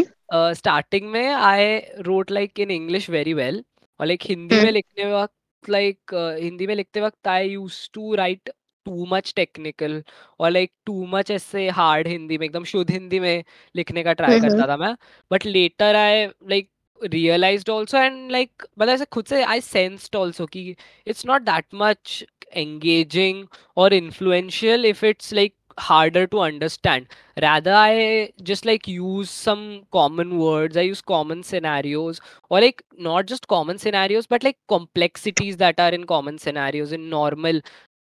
स्टार्टिंग 0.53 1.09
में 1.11 1.27
I 1.27 1.77
wrote 1.99 2.31
like 2.31 2.59
in 2.59 2.71
English 2.71 3.09
very 3.09 3.33
well 3.33 3.63
और 3.99 4.05
लाइक 4.07 4.21
हिंदी 4.25 4.59
में 4.59 4.71
लिखने 4.71 5.05
वक्त 5.13 5.69
लाइक 5.69 6.13
हिंदी 6.41 6.67
में 6.67 6.75
लिखते 6.75 7.01
वक्त 7.01 7.27
I 7.27 7.49
use 7.49 7.89
to 7.93 8.13
write 8.15 8.49
too 8.85 9.05
much 9.05 9.33
technical 9.35 10.03
और 10.39 10.49
लाइक 10.51 10.71
टू 10.85 11.05
मच 11.07 11.31
ऐसे 11.31 11.67
हार्ड 11.69 12.07
हिंदी 12.07 12.37
में 12.37 12.45
एकदम 12.45 12.63
शुद्ध 12.63 12.89
हिंदी 12.91 13.19
में 13.19 13.43
लिखने 13.75 14.03
का 14.03 14.13
ट्राई 14.13 14.39
हम्म 14.39 14.39
करता 14.39 14.67
था 14.67 14.77
मैं। 14.77 14.95
But 15.31 15.45
later 15.45 15.95
I 15.95 16.25
like 16.25 16.69
realized 17.11 17.69
also 17.69 17.97
and 17.97 18.31
like 18.31 18.63
but 18.77 18.89
as 18.89 19.01
i 19.01 19.05
could 19.05 19.27
say 19.27 19.43
i 19.43 19.59
sensed 19.59 20.15
also 20.15 20.45
ki 20.47 20.75
it's 21.05 21.25
not 21.25 21.45
that 21.45 21.65
much 21.71 22.23
engaging 22.55 23.47
or 23.75 23.87
influential 23.89 24.85
if 24.85 25.03
it's 25.03 25.31
like 25.31 25.53
harder 25.77 26.27
to 26.27 26.39
understand. 26.41 27.07
Rather 27.41 27.73
i 27.73 28.29
just 28.43 28.65
like 28.65 28.87
use 28.87 29.29
some 29.29 29.83
common 29.91 30.37
words 30.37 30.75
i 30.77 30.81
use 30.81 31.01
common 31.01 31.43
scenarios 31.43 32.19
or 32.49 32.59
like 32.61 32.83
not 32.97 33.25
just 33.25 33.47
common 33.47 33.77
scenarios 33.77 34.27
but 34.27 34.43
like 34.43 34.57
complexities 34.67 35.57
that 35.57 35.79
are 35.79 35.89
in 35.89 36.03
common 36.05 36.37
scenarios 36.37 36.91
in 36.91 37.09
normal 37.09 37.61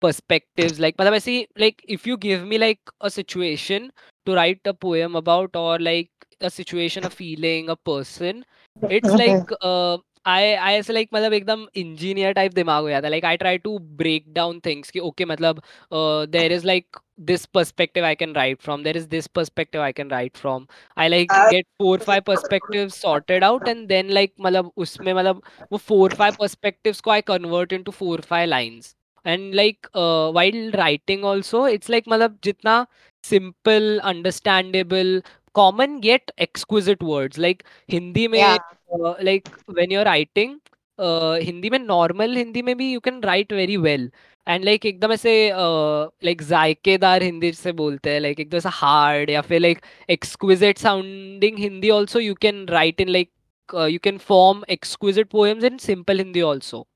perspectives. 0.02 0.80
Like 0.80 0.96
but 0.98 1.08
i 1.08 1.18
see 1.20 1.48
like 1.58 1.84
if 1.88 2.08
you 2.08 2.18
give 2.18 2.46
me 2.46 2.58
like 2.58 2.80
a 3.02 3.10
situation 3.10 3.92
to 4.26 4.34
write 4.36 4.62
a 4.66 4.74
poem 4.74 5.16
about 5.16 5.56
or 5.56 5.78
like 5.80 6.10
a 6.42 6.50
situation 6.50 7.04
a 7.06 7.10
feeling 7.10 7.70
a 7.70 7.76
person 7.76 8.46
it's 8.78 9.10
like 9.10 9.54
I 10.26 10.54
I 10.54 10.74
ऐसे 10.74 10.94
like 10.94 11.10
मतलब 11.14 11.34
एकदम 11.34 11.66
engineer 11.76 12.32
type 12.34 12.54
दिमाग 12.54 12.84
हो 12.84 12.90
जाता 12.90 13.08
है। 13.08 13.12
Like 13.12 13.26
I 13.26 13.38
try 13.38 13.58
to 13.58 13.78
break 13.80 14.26
down 14.34 14.60
things 14.66 14.90
कि 14.92 15.00
okay 15.00 15.26
मतलब 15.26 15.62
there 16.30 16.52
is 16.52 16.66
like 16.66 16.98
this 17.20 17.46
perspective 17.46 18.06
I 18.06 18.16
can 18.16 18.34
write 18.34 18.62
from 18.62 18.84
there 18.84 18.98
is 18.98 19.08
this 19.08 19.28
perspective 19.28 19.82
I 19.82 19.92
can 19.92 20.10
write 20.10 20.38
from 20.38 20.68
I 20.98 21.08
like 21.08 21.32
get 21.32 21.66
four 21.80 22.00
five 22.00 22.22
perspective 22.22 22.88
sorted 22.90 23.44
out 23.44 23.68
and 23.68 23.88
then 23.88 24.10
like 24.10 24.34
मतलब 24.42 24.72
उसमें 24.78 25.14
मतलब 25.14 25.42
वो 25.72 25.78
four 25.78 26.14
five 26.14 26.36
perspective 26.40 26.96
को 27.04 27.12
I 27.12 27.22
convert 27.22 27.74
into 27.84 27.92
four 27.92 28.22
five 28.22 28.50
lines 28.50 28.96
and 29.26 29.54
like 29.56 29.88
while 30.36 30.76
writing 30.76 31.26
also 31.26 31.68
it's 31.68 31.90
like 31.90 32.04
मतलब 32.10 32.38
जितना 32.44 32.86
simple 33.24 34.00
understandable 34.04 35.22
simple 35.58 35.90
understandable 35.90 35.94
common 35.94 36.00
get 36.00 36.32
exquisite 36.42 37.04
words 37.04 37.40
like 37.40 37.64
Hindi 37.92 38.28
में 38.28 38.58
like 39.24 39.50
when 39.70 39.92
you 39.92 40.00
are 40.00 40.06
writing 40.06 40.56
Hindi 41.46 41.70
में 41.70 41.80
normal 41.80 42.36
Hindi 42.38 42.62
में 42.62 42.78
भी 42.78 42.92
you 42.94 43.00
can 43.00 43.22
write 43.24 43.54
very 43.54 43.78
well 43.78 44.12
and 44.48 44.66
like 44.66 44.86
एकदम 44.86 45.12
ऐसे 45.12 45.52
like 46.24 46.42
जायकेदार 46.42 47.24
Hindi 47.24 47.52
से 47.54 47.72
बोलते 47.72 48.10
हैं 48.10 48.20
लाइक 48.20 48.40
एकदम 48.40 48.58
ऐसा 48.58 48.70
हार्ड 48.74 49.30
या 49.30 49.42
फिर 49.42 49.60
like 49.60 49.82
exquisite 50.10 50.78
sounding 50.78 51.60
Hindi 51.60 51.90
also 51.90 52.20
you 52.20 52.34
can 52.34 52.68
write 52.68 53.02
in 53.02 53.10
like 53.10 53.32
you 53.74 54.00
can 54.00 54.18
form 54.18 54.66
exquisite 54.68 55.30
poems 55.30 55.64
in 55.64 55.78
simple 55.78 56.18
hindi 56.18 56.42
also. 56.42 56.88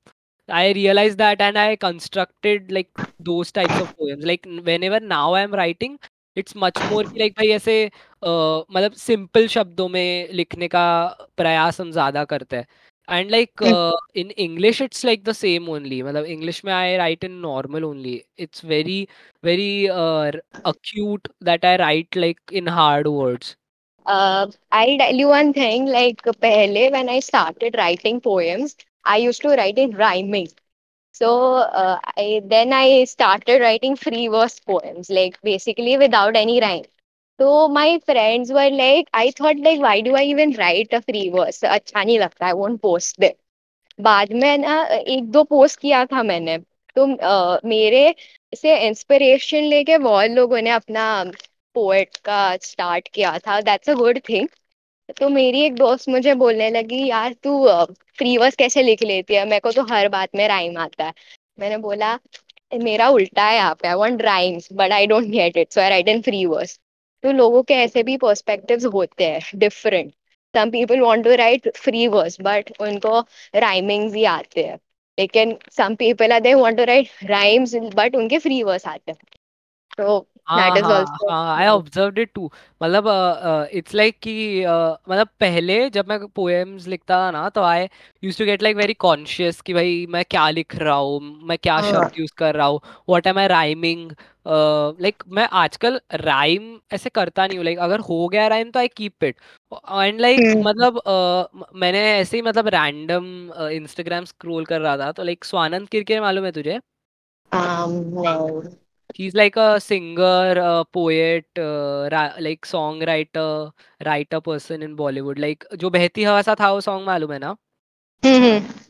I 0.48 0.72
realized 0.72 1.18
that 1.18 1.40
and 1.40 1.56
I 1.56 1.76
constructed 1.76 2.70
like 2.70 2.90
those 3.18 3.52
types 3.52 3.80
of 3.80 3.96
poems. 3.96 4.24
Like 4.24 4.46
whenever 4.46 5.00
now 5.00 5.34
I'm 5.34 5.52
writing, 5.52 5.98
it's 6.36 6.54
much 6.56 6.80
more 6.90 7.04
कि 7.04 7.20
like 7.20 7.36
भाई 7.36 7.48
ऐसे 7.56 7.76
uh, 7.88 8.64
मतलब 8.70 8.92
simple 8.92 9.46
शब्दों 9.48 9.88
में 9.88 10.32
लिखने 10.32 10.68
का 10.68 10.86
प्रयास 11.36 11.80
हम 11.80 11.90
ज़्यादा 11.92 12.24
करते 12.24 12.56
हैं 12.56 12.66
and 13.08 13.30
like 13.30 13.62
in 14.16 14.30
English 14.30 14.80
it's 14.82 15.04
like 15.04 15.24
the 15.24 15.32
same 15.32 15.68
only 15.68 16.02
मतलब 16.02 16.24
इंग्लिश 16.34 16.64
में 16.64 16.72
I 16.72 16.96
write 16.96 17.24
in 17.24 17.32
normal 17.40 17.84
only 17.84 18.22
it's 18.38 18.64
very 18.64 19.06
very 19.44 19.86
acute 20.70 21.28
that 21.40 21.64
I 21.64 21.76
write 21.78 22.16
like 22.16 22.56
in 22.60 22.66
hard 22.78 23.08
words. 23.08 23.56
Uh, 24.06 24.46
I'll 24.72 24.98
tell 24.98 25.14
you 25.14 25.28
one 25.28 25.52
thing. 25.52 25.86
Like, 25.86 26.22
pehle, 26.40 26.90
when 26.92 27.08
I 27.08 27.20
started 27.20 27.76
writing 27.78 28.20
poems, 28.20 28.76
I 29.04 29.16
used 29.16 29.42
to 29.42 29.48
write 29.50 29.78
in 29.78 29.96
rhyming. 29.96 30.48
So 31.14 31.30
uh, 31.56 31.98
I, 32.18 32.42
then 32.44 32.72
I 32.74 33.04
started 33.04 33.60
writing 33.62 33.96
free 33.96 34.28
verse 34.28 34.60
poems, 34.60 35.10
like 35.10 35.40
basically 35.42 35.96
without 35.98 36.36
any 36.36 36.60
rhyme. 36.60 36.84
So 37.40 37.68
my 37.68 38.00
friends 38.06 38.50
were 38.52 38.70
like, 38.70 39.08
I 39.14 39.30
thought 39.30 39.56
like, 39.58 39.80
why 39.80 40.00
do 40.02 40.14
I 40.16 40.24
even 40.24 40.52
write 40.56 40.88
a 40.92 41.02
free 41.02 41.30
verse? 41.30 41.62
अच्छा 41.64 42.04
नहीं 42.04 42.18
लगता, 42.20 42.46
I 42.46 42.54
won't 42.54 42.82
post 42.82 43.22
it. 43.22 43.38
बाद 44.06 44.32
में 44.42 44.58
ना 44.58 44.74
एक 45.14 45.30
दो 45.32 45.42
post 45.44 45.80
किया 45.80 46.04
था 46.12 46.22
मैंने 46.22 46.58
तो 46.96 47.06
uh, 47.06 47.64
मेरे 47.66 48.14
से 48.60 48.76
इंस्पिरेशन 48.88 49.64
लेके 49.74 49.98
बहुत 49.98 50.30
लोगों 50.30 50.60
ने 50.62 50.70
अपना 50.70 51.06
पोएट 51.74 52.16
का 52.24 52.38
स्टार्ट 52.62 53.08
किया 53.14 53.38
था 53.46 53.60
दैट्स 53.70 53.90
अ 53.90 53.94
गुड 54.02 54.18
थिंग 54.28 54.48
तो 55.08 55.28
मेरी 55.28 55.60
एक 55.62 55.74
दोस्त 55.76 56.08
मुझे 56.08 56.34
बोलने 56.34 56.68
लगी, 56.70 57.06
यार, 57.08 57.32
तू 57.34 57.66
फ्री 58.18 58.36
वर्स 58.38 58.56
कैसे 58.56 58.82
लिख 58.82 59.02
लेती 59.02 59.34
है? 59.34 59.44
मेरे 59.44 59.60
को 59.60 59.72
तो 59.72 59.82
हर 59.90 60.08
बात 60.08 60.28
में 60.36 60.46
राइम 60.48 60.78
आता 60.78 61.04
है। 61.04 61.12
मैंने 61.60 61.76
बोला 61.78 62.18
मेरा 62.74 63.08
उल्टा 63.10 63.44
है 63.46 63.54
यहाँ 63.56 63.74
पे 63.82 63.88
I 63.88 63.94
want 63.94 64.22
rhymes 64.22 64.68
but 64.72 64.92
I 64.92 65.06
don't 65.06 65.26
get 65.30 65.56
it 65.56 65.72
so 65.72 65.80
I 65.80 65.88
write 65.90 66.08
in 66.08 66.20
free 66.22 66.44
verse 66.46 66.78
तो 67.24 67.32
लोगों 67.32 67.62
के 67.62 67.74
ऐसे 67.74 68.02
भी 68.02 68.16
पर्सपेक्टिव्स 68.18 68.84
होते 68.94 69.24
हैं 69.26 69.58
different 69.58 70.12
some 70.54 70.70
people 70.70 71.00
want 71.00 71.24
to 71.24 71.34
write 71.36 71.68
free 71.76 72.06
verse 72.08 72.36
but 72.42 72.70
उनको 72.80 73.20
राइमिंग्स 73.56 74.14
ही 74.14 74.24
आते 74.24 74.64
हैं. 74.64 74.78
लेकिन 75.18 75.56
some 75.72 75.94
people 75.94 76.32
are 76.32 76.40
they 76.40 76.54
want 76.54 76.76
to 76.78 76.84
write 76.84 77.08
rhymes 77.24 77.74
but 77.94 78.16
उनके 78.16 78.38
फ्री 78.38 78.62
वर्स 78.62 78.86
आते 78.86 79.12
हैं. 79.12 79.18
तो 79.98 80.18
दैट 80.48 80.72
हाँ 80.72 80.78
इज़ 80.78 80.84
हाँ 80.84 80.94
आल्सो 80.94 81.30
हाँ 81.30 81.56
आई 81.56 81.66
ऑब्जर्व्ड 81.66 82.18
इट 82.18 82.30
टू 82.34 82.50
मतलब 82.82 83.08
इट्स 83.72 83.94
लाइक 83.94 84.18
कि 84.18 84.34
uh, 84.62 84.96
मतलब 85.10 85.28
पहले 85.40 85.78
जब 85.90 86.08
मैं 86.08 86.18
पोएम्स 86.26 86.86
लिखता 86.86 87.18
था 87.18 87.30
ना 87.30 87.48
तो 87.48 87.62
I 87.62 87.88
use 88.22 88.38
to 88.38 88.44
get 88.44 88.62
like 88.62 88.76
very 88.76 88.94
conscious 88.94 89.60
कि 89.60 89.74
भाई 89.74 90.06
मैं 90.10 90.24
क्या 90.30 90.48
लिख 90.50 90.76
रहा 90.76 90.94
हूँ 90.94 91.20
मैं 91.42 91.58
क्या 91.58 91.80
शब्द 91.82 92.18
यूज़ 92.18 92.32
कर 92.36 92.54
रहा 92.54 92.66
हूँ 92.66 92.80
what 93.08 93.26
am 93.26 93.38
I 93.38 93.46
rhyming 93.46 94.12
like 95.00 95.22
मैं 95.28 95.48
आजकल 95.54 96.00
राइम 96.14 96.78
ऐसे 96.92 97.10
करता 97.10 97.46
नहीं 97.46 97.58
हूँ 97.58 97.64
लाइक 97.64 97.78
अगर 97.78 98.00
हो 98.00 98.26
गया 98.28 98.46
राइम 98.48 98.70
तो 98.70 98.80
I 98.80 98.88
keep 98.88 99.24
it 99.24 99.36
and 99.72 100.20
like 100.20 100.40
मतलब 100.56 100.98
uh, 100.98 101.66
मैंने 101.76 102.02
ऐसे 102.12 102.36
ही 102.36 102.42
मतलब 102.42 102.68
रैंडम 102.68 103.24
इंस्टाग्राम 103.72 104.24
स्क्रॉल 104.24 104.64
कर 104.64 104.80
रहा 104.80 104.96
था 104.96 105.12
तो 105.12 105.22
लाइक 105.22 105.44
स्वानंद 105.44 105.88
किरकिरे 105.88 106.20
मालूम 106.20 106.44
है 106.44 106.52
तुझे? 106.52 106.80
Um 107.52 108.10
no. 108.10 108.83
He's 109.12 109.34
like 109.34 109.56
a 109.56 109.80
singer 109.80 110.58
a 110.58 110.84
poet 110.96 111.46
uh, 111.58 112.08
ra- 112.12 112.40
like 112.40 112.66
songwriter 112.66 113.70
writer 114.06 114.40
person 114.40 114.82
in 114.82 114.96
bollywood. 114.96 115.38
Like 115.38 115.64
जो 115.76 115.90
बहती 115.90 116.22
हवा 116.22 116.42
सा 116.42 116.54
था 116.60 116.72
वो 116.72 116.80
सॉन्ग 116.80 117.06
मालूम 117.06 117.32
है 117.32 117.38
ना? 117.38 117.56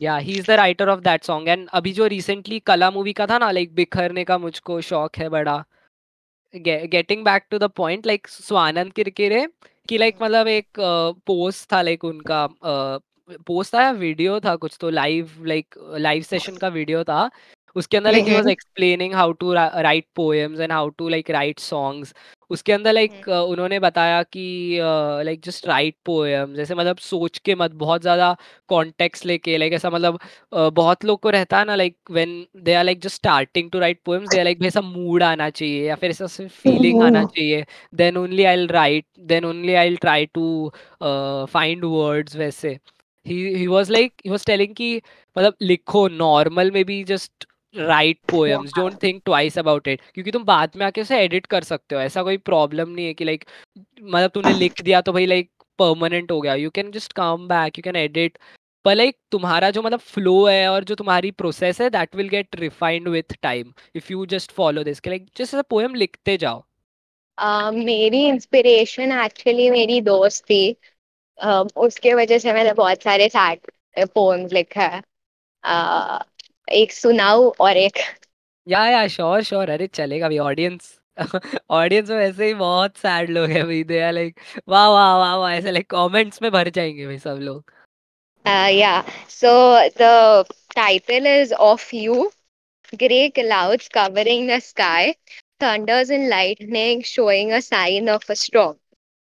या 0.01 0.17
he 0.17 0.37
is 0.39 0.47
the 0.47 0.51
writer 0.51 0.89
of 0.89 0.99
that 0.99 1.23
song 1.23 1.49
and 1.49 1.67
अभी 1.73 1.91
जो 1.93 2.07
रिसेंटली 2.07 2.59
कला 2.59 2.91
मूवी 2.91 3.13
का 3.13 3.25
था 3.27 3.37
ना 3.37 3.51
लाइक 3.51 3.73
बिखरने 3.75 4.23
का 4.23 4.37
मुझको 4.37 4.81
शौक 4.81 5.17
है 5.17 5.29
बड़ा। 5.29 5.63
Getting 6.53 7.23
back 7.25 7.45
to 7.51 7.57
the 7.57 7.63
point 7.63 8.05
like 8.05 8.27
Swanand 8.27 8.93
Kirkire 8.93 9.47
की 9.89 9.97
लाइक 9.97 10.17
मतलब 10.21 10.47
एक 10.47 10.67
पोस्ट 11.27 11.71
था 11.73 11.81
लाइक 11.81 12.03
उनका 12.03 12.47
पोस्ट 13.47 13.73
था 13.73 13.81
या 13.81 13.91
वीडियो 13.91 14.39
था 14.39 14.55
कुछ 14.55 14.77
तो 14.81 14.89
लाइव 14.89 15.31
लाइक 15.45 15.75
लाइव 15.97 16.23
सेशन 16.23 16.57
का 16.57 16.67
वीडियो 16.67 17.03
था। 17.03 17.29
उसके 17.75 17.97
अंदर 17.97 18.11
like 18.11 18.27
he 18.27 18.33
was 18.33 18.47
explaining 18.47 19.13
how 19.13 19.31
to 19.31 19.53
write 19.53 20.05
poems 20.15 20.59
and 20.59 20.71
how 20.71 20.89
to 20.89 21.09
like 21.09 21.29
write 21.31 21.59
songs 21.59 22.13
उसके 22.51 22.73
अंदर 22.73 22.93
लाइक 22.93 23.27
उन्होंने 23.29 23.79
बताया 23.79 24.21
कि 24.23 24.45
लाइक 25.25 25.41
जस्ट 25.43 25.67
राइट 25.67 25.95
पोएम 26.05 26.53
जैसे 26.55 26.75
मतलब 26.75 26.97
सोच 26.97 27.37
के 27.45 27.55
मत 27.55 27.71
बहुत 27.75 28.01
ज़्यादा 28.01 28.35
कॉन्टेक्स्ट 28.69 29.25
लेके 29.25 29.57
लाइक 29.57 29.73
ऐसा 29.73 29.89
मतलब 29.89 30.19
uh, 30.53 30.71
बहुत 30.73 31.05
लोग 31.05 31.19
को 31.21 31.29
रहता 31.29 31.59
है 31.59 31.65
ना 31.65 31.75
like 31.75 31.97
when 32.11 32.45
they 32.63 32.73
are 32.73 32.83
like 32.83 33.01
just 33.01 33.15
starting 33.15 33.71
to 33.71 33.79
write 33.79 33.99
poems 34.05 34.29
they 34.29 34.37
are 34.39 34.43
like 34.45 34.63
ऐसा 34.65 34.81
मूड 34.81 35.23
आना 35.23 35.49
चाहिए 35.49 35.87
या 35.87 35.95
फिर 35.95 36.09
ऐसा 36.11 36.27
फीलिंग 36.47 37.01
आना 37.03 37.23
चाहिए. 37.25 37.65
Then 37.93 38.17
only 38.17 38.43
I 38.43 38.55
will 38.57 38.67
write 38.67 39.05
then 39.19 39.45
only 39.45 39.73
I 39.73 39.89
will 39.89 39.97
try 40.01 40.25
to 40.33 40.71
find 41.01 41.85
words 41.85 42.35
वैसे. 42.35 42.77
He 43.25 43.35
he 43.55 43.67
was 43.67 43.91
like 43.91 44.13
he 44.25 44.31
was 44.31 44.45
telling 44.45 44.75
कि 44.75 44.95
मतलब 45.35 45.55
लिखो 45.61 46.07
नॉर्मल 46.09 46.71
में 46.71 46.83
भी 46.85 47.03
just 47.03 47.45
write 47.77 48.19
poems 48.29 48.73
don't 48.73 49.03
think 49.03 49.21
twice 49.25 49.57
about 49.59 49.87
it 49.87 50.01
क्योंकि 50.13 50.31
तुम 50.31 50.43
बाद 50.43 50.71
में 50.75 50.85
आके 50.85 51.01
उसे 51.01 51.19
एडिट 51.19 51.45
कर 51.45 51.63
सकते 51.63 51.95
हो 51.95 52.01
ऐसा 52.01 52.23
कोई 52.23 52.37
प्रॉब्लम 52.37 52.89
नहीं 52.89 53.05
है 53.05 53.13
कि 53.13 53.25
लाइक 53.25 53.45
मतलब 54.03 54.29
तूने 54.29 54.53
लिख 54.53 54.81
दिया 54.81 55.01
तो 55.01 55.13
भाई 55.13 55.25
लाइक 55.25 55.49
परमानेंट 55.79 56.31
हो 56.31 56.41
गया 56.41 56.55
you 56.55 56.69
can 56.69 56.91
just 56.91 57.13
come 57.13 57.47
back 57.47 57.77
you 57.79 57.83
can 57.83 57.95
edit 57.95 58.37
पर 58.85 58.95
लाइक 58.95 59.17
तुम्हारा 59.31 59.69
जो 59.69 59.81
मतलब 59.81 59.99
फ्लो 59.99 60.45
है 60.47 60.67
और 60.67 60.83
जो 60.83 60.95
तुम्हारी 60.95 61.31
प्रोसेस 61.31 61.81
है 61.81 61.89
that 61.89 62.15
will 62.15 62.29
get 62.29 62.55
refined 62.55 63.07
with 63.07 63.35
time 63.41 63.73
if 63.95 64.11
you 64.11 64.25
just 64.25 64.51
follow 64.51 64.83
this 64.83 64.99
के 64.99 65.09
लाइक 65.09 65.29
जस्ट 65.37 65.55
पोएम 65.69 65.95
लिखते 65.95 66.37
जाओ। 66.37 66.63
uh, 67.37 67.73
मेरी 67.85 68.25
इंस्पिरेशन 68.27 69.11
एक्चुअली 69.11 69.69
मेरी 69.69 70.01
दोस्त 70.01 70.43
थी 70.43 70.77
uh, 71.45 71.67
उसके 71.75 72.13
वजह 72.13 72.37
से 72.37 72.53
मैंने 72.53 72.73
बहुत 72.73 73.03
सारे 73.03 73.29
सैड 73.29 73.59
पोएम्स 74.13 74.53
लिखा 74.53 74.87
है। 74.87 75.01
uh, 75.63 76.34
एक 76.71 76.91
सुनाऊ 76.91 77.51
और 77.59 77.77
एक। 77.77 77.97
या 78.67 78.85
या 78.87 79.07
श्योर 79.07 79.43
श्योर 79.43 79.69
अरे 79.69 79.87
चलेगा 79.87 80.27
भाई 80.27 80.37
ऑडियंस 80.37 80.99
ऑडियंस 81.69 82.09
में 82.09 82.17
वैसे 82.17 82.45
ही 82.45 82.53
बहुत 82.53 82.97
सैड 82.97 83.29
लोग 83.29 83.49
हैं 83.49 83.65
भाई 83.65 83.83
दे 83.83 84.11
लाइक 84.11 84.39
वाह 84.69 84.89
वाह 84.89 85.17
वाह 85.17 85.35
वाह 85.35 85.53
ऐसे 85.53 85.71
लाइक 85.71 85.89
कमेंट्स 85.89 86.41
में 86.41 86.51
भर 86.51 86.69
जाएँगे 86.69 87.05
भाई 87.05 87.17
सब 87.17 87.37
लोग। 87.41 87.71
Yeah 88.71 89.01
so 89.29 89.79
the 90.01 90.45
title 90.75 91.27
is 91.27 91.53
of 91.53 91.95
you 91.95 92.31
Grey 92.93 93.31
clouds 93.31 93.89
covering 93.89 94.47
the 94.47 94.59
sky, 94.59 95.15
thunders 95.59 96.09
and 96.09 96.29
lightning 96.29 97.01
showing 97.01 97.51
a 97.51 97.61
sign 97.61 98.07
of 98.07 98.29
a 98.29 98.35
storm. 98.35 98.77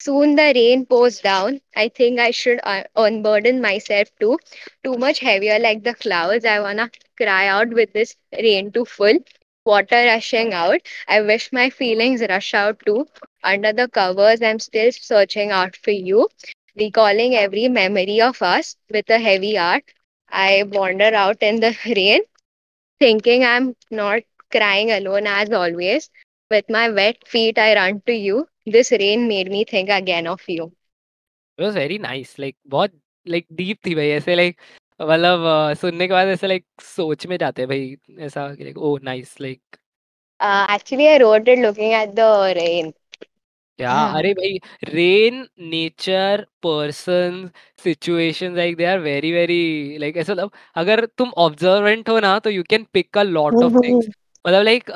Soon 0.03 0.35
the 0.35 0.51
rain 0.55 0.85
pours 0.85 1.19
down. 1.21 1.61
I 1.75 1.89
think 1.89 2.19
I 2.19 2.31
should 2.31 2.59
uh, 2.63 2.83
unburden 2.95 3.61
myself 3.61 4.09
too. 4.19 4.37
Too 4.83 4.97
much 4.97 5.19
heavier 5.19 5.59
like 5.59 5.83
the 5.83 5.93
clouds. 5.93 6.45
I 6.45 6.59
wanna 6.59 6.89
cry 7.17 7.47
out 7.47 7.69
with 7.69 7.93
this 7.93 8.15
rain 8.33 8.71
too 8.71 8.85
full. 8.85 9.19
Water 9.65 10.03
rushing 10.05 10.53
out. 10.53 10.81
I 11.07 11.21
wish 11.21 11.51
my 11.53 11.69
feelings 11.69 12.21
rush 12.29 12.53
out 12.53 12.79
too. 12.85 13.07
Under 13.43 13.73
the 13.73 13.87
covers, 13.87 14.41
I'm 14.41 14.59
still 14.59 14.91
searching 14.91 15.51
out 15.51 15.75
for 15.75 15.91
you. 15.91 16.29
Recalling 16.75 17.35
every 17.35 17.67
memory 17.69 18.21
of 18.21 18.41
us 18.41 18.75
with 18.89 19.09
a 19.09 19.19
heavy 19.19 19.55
heart. 19.55 19.83
I 20.29 20.63
wander 20.63 21.13
out 21.13 21.41
in 21.41 21.59
the 21.59 21.75
rain, 21.95 22.21
thinking 22.99 23.43
I'm 23.43 23.75
not 23.91 24.21
crying 24.51 24.91
alone 24.91 25.27
as 25.27 25.51
always. 25.51 26.09
With 26.49 26.69
my 26.69 26.89
wet 26.89 27.27
feet, 27.27 27.57
I 27.57 27.75
run 27.75 28.01
to 28.07 28.13
you. 28.13 28.47
This 28.67 28.91
rain 28.91 29.27
made 29.27 29.51
me 29.51 29.65
think 29.65 29.89
again 29.89 30.25
of 30.27 30.41
you. 30.47 30.71
It 31.57 31.63
was 31.63 31.75
very 31.75 31.97
nice. 31.97 32.37
Like 32.39 32.55
बहुत 32.67 32.91
like 33.25 33.47
deep 33.55 33.85
थी 33.85 33.95
भाई 33.95 34.09
ऐसे 34.09 34.35
like 34.35 34.59
मतलब 34.99 35.73
सुनने 35.81 36.07
के 36.07 36.13
बाद 36.13 36.27
ऐसे 36.27 36.47
like 36.47 36.65
सोच 36.83 37.25
में 37.27 37.37
जाते 37.37 37.61
हैं 37.61 37.69
भाई 37.69 37.95
ऐसा 38.25 38.49
like 38.57 38.77
oh 38.77 38.97
nice 39.11 39.35
like 39.41 39.79
Uh, 40.39 40.65
actually, 40.67 41.07
I 41.07 41.19
wrote 41.19 41.47
it 41.47 41.59
looking 41.59 41.93
at 41.93 42.15
the 42.15 42.53
rain. 42.57 42.93
Yeah 43.79 43.91
अरे 44.17 44.33
भाई 44.33 44.57
rain 44.85 45.45
nature 45.71 46.45
person 46.63 47.49
situations 47.83 48.55
like 48.57 48.75
they 48.77 48.85
are 48.85 48.99
very 48.99 49.31
very 49.31 49.97
like 49.99 50.17
ऐसा 50.17 50.33
मतलब 50.33 50.51
अगर 50.81 51.05
तुम 51.17 51.31
ऑब्जर्वेंट 51.45 52.09
हो 52.09 52.19
ना 52.27 52.37
तो 52.39 52.49
you 52.49 52.63
can 52.69 52.85
pick 52.93 53.17
a 53.17 53.23
lot 53.23 53.63
of 53.63 53.73
things 53.83 54.07
मतलब 54.45 54.63
लाइक 54.63 54.91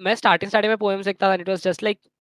मैं 0.00 0.14
स्टार्टिंग 0.14 0.48
स्टार्टिंग 0.50 0.70
में 0.70 0.78
पोएम्स 0.78 1.06
लिखता 1.06 1.28
था 1.28 1.34
it 1.40 1.48
was 1.48 1.62
just 1.64 1.82
like 1.82 1.98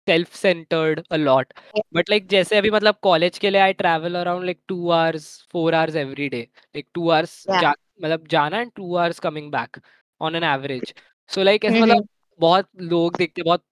self 0.08 0.34
centred 0.36 1.00
a 1.12 1.16
lot 1.16 1.52
but 1.94 2.10
like 2.10 2.28
जैसे 2.28 2.56
अभी 2.58 2.70
मतलब 2.70 2.94
कॉलेज 3.02 3.38
के 3.38 3.50
लिए 3.50 3.60
I 3.60 3.72
travel 3.82 4.14
around 4.20 4.44
like 4.44 4.60
two 4.68 4.88
hours 4.90 5.26
four 5.52 5.74
hours 5.74 5.96
every 5.96 6.28
day 6.28 6.40
like 6.76 6.86
two 6.94 7.08
hours 7.10 7.44
मतलब 7.50 8.26
जाना 8.30 8.60
and 8.60 8.70
two 8.76 8.94
hours 8.96 9.18
coming 9.20 9.50
back 9.52 9.80
on 10.20 10.36
an 10.36 10.44
average 10.44 10.92
so 11.30 11.42
like 11.42 11.64
ऐसे. 11.64 11.80
मतलब 11.80 12.06
बहुत 12.40 12.68
लोग 12.82 13.16
दिखते 13.16 13.42
बहुत 13.42 13.64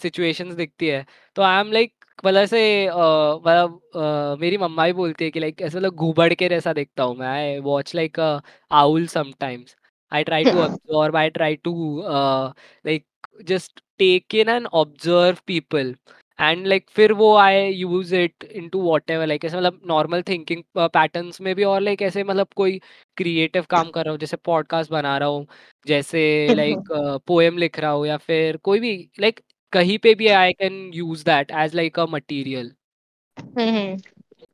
सिचुएशंस 0.00 0.54
दिखती 0.54 0.88
है. 0.88 1.04
तो 1.36 1.42
आई 1.42 1.60
एम 1.60 1.72
लाइक 1.72 1.92
मतलब 2.24 2.40
ऐसे 2.40 2.86
मतलब 2.86 4.38
मेरी 4.40 4.56
मम्मा 4.58 4.86
भी 4.86 4.92
बोलती 4.92 5.24
है 5.24 5.30
कि 5.30 5.40
लाइक 5.40 5.62
ऐसे 5.62 5.76
मतलब 5.78 5.94
घुबड़ 5.94 6.32
के 6.34 6.48
जैसा 6.48 6.72
देखता 6.72 7.02
हूँ 7.02 7.16
मैं. 7.16 7.26
I 7.28 7.58
watch 7.60 7.94
like 7.94 8.20
owl 8.20 9.06
sometimes 9.06 9.76
I 10.12 10.24
try 10.24 10.44
to 10.44 10.58
observe 10.60 11.16
I 11.16 11.30
try 11.30 11.56
to 11.64 11.72
like 12.06 13.06
just 13.48 13.82
take 14.02 14.34
in 14.34 14.48
and 14.48 14.66
observe 14.74 15.36
people 15.46 15.94
and 16.38 16.66
like 16.66 16.90
फिर 16.90 17.12
वो 17.12 17.34
I 17.36 17.68
use 17.72 18.14
it 18.14 18.44
into 18.44 18.80
whatever 19.10 19.26
like 19.26 19.44
ऐसे 19.44 19.56
मतलब 19.56 19.80
नॉर्मल 19.86 20.22
थिंकिंग 20.22 20.62
पैटर्न्स 20.78 21.40
में 21.40 21.54
भी 21.54 21.64
और 21.64 21.80
लाइक 21.80 21.98
like, 21.98 22.08
ऐसे 22.08 22.24
मतलब 22.24 22.48
कोई 22.56 22.78
क्रिएटिव 23.16 23.66
काम 23.70 23.90
कर 23.90 24.04
रहा 24.04 24.12
हूँ 24.12 24.18
जैसे 24.18 24.36
पॉडकास्ट 24.36 24.90
बना 24.90 25.16
रहा 25.18 25.28
हूँ 25.28 25.46
जैसे 25.86 26.54
लाइक 26.54 26.92
पोएम 27.26 27.58
लिख 27.64 27.78
रहा 27.78 27.90
हूँ 27.90 28.06
या 28.06 28.16
फिर 28.18 28.56
कोई 28.56 28.80
भी 28.80 28.96
लाइक 29.20 29.34
like, 29.34 29.52
कहीं 29.72 29.98
पे 29.98 30.14
भी 30.14 30.28
I 30.28 30.52
can 30.52 30.90
use 30.94 31.24
that 31.24 31.50
as 31.50 31.74
like 31.74 31.98
a 32.00 32.06
material 32.06 32.72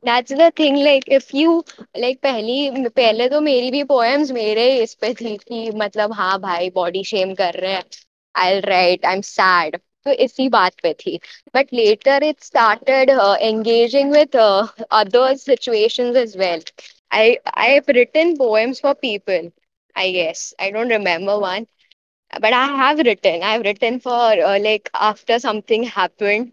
that's 0.03 0.33
the 0.33 0.51
thing 0.59 0.77
like 0.77 1.05
if 1.09 1.37
you 1.37 1.63
like 1.99 2.19
पहली 2.23 2.89
पहले 2.89 3.29
तो 3.29 3.41
मेरी 3.41 3.71
भी 3.71 3.83
पोएम्स 3.85 4.31
मेरे 4.33 4.67
इस 4.83 4.95
पे 4.95 5.13
थी 5.15 5.37
कि 5.39 5.71
मतलब 5.77 6.13
हाँ 6.13 6.39
भाई 6.41 6.71
बॉडी 6.71 7.05
शेम 7.05 7.35
कर 7.35 7.55
रहे 7.55 7.73
हैं। 7.73 7.83
I 8.45 8.61
write 8.61 9.07
I 9.07 9.15
am 9.15 9.21
sad 9.23 9.77
तो 10.07 10.13
इसी 10.25 10.49
बात 10.49 10.75
पे 10.83 10.93
थी. 10.95 11.19
But 11.57 11.73
later 11.75 12.23
it 12.25 12.41
started 12.43 13.11
engaging 13.11 14.13
with 14.13 14.37
other 14.37 15.35
situations 15.37 16.17
as 16.17 16.37
well 16.39 16.63
I 17.13 17.35
I 17.57 17.71
have 17.71 17.91
written 17.91 18.35
poems 18.37 18.81
for 18.83 18.95
people 19.03 19.51
I 19.97 20.13
guess 20.13 20.55
I 20.61 20.71
don't 20.71 20.91
remember 20.93 21.35
one 21.49 21.67
but 22.33 22.53
I 22.53 22.67
have 22.69 22.99
written. 22.99 23.43
I 23.43 23.53
have 23.53 23.63
written 23.63 24.01
for 24.01 24.17
uh, 24.47 24.59
like 24.61 24.91
after 25.09 25.39
something 25.41 25.85
happened. 25.97 26.53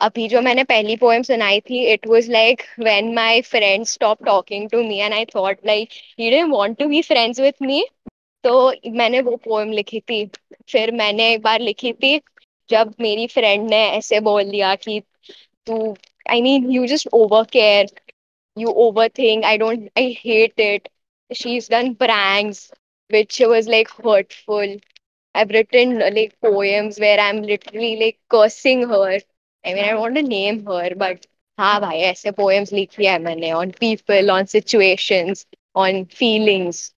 अभी 0.00 0.26
जो 0.28 0.40
मैंने 0.42 0.62
पहली 0.64 0.96
poem 0.96 1.22
सुनाई 1.22 1.60
थी 1.60 1.84
it 1.92 2.06
was 2.08 2.28
like 2.30 2.62
when 2.78 3.12
my 3.14 3.40
friend 3.42 3.84
stop 3.86 4.24
talking 4.24 4.68
to 4.70 4.82
me 4.82 4.98
and 5.00 5.14
I 5.14 5.24
thought 5.34 5.58
like 5.66 5.88
he 6.18 6.30
didn't 6.30 6.52
want 6.52 6.78
to 6.78 6.88
be 6.88 7.02
friends 7.02 7.40
with 7.40 7.62
me 7.62 7.84
तो 8.44 8.72
मैंने 8.96 9.20
वो 9.22 9.36
poem 9.44 9.70
लिखी 9.72 10.00
थी 10.10 10.24
फिर 10.72 10.90
मैंने 11.02 11.32
एक 11.32 11.42
बार 11.42 11.60
लिखी 11.60 11.92
थी 12.02 12.18
जब 12.70 12.94
मेरी 13.00 13.26
फ्रेंड 13.34 13.68
ने 13.70 13.82
ऐसे 13.96 14.20
बोल 14.30 14.50
दिया 14.50 14.74
कि 14.86 15.00
तू 15.66 15.78
I 16.30 16.42
mean 16.42 16.70
you 16.70 16.86
just 16.94 17.08
over 17.22 17.44
care 17.58 17.86
you 18.56 18.72
overthink. 18.82 19.44
I 19.48 19.50
don't, 19.60 19.84
I 20.00 20.02
hate 20.20 20.62
it. 20.64 20.88
She's 21.30 21.68
done 21.74 21.88
pranks, 22.02 22.60
which 23.10 23.40
was 23.52 23.68
like 23.74 23.90
hurtful. 24.06 24.76
I've 25.34 25.50
written 25.50 26.02
uh, 26.02 26.10
like 26.12 26.38
poems 26.40 26.98
where 26.98 27.18
I'm 27.20 27.42
literally 27.42 27.96
like 27.96 28.18
cursing 28.28 28.88
her. 28.88 29.18
I 29.64 29.74
mean, 29.74 29.84
I 29.84 29.94
want 29.94 30.16
to 30.16 30.22
name 30.22 30.64
her, 30.66 30.90
but 30.96 31.26
हाँ 31.58 31.80
भाई 31.80 31.98
ऐसे 32.10 32.30
poems 32.32 32.72
लिखी 32.72 33.06
है 33.06 33.18
मैंने 33.24 33.52
on 33.54 33.72
people, 33.72 34.30
on 34.30 34.46
situations, 34.46 35.46
on 35.76 36.04
feelings. 36.06 36.92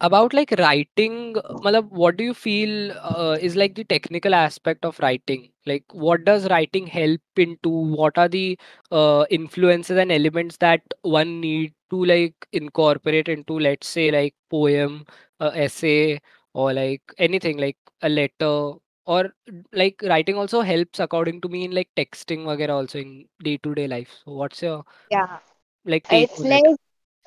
about 0.00 0.34
like 0.34 0.52
writing 0.58 1.34
malab, 1.34 1.88
what 1.90 2.16
do 2.16 2.24
you 2.24 2.34
feel 2.34 2.92
uh, 2.92 3.36
is 3.40 3.56
like 3.56 3.74
the 3.74 3.84
technical 3.84 4.34
aspect 4.34 4.84
of 4.84 4.98
writing? 5.00 5.50
Like 5.66 5.84
what 5.92 6.24
does 6.24 6.48
writing 6.48 6.86
help 6.86 7.20
into? 7.36 7.68
What 7.68 8.16
are 8.18 8.28
the 8.28 8.58
uh, 8.90 9.26
influences 9.30 9.98
and 9.98 10.12
elements 10.12 10.56
that 10.58 10.82
one 11.02 11.40
need 11.40 11.74
to 11.90 12.04
like 12.04 12.34
incorporate 12.52 13.28
into 13.28 13.58
let's 13.58 13.86
say 13.86 14.10
like 14.10 14.34
poem 14.50 15.04
uh, 15.40 15.52
essay 15.54 16.20
or 16.54 16.72
like 16.72 17.02
anything 17.18 17.58
like 17.58 17.78
a 18.02 18.08
letter? 18.08 18.72
Or 19.08 19.30
like 19.72 20.02
writing 20.02 20.36
also 20.36 20.62
helps 20.62 20.98
according 20.98 21.40
to 21.42 21.48
me 21.48 21.64
in 21.64 21.70
like 21.70 21.88
texting 21.96 22.44
also 22.68 22.98
in 22.98 23.26
day 23.42 23.56
to 23.58 23.74
day 23.74 23.86
life. 23.86 24.10
So 24.24 24.32
what's 24.32 24.60
your 24.62 24.84
yeah. 25.10 25.38
like 25.84 26.06
it's 26.10 26.40
like 26.40 26.64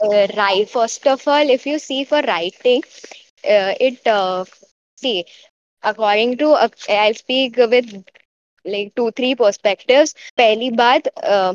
uh, 0.03 0.27
right. 0.37 0.69
First 0.69 1.07
of 1.07 1.27
all, 1.29 1.49
if 1.51 1.67
you 1.67 1.79
see 1.79 2.05
for 2.05 2.21
writing, 2.23 2.83
uh, 3.45 3.75
it 3.81 4.07
uh, 4.07 4.45
see 4.97 5.25
according 5.83 6.37
to 6.39 6.51
uh, 6.53 6.69
I'll 6.89 7.15
speak 7.15 7.57
with 7.57 8.05
like 8.65 8.95
two 8.97 9.11
three 9.13 9.35
perspectives 9.35 10.15
पहली 10.37 10.71
बात 10.81 11.09
uh, 11.35 11.55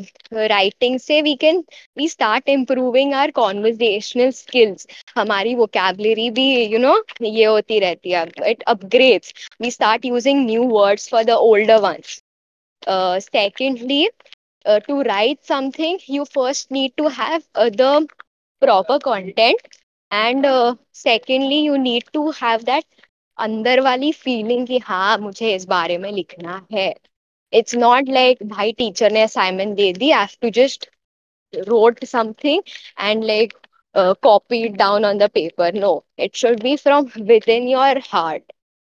writing 0.50 0.98
से 1.06 1.20
we 1.26 1.36
can 1.44 1.62
we 2.00 2.08
start 2.08 2.48
improving 2.54 3.14
our 3.20 3.30
conversational 3.40 4.32
skills 4.40 4.86
हमारी 5.16 5.54
vocabulary 5.62 6.30
भी 6.38 6.46
you 6.72 6.78
know 6.86 6.96
ये 7.22 7.44
होती 7.44 7.78
रहती 7.86 8.10
है 8.12 8.24
it 8.54 8.64
upgrades 8.74 9.32
we 9.64 9.70
start 9.78 10.04
using 10.12 10.44
new 10.46 10.64
words 10.78 11.08
for 11.08 11.24
the 11.32 11.36
older 11.50 11.80
ones 11.88 12.20
uh, 12.86 13.20
secondly 13.20 14.08
uh, 14.66 14.80
to 14.88 15.00
write 15.02 15.44
something 15.44 15.98
you 16.06 16.24
first 16.24 16.70
need 16.70 16.92
to 16.96 17.08
have 17.08 17.42
uh, 17.54 17.68
the 17.70 18.06
proper 18.60 18.98
content 18.98 19.60
and 20.10 20.46
uh, 20.46 20.74
secondly 20.92 21.60
you 21.60 21.78
need 21.78 22.04
to 22.12 22.30
have 22.42 22.64
that 22.72 22.84
अंदर 23.38 23.80
वाली 23.80 24.10
feeling 24.12 24.66
कि 24.66 24.78
हाँ 24.86 25.16
मुझे 25.18 25.54
इस 25.54 25.64
बारे 25.68 25.96
में 25.98 26.10
लिखना 26.12 26.60
है 26.72 26.88
इट्स 27.58 27.74
नॉट 27.74 28.08
लाइक 28.08 28.42
भाई 28.48 28.72
टीचर 28.78 29.12
ने 29.12 29.22
असाइनमेंट 29.22 29.76
दे 29.76 29.92
दी 29.98 30.10
have 30.12 30.36
to 30.42 30.50
just 30.60 30.88
wrote 31.68 32.00
something 32.08 32.60
and 32.98 33.24
like 33.28 33.52
uh, 33.94 34.14
copy 34.26 34.58
it 34.64 34.76
down 34.76 35.04
on 35.08 35.18
the 35.22 35.28
paper 35.38 35.70
no 35.72 35.90
it 36.26 36.36
should 36.40 36.62
be 36.66 36.76
from 36.82 37.08
within 37.30 37.68
your 37.68 38.00
heart 38.08 38.44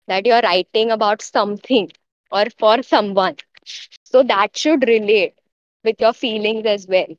that 0.08 0.26
you're 0.30 0.40
writing 0.46 0.90
about 0.96 1.22
something 1.22 1.88
or 2.32 2.44
for 2.64 2.74
someone 2.82 3.36
so 4.12 4.22
that 4.22 4.56
should 4.56 4.86
relate 4.88 5.34
with 5.84 6.00
your 6.06 6.12
feelings 6.12 6.66
as 6.66 6.86
well 6.88 7.12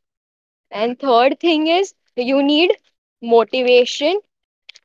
and 0.72 1.00
third 1.00 1.40
thing 1.40 1.68
is 1.68 1.94
you 2.21 2.43
need 2.43 2.77
motivation 3.23 4.21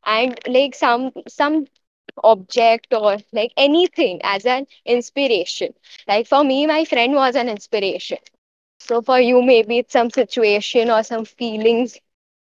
and 0.06 0.40
like 0.48 0.76
some 0.76 1.12
some 1.28 1.66
object 2.24 2.94
or 2.94 3.18
like 3.34 3.52
anything 3.58 4.20
as 4.24 4.46
an 4.46 4.66
inspiration. 4.86 5.74
Like 6.08 6.28
for 6.28 6.44
me, 6.44 6.66
my 6.68 6.86
friend 6.86 7.14
was 7.16 7.36
an 7.36 7.50
inspiration. 7.50 8.18
So 8.80 9.02
for 9.02 9.20
you, 9.20 9.42
maybe 9.42 9.80
it's 9.80 9.94
some 9.94 10.10
situation 10.10 10.90
or 10.90 11.04
some 11.04 11.26
feelings, 11.26 11.98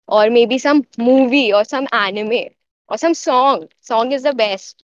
or 0.08 0.30
maybe 0.30 0.58
some 0.58 0.86
movie 0.98 1.52
or 1.52 1.64
some 1.64 1.86
anime 1.92 2.48
or 2.88 2.98
some 2.98 3.14
song. 3.14 3.68
Song 3.80 4.12
is 4.12 4.22
the 4.22 4.34
best. 4.34 4.82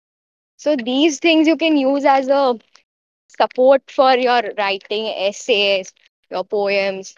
So 0.58 0.76
these 0.76 1.20
things 1.20 1.48
you 1.48 1.58
can 1.58 1.78
use 1.78 2.06
as 2.06 2.28
a 2.28 2.56
support 3.28 3.84
for 3.90 4.16
your 4.16 4.42
writing 4.58 5.06
essays, 5.08 5.94
your 6.30 6.44
poems, 6.44 7.16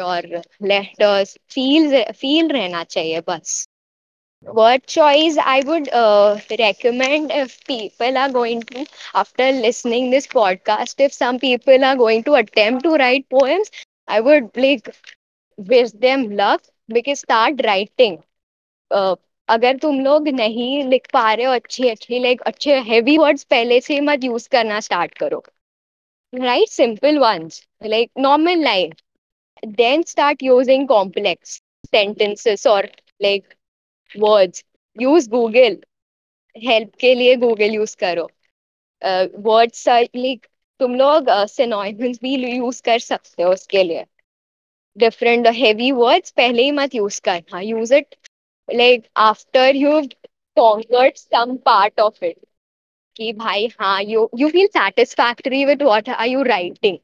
और 0.00 0.26
letters 0.62 1.36
feel 1.50 2.02
feel 2.12 2.48
रहना 2.52 2.82
चाहिए 2.84 3.20
बस। 3.28 3.66
Word 4.46 4.82
choice 4.88 5.38
I 5.38 5.60
would 5.62 5.88
recommend 6.52 7.30
if 7.32 7.56
people 7.66 8.16
are 8.16 8.30
going 8.32 8.62
to 8.72 8.84
after 9.16 9.52
listening 9.52 10.10
this 10.10 10.26
podcast 10.32 11.00
if 11.00 11.12
some 11.12 11.38
people 11.38 11.84
are 11.84 11.96
going 11.96 12.24
to 12.24 12.32
attempt 12.34 12.82
to 12.82 12.94
write 12.96 13.24
poems 13.30 13.70
I 14.08 14.20
would 14.20 14.48
like 14.58 14.90
wish 15.58 15.92
them 16.00 16.30
love 16.32 16.58
because 16.88 17.18
start 17.18 17.60
writing 17.62 18.18
अगर 19.48 19.76
तुम 19.78 20.00
लोग 20.00 20.28
नहीं 20.30 20.82
लिख 20.84 21.06
पा 21.12 21.32
रहे 21.32 21.46
हो 21.46 21.52
अच्छी 21.52 21.88
अच्छी 21.88 22.18
लाइक 22.18 22.40
अच्छे 22.46 22.78
हैवी 22.88 23.16
वर्ड्स 23.18 23.44
पहले 23.50 23.80
से 23.80 24.00
मत 24.00 24.24
यूज़ 24.24 24.48
करना 24.50 24.80
स्टार्ट 24.80 25.18
करो। 25.18 25.42
Write 26.32 26.68
simple 26.68 27.18
ones 27.18 27.62
like 27.86 28.10
normal 28.18 28.62
life 28.64 28.92
then 29.77 30.05
start 30.05 30.41
using 30.41 30.87
complex 30.87 31.61
sentences 31.93 32.65
or 32.65 32.83
like 33.19 33.55
words 34.15 34.63
use 34.97 35.27
google 35.27 35.77
help 36.55 36.91
के 36.99 37.13
लिए 37.15 37.35
गूगल 37.41 37.73
यूज 37.73 37.93
करो 38.03 38.27
वर्ड्स 39.47 39.87
लाइक 39.87 40.45
तुम 40.79 40.95
लोग 40.95 41.29
सिनोनिम्स 41.49 42.19
भी 42.21 42.35
यूज 42.55 42.79
कर 42.85 42.99
सकते 42.99 43.43
हो 43.43 43.51
उसके 43.53 43.83
लिए 43.83 44.05
डिफरेंट 44.97 45.47
हेवी 45.55 45.91
वर्ड्स 45.91 46.31
पहले 46.37 46.63
ही 46.63 46.71
मत 46.79 46.95
यूज 46.95 47.19
करना 47.29 47.59
use 47.61 47.93
it 47.93 48.15
like 48.69 49.07
after 49.29 49.75
you 49.75 50.01
conquered 50.57 51.17
some 51.21 51.51
part 51.67 52.01
of 52.03 52.15
it 52.27 52.37
कि 53.17 53.31
भाई 53.41 53.67
हाँ 53.79 54.01
you 54.03 54.21
you 54.41 54.49
feel 54.55 54.69
satisfactory 54.77 55.59
with 55.69 55.83
what 55.89 56.09
are 56.15 56.27
you 56.31 56.43
writing 56.49 56.97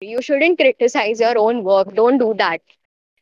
You 0.00 0.20
shouldn't 0.22 0.58
criticize 0.58 1.20
your 1.20 1.36
own 1.38 1.62
work 1.64 1.94
don't 1.94 2.18
do 2.18 2.32
that 2.34 2.60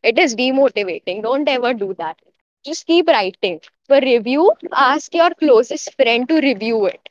it 0.05 0.19
is 0.19 0.35
demotivating 0.37 1.23
don't 1.23 1.49
ever 1.49 1.73
do 1.75 1.95
that 1.95 2.17
just 2.65 2.87
keep 2.87 3.09
writing 3.09 3.61
for 3.89 4.01
review 4.01 4.51
ask 4.75 5.15
your 5.15 5.31
closest 5.35 5.95
friend 5.97 6.29
to 6.29 6.41
review 6.41 6.87
it 6.87 7.09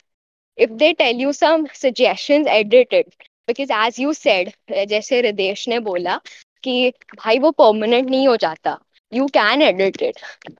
if 0.57 0.75
they 0.77 0.93
tell 0.93 1.13
you 1.15 1.33
some 1.33 1.67
suggestions 1.73 2.47
edit 2.49 2.87
it 2.91 3.13
because 3.47 3.69
as 3.71 3.99
you 3.99 4.13
said 4.15 4.53
जैसे 4.89 5.21
रिदेश 5.21 5.67
ने 5.69 5.79
बोला 5.79 6.19
कि 6.63 6.91
भाई 7.17 7.39
वो 7.39 7.51
permanent 7.61 8.09
नहीं 8.09 8.27
हो 8.27 8.35
जाता 8.37 8.77
you 9.11 9.25
can 9.33 9.61
edit 9.61 10.01
it 10.03 10.19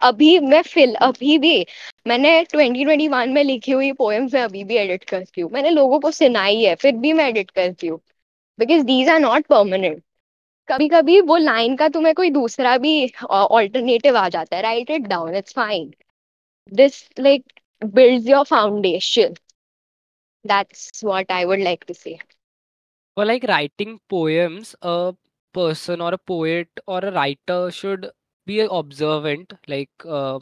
अभी 0.09 0.37
मैं 0.39 0.61
फिल 0.63 0.93
अभी 1.07 1.37
भी 1.39 1.55
मैंने 2.07 2.33
2021 2.53 3.33
में 3.33 3.43
लिखी 3.43 3.71
हुई 3.71 3.91
पोएम्स 4.01 4.33
में 4.33 4.41
अभी 4.41 4.63
भी 4.63 4.77
एडिट 4.77 5.03
करती 5.09 5.41
हूँ 5.41 5.49
मैंने 5.53 5.69
लोगों 5.69 5.99
को 5.99 6.11
सुनाई 6.21 6.61
है 6.63 6.75
फिर 6.81 6.95
भी 7.05 7.13
मैं 7.13 7.27
एडिट 7.29 7.51
करती 7.51 7.87
हूँ 7.87 7.99
because 8.59 8.83
these 8.85 9.09
are 9.09 9.19
not 9.19 9.45
permanent 9.47 10.01
कभी 10.67 10.87
कभी 10.89 11.19
वो 11.31 11.37
लाइन 11.37 11.75
का 11.77 11.87
तुम्हें 11.95 12.13
कोई 12.15 12.29
दूसरा 12.31 12.77
भी 12.85 12.93
ऑल्टरनेटिव 13.31 14.17
आ 14.17 14.27
जाता 14.29 14.55
है 14.55 14.61
write 14.63 14.89
it 14.91 15.07
down 15.07 15.35
it's 15.35 15.53
fine 15.55 15.91
this 16.71 17.03
like 17.19 17.45
builds 17.95 18.27
your 18.31 18.39
foundation 18.49 19.33
that's 20.45 21.03
what 21.03 21.29
i 21.29 21.45
would 21.45 21.59
like 21.59 21.85
to 21.85 21.93
say 21.93 22.19
For 23.17 23.25
like 23.25 23.43
writing 23.43 23.99
poems, 24.07 24.75
a 24.81 25.13
person 25.53 26.01
or 26.01 26.13
a 26.13 26.17
poet 26.17 26.69
or 26.87 26.99
a 26.99 27.11
writer 27.11 27.69
should 27.71 28.09
be 28.47 28.59
observant. 28.61 29.53
Like, 29.67 29.91
uh, 30.05 30.39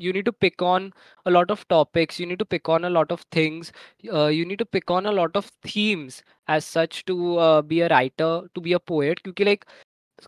you 0.00 0.12
need 0.12 0.24
to 0.24 0.32
pick 0.32 0.62
on 0.62 0.92
a 1.26 1.30
lot 1.30 1.50
of 1.50 1.66
topics 1.68 2.18
you 2.20 2.26
need 2.26 2.38
to 2.38 2.44
pick 2.44 2.68
on 2.68 2.84
a 2.84 2.90
lot 2.90 3.12
of 3.12 3.20
things 3.32 3.72
uh, 4.12 4.26
you 4.26 4.44
need 4.44 4.58
to 4.58 4.66
pick 4.66 4.90
on 4.90 5.06
a 5.06 5.12
lot 5.12 5.36
of 5.36 5.50
themes 5.62 6.22
as 6.48 6.64
such 6.64 7.04
to 7.04 7.36
uh, 7.38 7.62
be 7.62 7.80
a 7.80 7.88
writer 7.88 8.32
to 8.54 8.60
be 8.60 8.72
a 8.72 8.80
poet 8.80 9.20
because 9.24 9.46
like 9.46 9.66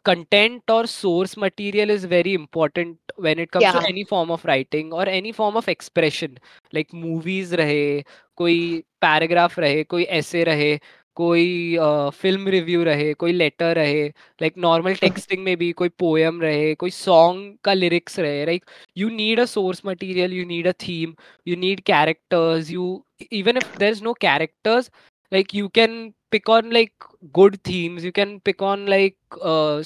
content 0.04 0.62
or 0.70 0.86
source 0.86 1.36
material 1.36 1.90
is 1.90 2.04
very 2.04 2.34
important 2.34 2.98
when 3.16 3.38
it 3.38 3.50
comes 3.50 3.62
yeah. 3.62 3.72
to 3.72 3.86
any 3.86 4.04
form 4.04 4.30
of 4.30 4.44
writing 4.44 4.92
or 4.92 5.06
any 5.06 5.32
form 5.32 5.56
of 5.56 5.68
expression 5.68 6.38
like 6.72 6.92
movies 6.92 7.52
rahe 7.52 8.04
koi 8.36 8.82
paragraph 9.00 9.56
rahe 9.56 9.86
koi 9.94 10.04
essay 10.20 10.44
rahe 10.50 10.80
कोई 11.16 11.76
film 12.14 12.48
review 12.48 12.82
रहे 12.84 13.12
कोई 13.14 13.32
letter 13.32 13.74
रहे 13.76 14.06
like 14.42 14.54
normal 14.58 14.94
texting 14.94 15.44
में 15.44 15.56
भी 15.56 15.70
कोई 15.72 15.88
poem 15.98 16.40
रहे 16.42 16.74
कोई 16.74 16.90
song 16.90 17.54
का 17.64 17.72
लिरिक्स 17.74 18.18
रहे 18.18 18.44
like 18.46 18.64
you 18.98 19.08
need 19.10 19.40
a 19.40 19.44
source 19.44 19.82
material 19.86 20.32
you 20.32 20.46
need 20.46 20.68
a 20.68 20.72
theme 20.86 21.14
you 21.48 21.56
need 21.56 21.80
characters 21.86 22.70
you 22.70 22.88
even 23.32 23.56
if 23.56 23.78
there 23.78 23.92
is 23.92 24.02
no 24.04 24.12
characters 24.20 24.90
like 25.32 25.54
you 25.54 25.68
can 25.74 26.12
pick 26.30 26.48
on 26.50 26.72
like 26.72 27.04
good 27.34 27.56
themes 27.68 28.04
you 28.04 28.10
can 28.12 28.38
pick 28.44 28.62
on 28.62 28.86
like 28.88 29.16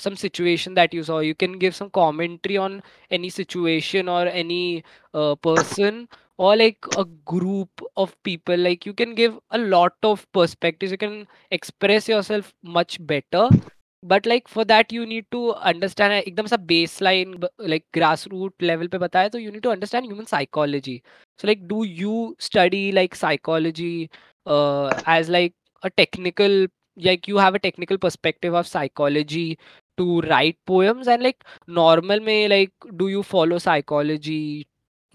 some 0.03 0.15
situation 0.15 0.75
that 0.75 0.95
you 0.95 1.03
saw 1.05 1.21
you 1.23 1.35
can 1.41 1.59
give 1.59 1.71
some 1.73 1.89
commentary 1.95 2.57
on 2.57 2.81
any 3.13 3.31
situation 3.31 4.09
और 4.09 4.29
any 4.29 4.83
person 5.15 6.07
or 6.38 6.56
like 6.56 6.78
a 6.96 7.06
group 7.26 7.82
of 7.98 8.16
people 8.24 8.58
like 8.58 8.86
you 8.86 8.94
can 8.94 9.16
give 9.16 9.38
a 9.52 9.58
lot 9.58 9.94
of 10.04 10.26
perspectives 10.34 10.92
you 10.92 10.98
can 10.98 11.28
express 11.52 12.08
yourself 12.08 12.54
much 12.64 12.98
better 13.06 13.50
but 14.04 14.26
like 14.26 14.48
for 14.48 14.66
that 14.66 14.92
you 14.92 15.06
need 15.06 15.26
to 15.32 15.54
understand 15.72 16.14
uh, 16.14 16.22
एकदम 16.28 16.46
सा 16.54 16.58
baseline 16.72 17.36
ब- 17.44 17.50
like 17.74 17.86
grassroots 17.98 18.66
level 18.72 18.90
पे 18.92 18.98
बताया 19.04 19.30
तो 19.36 19.40
you 19.44 19.52
need 19.56 19.64
to 19.68 19.72
understand 19.76 20.06
human 20.12 20.26
psychology 20.32 20.96
so 21.40 21.48
like 21.48 21.68
do 21.68 21.84
you 22.02 22.36
study 22.40 22.92
like 22.92 23.16
psychology 23.16 24.10
uh, 24.46 24.94
as 25.06 25.30
like 25.30 25.54
a 25.84 25.90
technical 25.90 26.66
like 27.10 27.28
you 27.28 27.38
have 27.38 27.56
a 27.56 27.60
technical 27.60 27.98
perspective 27.98 28.54
of 28.54 28.68
psychology 28.68 29.58
to 29.98 30.22
write 30.22 30.58
poems 30.66 31.08
and 31.08 31.24
like 31.24 31.44
normal 31.68 32.20
may 32.20 32.48
like 32.48 32.74
do 32.98 33.08
you 33.08 33.24
follow 33.24 33.58
psychology 33.58 34.68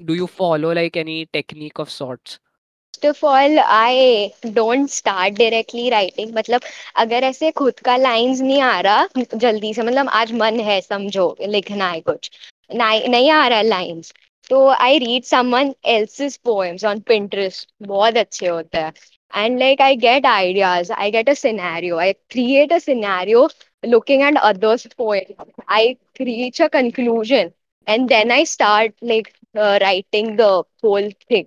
do 0.05 0.13
you 0.13 0.27
follow, 0.27 0.73
like, 0.73 0.97
any 0.97 1.25
technique 1.27 1.79
of 1.79 1.89
sorts? 1.89 2.39
First 2.93 3.05
of 3.07 3.25
all 3.25 3.57
I 3.59 4.27
don't 4.53 4.89
start 4.89 5.37
directly 5.37 5.89
writing 5.89 6.33
मतलब 6.35 6.61
अगर 7.03 7.23
ऐसे 7.23 7.51
खुद 7.51 7.79
का 7.85 7.95
lines 7.97 8.41
नहीं 8.41 8.61
आ 8.61 8.79
रहा 8.81 9.23
जल्दी 9.35 9.73
से 9.73 9.81
मतलब 9.81 10.09
आज 10.09 10.31
मन 10.41 10.59
है 10.59 10.79
समझो 10.81 11.35
लिखना 11.41 11.89
है 11.91 12.01
कुछ 12.01 12.29
नहीं 12.75 13.07
नहीं 13.09 13.29
आ 13.31 13.47
रहा 13.47 13.61
लाइंस 13.61 14.13
तो 14.49 14.67
I 14.69 14.97
read 14.99 15.23
someone 15.23 15.73
else's 15.95 16.37
poems 16.45 16.85
on 16.85 16.99
Pinterest 17.07 17.69
बहुत 17.87 18.17
अच्छे 18.17 18.47
होते 18.47 18.77
हैं 18.77 18.93
and 19.33 19.59
like 19.59 19.81
I 19.81 19.95
get 20.05 20.25
ideas 20.25 20.91
I 20.91 21.11
get 21.11 21.29
a 21.29 21.33
scenario 21.33 21.97
I 21.97 22.13
create 22.13 22.73
a 22.73 22.79
scenario 22.79 23.47
looking 23.83 24.21
at 24.21 24.37
others 24.37 24.87
poem. 24.95 25.21
I 25.67 25.97
reach 26.19 26.59
a 26.59 26.69
conclusion. 26.69 27.53
And 27.87 28.07
then 28.07 28.31
i 28.31 28.43
start, 28.43 28.93
like 29.01 29.33
uh, 29.56 29.78
writing 29.82 30.36
the 30.36 30.50
whole 30.82 31.10
thing 31.28 31.46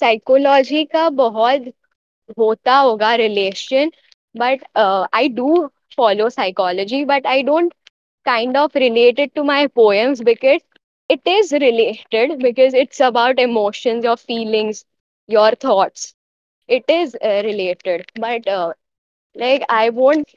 psychology 0.00 0.84
का 0.94 1.08
बहुत 1.22 1.72
होता 2.38 2.76
होगा 2.78 3.14
relation 3.20 3.90
but 4.42 4.62
I 5.20 5.28
do 5.40 5.48
follow 5.98 6.26
psychology 6.34 6.98
but 7.10 7.24
i 7.30 7.36
don't 7.46 7.72
kind 8.28 8.58
of 8.60 8.76
relate 8.82 9.18
it 9.24 9.32
to 9.38 9.44
my 9.48 9.58
poems 9.80 10.20
because 10.28 10.62
it 11.14 11.30
is 11.32 11.52
related 11.64 12.34
because 12.44 12.76
it's 12.82 13.00
about 13.08 13.40
emotions 13.44 14.08
your 14.08 14.16
feelings 14.22 14.82
your 15.36 15.48
thoughts 15.66 16.06
it 16.78 16.94
is 16.96 17.16
uh, 17.30 17.34
related 17.48 18.04
but 18.26 18.48
uh, 18.58 18.72
like 19.44 19.64
i 19.68 19.88
won't 20.00 20.34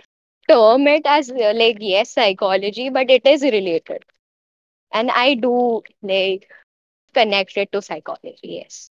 term 0.53 0.88
it 0.88 1.05
as 1.17 1.31
uh, 1.31 1.53
like 1.63 1.77
yes 1.79 2.11
psychology 2.19 2.89
but 2.99 3.09
it 3.19 3.25
is 3.36 3.43
related 3.57 4.03
and 4.91 5.11
i 5.11 5.34
do 5.36 5.81
like 6.01 6.47
connect 7.18 7.56
it 7.64 7.72
to 7.72 7.82
psychology 7.90 8.54
yes 8.60 8.90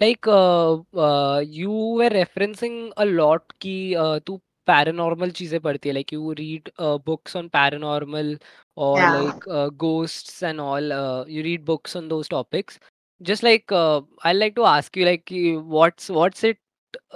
Like, 0.00 0.26
uh, 0.26 0.76
uh, 0.96 1.42
you 1.46 1.70
were 1.70 2.10
referencing 2.10 2.92
a 2.96 3.04
lot 3.06 3.52
कि 3.60 3.74
uh, 4.04 4.18
तू 4.26 4.36
paranormal 4.66 5.30
चीज़ें 5.38 5.60
पढ़ती 5.60 5.88
है 5.88 5.94
like 5.94 6.12
you 6.14 6.34
read 6.40 6.70
uh, 6.78 6.96
books 7.08 7.34
on 7.40 7.48
paranormal 7.56 8.30
or 8.76 9.06
Yeah. 9.06 9.14
like 9.14 9.46
uh, 9.50 9.68
ghosts 9.84 10.42
and 10.50 10.60
all 10.60 10.92
uh, 10.92 11.24
you 11.26 11.42
read 11.42 11.64
books 11.64 11.96
on 11.96 12.08
those 12.08 12.28
topics 12.28 12.78
just 13.30 13.42
like 13.42 13.72
uh, 13.72 14.00
I'd 14.24 14.36
like 14.44 14.54
to 14.56 14.64
ask 14.64 14.96
you 14.96 15.04
like 15.06 15.32
what's 15.78 16.08
what's 16.10 16.44
it 16.44 16.58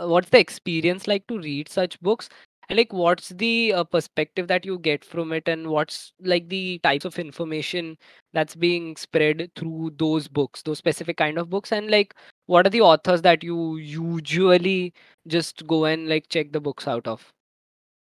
uh, 0.00 0.08
what's 0.08 0.30
the 0.30 0.38
experience 0.38 1.06
like 1.06 1.26
to 1.28 1.38
read 1.38 1.68
such 1.68 2.00
books 2.00 2.28
and 2.68 2.76
like 2.76 2.92
what's 2.92 3.30
the 3.30 3.72
uh, 3.72 3.84
perspective 3.84 4.46
that 4.48 4.64
you 4.64 4.78
get 4.78 5.04
from 5.04 5.32
it 5.32 5.48
and 5.48 5.66
what's 5.68 6.12
like 6.20 6.48
the 6.48 6.78
types 6.80 7.04
of 7.04 7.18
information 7.18 7.96
that's 8.32 8.54
being 8.54 8.96
spread 8.96 9.50
through 9.56 9.92
those 9.96 10.28
books 10.28 10.62
those 10.62 10.78
specific 10.78 11.16
kind 11.16 11.38
of 11.38 11.48
books 11.50 11.72
and 11.72 11.90
like 11.90 12.14
what 12.46 12.66
are 12.66 12.70
the 12.70 12.80
authors 12.80 13.22
that 13.22 13.44
you 13.44 13.76
usually 13.76 14.92
just 15.26 15.66
go 15.66 15.84
and 15.84 16.08
like 16.08 16.28
check 16.28 16.50
the 16.52 16.60
books 16.60 16.88
out 16.88 17.06
of? 17.06 17.32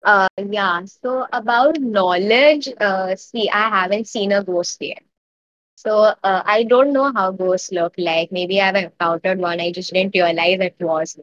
Uh, 0.05 0.29
yeah, 0.51 0.83
so 0.85 1.27
about 1.33 1.81
knowledge, 1.81 2.69
uh, 2.81 3.17
see, 3.17 3.51
I 3.51 3.69
haven't 3.69 4.07
seen 4.07 4.33
a 4.33 4.45
ghost 4.45 4.81
yet. 4.81 5.03
So 5.77 6.15
uh, 6.23 6.43
I 6.45 6.65
don't 6.65 6.93
know 6.93 7.13
how 7.13 7.33
ghosts 7.33 7.73
look 7.73 7.95
like. 7.99 8.31
Maybe 8.33 8.61
I've 8.61 8.77
encountered 8.77 9.39
one, 9.39 9.61
I 9.61 9.73
just 9.73 9.93
didn't 9.93 10.15
realize 10.15 10.61
it 10.61 10.77
was. 10.79 11.19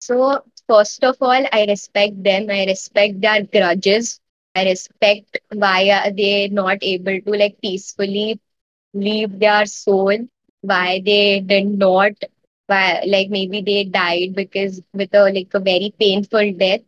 So, 0.00 0.44
first 0.68 1.04
of 1.04 1.16
all, 1.20 1.44
I 1.52 1.64
respect 1.66 2.22
them. 2.22 2.48
I 2.50 2.64
respect 2.66 3.20
their 3.20 3.42
grudges. 3.44 4.20
I 4.54 4.64
respect 4.64 5.38
why 5.52 5.90
are 5.90 6.10
they 6.10 6.48
not 6.48 6.78
able 6.82 7.20
to 7.20 7.30
like 7.30 7.60
peacefully 7.60 8.40
leave 8.94 9.38
their 9.38 9.66
soul, 9.66 10.16
why 10.62 11.02
they 11.04 11.40
did 11.40 11.66
not, 11.78 12.12
why 12.66 13.02
like 13.06 13.28
maybe 13.30 13.60
they 13.62 13.84
died 13.84 14.34
because 14.34 14.82
with 14.92 15.14
a 15.14 15.24
like 15.32 15.52
a 15.54 15.60
very 15.60 15.92
painful 15.98 16.52
death. 16.54 16.80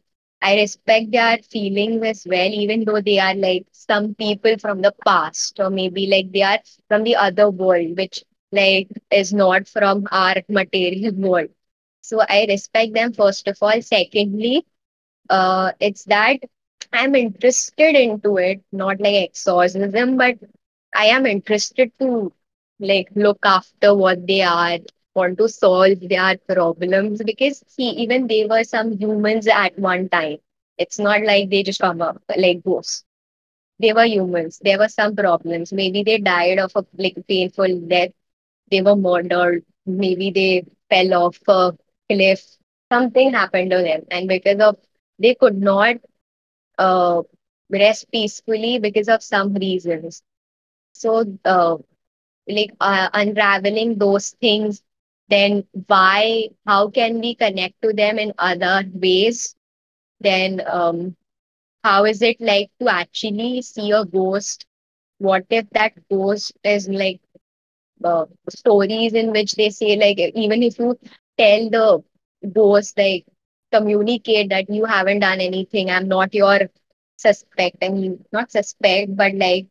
I 0.43 0.57
respect 0.57 1.11
their 1.13 1.39
feelings 1.39 2.03
as 2.05 2.27
well, 2.29 2.47
even 2.49 2.85
though 2.85 3.01
they 3.01 3.19
are 3.19 3.35
like 3.35 3.67
some 3.73 4.15
people 4.15 4.57
from 4.59 4.81
the 4.83 4.95
past, 5.05 5.59
or 5.61 5.71
maybe 5.71 6.07
like 6.07 6.33
they 6.33 6.43
are 6.43 6.59
from 6.89 7.05
the 7.05 7.17
other 7.17 7.51
world, 7.51 7.97
which 7.97 8.25
like 8.53 8.89
is 9.11 9.33
not 9.33 9.69
from 9.69 10.07
our 10.11 10.37
material 10.49 11.13
world. 11.15 11.49
So 12.09 12.21
I 12.29 12.47
respect 12.49 12.95
them 12.95 13.13
first 13.13 13.49
of 13.49 13.59
all. 13.63 13.81
Secondly, 13.83 14.65
uh, 15.29 15.73
it's 15.81 16.05
that 16.05 16.39
I'm 16.93 17.15
interested 17.15 17.95
into 17.97 18.37
it, 18.39 18.63
not 18.73 19.01
like 19.01 19.15
exorcism, 19.31 20.17
but 20.17 20.37
I 20.95 21.07
am 21.07 21.27
interested 21.27 21.93
to 22.01 22.33
like 22.81 23.09
look 23.15 23.39
after 23.45 23.95
what 23.95 24.27
they 24.27 24.43
are, 24.43 24.79
want 25.15 25.39
to 25.39 25.49
solve 25.49 25.99
their 26.01 26.37
problems 26.49 27.23
because 27.25 27.63
see, 27.69 27.91
even 28.05 28.27
they 28.29 28.47
were 28.47 28.65
some 28.65 28.93
humans 28.99 29.47
at 29.49 29.79
one 29.79 30.09
time. 30.09 30.39
It's 30.79 30.99
not 30.99 31.23
like 31.23 31.51
they 31.51 31.63
just 31.63 31.81
come 31.81 32.03
up 32.03 32.23
like 32.37 32.63
ghosts. 32.65 33.05
They 33.79 33.93
were 33.93 34.05
humans. 34.07 34.59
There 34.63 34.79
were 34.79 34.89
some 34.89 35.17
problems. 35.17 35.73
Maybe 35.73 36.03
they 36.03 36.19
died 36.19 36.59
of 36.59 36.73
a 36.77 36.85
like 36.99 37.17
painful 37.29 37.81
death. 37.89 38.13
They 38.71 38.83
were 38.83 38.97
murdered. 38.97 39.65
Maybe 39.87 40.31
they 40.31 40.65
fell 40.91 41.15
off 41.15 41.39
a 41.49 41.73
cliff. 42.11 42.43
Something 42.93 43.33
happened 43.33 43.71
to 43.71 43.83
them, 43.83 44.03
and 44.11 44.29
because 44.29 44.61
of 44.61 44.77
they 45.19 45.35
could 45.35 45.59
not 45.61 45.97
uh, 46.79 47.23
rest 47.71 48.11
peacefully 48.13 48.79
because 48.79 49.09
of 49.09 49.23
some 49.23 49.55
reasons. 49.55 50.23
So, 50.93 51.25
uh, 51.45 51.77
like 52.49 52.73
uh, 52.81 53.09
unraveling 53.13 53.99
those 53.99 54.31
things, 54.41 54.83
then 55.29 55.65
why, 55.87 56.49
how 56.67 56.89
can 56.91 57.21
we 57.21 57.35
connect 57.35 57.81
to 57.83 57.93
them 57.93 58.19
in 58.19 58.33
other 58.39 58.85
ways? 58.95 59.55
Then, 60.21 60.63
um, 60.67 61.17
how 61.85 62.05
is 62.05 62.23
it 62.23 62.41
like 62.41 62.71
to 62.81 62.89
actually 62.89 63.63
see 63.63 63.93
a 63.93 64.05
ghost? 64.05 64.67
What 65.19 65.47
if 65.51 65.69
that 65.71 65.93
ghost 66.11 66.53
is 66.65 66.89
like 66.89 67.21
uh, 68.05 68.27
stories 68.49 69.15
in 69.15 69.33
which 69.33 69.53
they 69.55 69.71
say, 69.71 69.97
like, 69.97 70.19
even 70.35 70.63
if 70.63 70.79
you 70.79 70.99
tell 71.38 71.70
the 71.70 72.04
ghost, 72.54 72.98
like, 72.98 73.26
communicate 73.72 74.50
that 74.50 74.70
you 74.70 74.86
haven't 74.86 75.20
done 75.20 75.40
anything, 75.42 75.90
I'm 75.90 76.08
not 76.08 76.34
your 76.34 76.60
suspect, 77.18 77.78
I 77.84 77.90
mean, 77.90 78.24
not 78.32 78.52
suspect, 78.52 79.16
but 79.16 79.34
like 79.36 79.68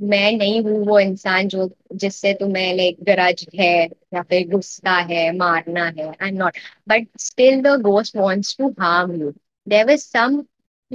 मैं 0.00 0.30
नहीं 0.36 0.60
हूँ 0.62 0.84
वो 0.86 0.98
इंसान 1.00 1.48
जो 1.48 1.68
जिससे 2.02 2.32
तुम्हें 2.40 2.74
like 2.76 2.96
गरज 3.08 3.46
है 3.60 3.68
या 4.14 4.22
फिर 4.30 4.48
गुस्सा 4.50 4.96
है 5.10 5.30
मारना 5.36 5.84
है 5.98 6.08
I 6.08 6.28
am 6.28 6.34
not 6.36 6.58
but 6.88 7.06
still 7.20 7.60
the 7.62 7.76
ghost 7.82 8.16
wants 8.16 8.56
to 8.58 8.68
harm 8.80 9.14
you 9.20 9.30
there 9.68 9.86
was 9.86 9.98
some 10.00 10.42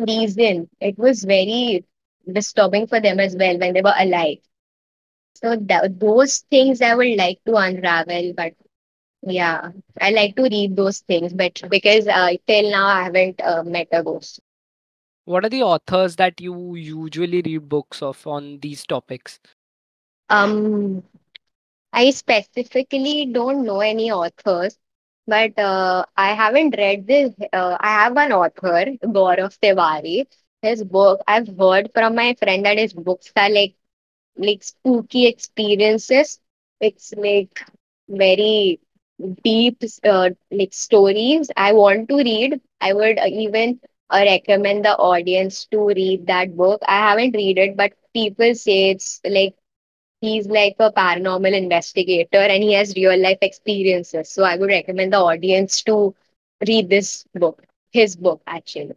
reason 0.07 0.59
it 0.87 0.99
was 1.03 1.21
very 1.29 1.83
disturbing 2.27 2.85
for 2.91 2.99
them 3.05 3.19
as 3.19 3.35
well 3.41 3.57
when 3.63 3.73
they 3.77 3.81
were 3.87 3.95
alive 4.03 4.37
so 5.33 5.55
that, 5.55 5.99
those 5.99 6.39
things 6.49 6.81
i 6.81 6.93
would 6.95 7.15
like 7.17 7.39
to 7.45 7.55
unravel 7.55 8.33
but 8.37 8.53
yeah 9.26 9.70
i 10.00 10.10
like 10.10 10.34
to 10.36 10.42
read 10.44 10.76
those 10.76 11.00
things 11.00 11.32
but 11.34 11.60
because 11.70 12.06
uh, 12.08 12.30
till 12.46 12.70
now 12.70 12.86
i 12.86 13.04
haven't 13.04 13.40
uh, 13.42 13.62
met 13.64 13.88
a 13.92 14.02
ghost 14.02 14.40
What 15.24 15.44
are 15.44 15.48
the 15.50 15.62
authors 15.62 16.16
that 16.16 16.40
you 16.40 16.74
usually 16.74 17.42
read 17.42 17.68
books 17.68 18.02
of 18.02 18.26
on 18.26 18.60
these 18.60 18.86
topics? 18.86 19.38
um 20.28 21.02
I 21.92 22.10
specifically 22.10 23.26
don't 23.32 23.64
know 23.64 23.80
any 23.80 24.10
authors, 24.12 24.78
but 25.26 25.58
uh, 25.58 26.04
I 26.16 26.34
haven't 26.34 26.76
read 26.76 27.06
this. 27.06 27.34
Uh, 27.52 27.76
I 27.80 27.88
have 28.02 28.14
one 28.14 28.32
author, 28.32 28.84
Gaurav 29.16 29.58
Tiwari. 29.60 30.26
His 30.62 30.84
book, 30.84 31.20
I've 31.26 31.48
heard 31.58 31.90
from 31.94 32.14
my 32.16 32.34
friend 32.34 32.64
that 32.66 32.78
his 32.78 32.92
books 32.94 33.32
are 33.36 33.50
like 33.50 33.74
like 34.36 34.62
spooky 34.64 35.26
experiences. 35.26 36.40
It's 36.80 37.12
like 37.16 37.64
very 38.08 38.80
deep 39.42 39.78
uh, 40.04 40.30
like 40.50 40.72
stories. 40.72 41.50
I 41.56 41.72
want 41.72 42.08
to 42.08 42.16
read. 42.16 42.60
I 42.80 42.92
would 42.92 43.18
uh, 43.18 43.26
even 43.26 43.80
uh, 44.10 44.22
recommend 44.26 44.84
the 44.84 44.96
audience 44.96 45.66
to 45.72 45.86
read 45.88 46.26
that 46.26 46.56
book. 46.56 46.80
I 46.86 46.98
haven't 47.10 47.34
read 47.36 47.58
it, 47.58 47.76
but 47.76 47.92
people 48.14 48.54
say 48.54 48.90
it's 48.90 49.20
like 49.28 49.54
He's 50.20 50.46
like 50.46 50.76
a 50.80 50.90
paranormal 50.92 51.52
investigator 51.54 52.38
and 52.38 52.62
he 52.62 52.72
has 52.74 52.94
real 52.96 53.18
life 53.20 53.38
experiences. 53.42 54.30
So 54.30 54.42
I 54.44 54.56
would 54.56 54.68
recommend 54.68 55.12
the 55.12 55.18
audience 55.18 55.82
to 55.82 56.14
read 56.66 56.88
this 56.88 57.24
book, 57.34 57.62
his 57.92 58.16
book 58.16 58.40
actually. 58.46 58.94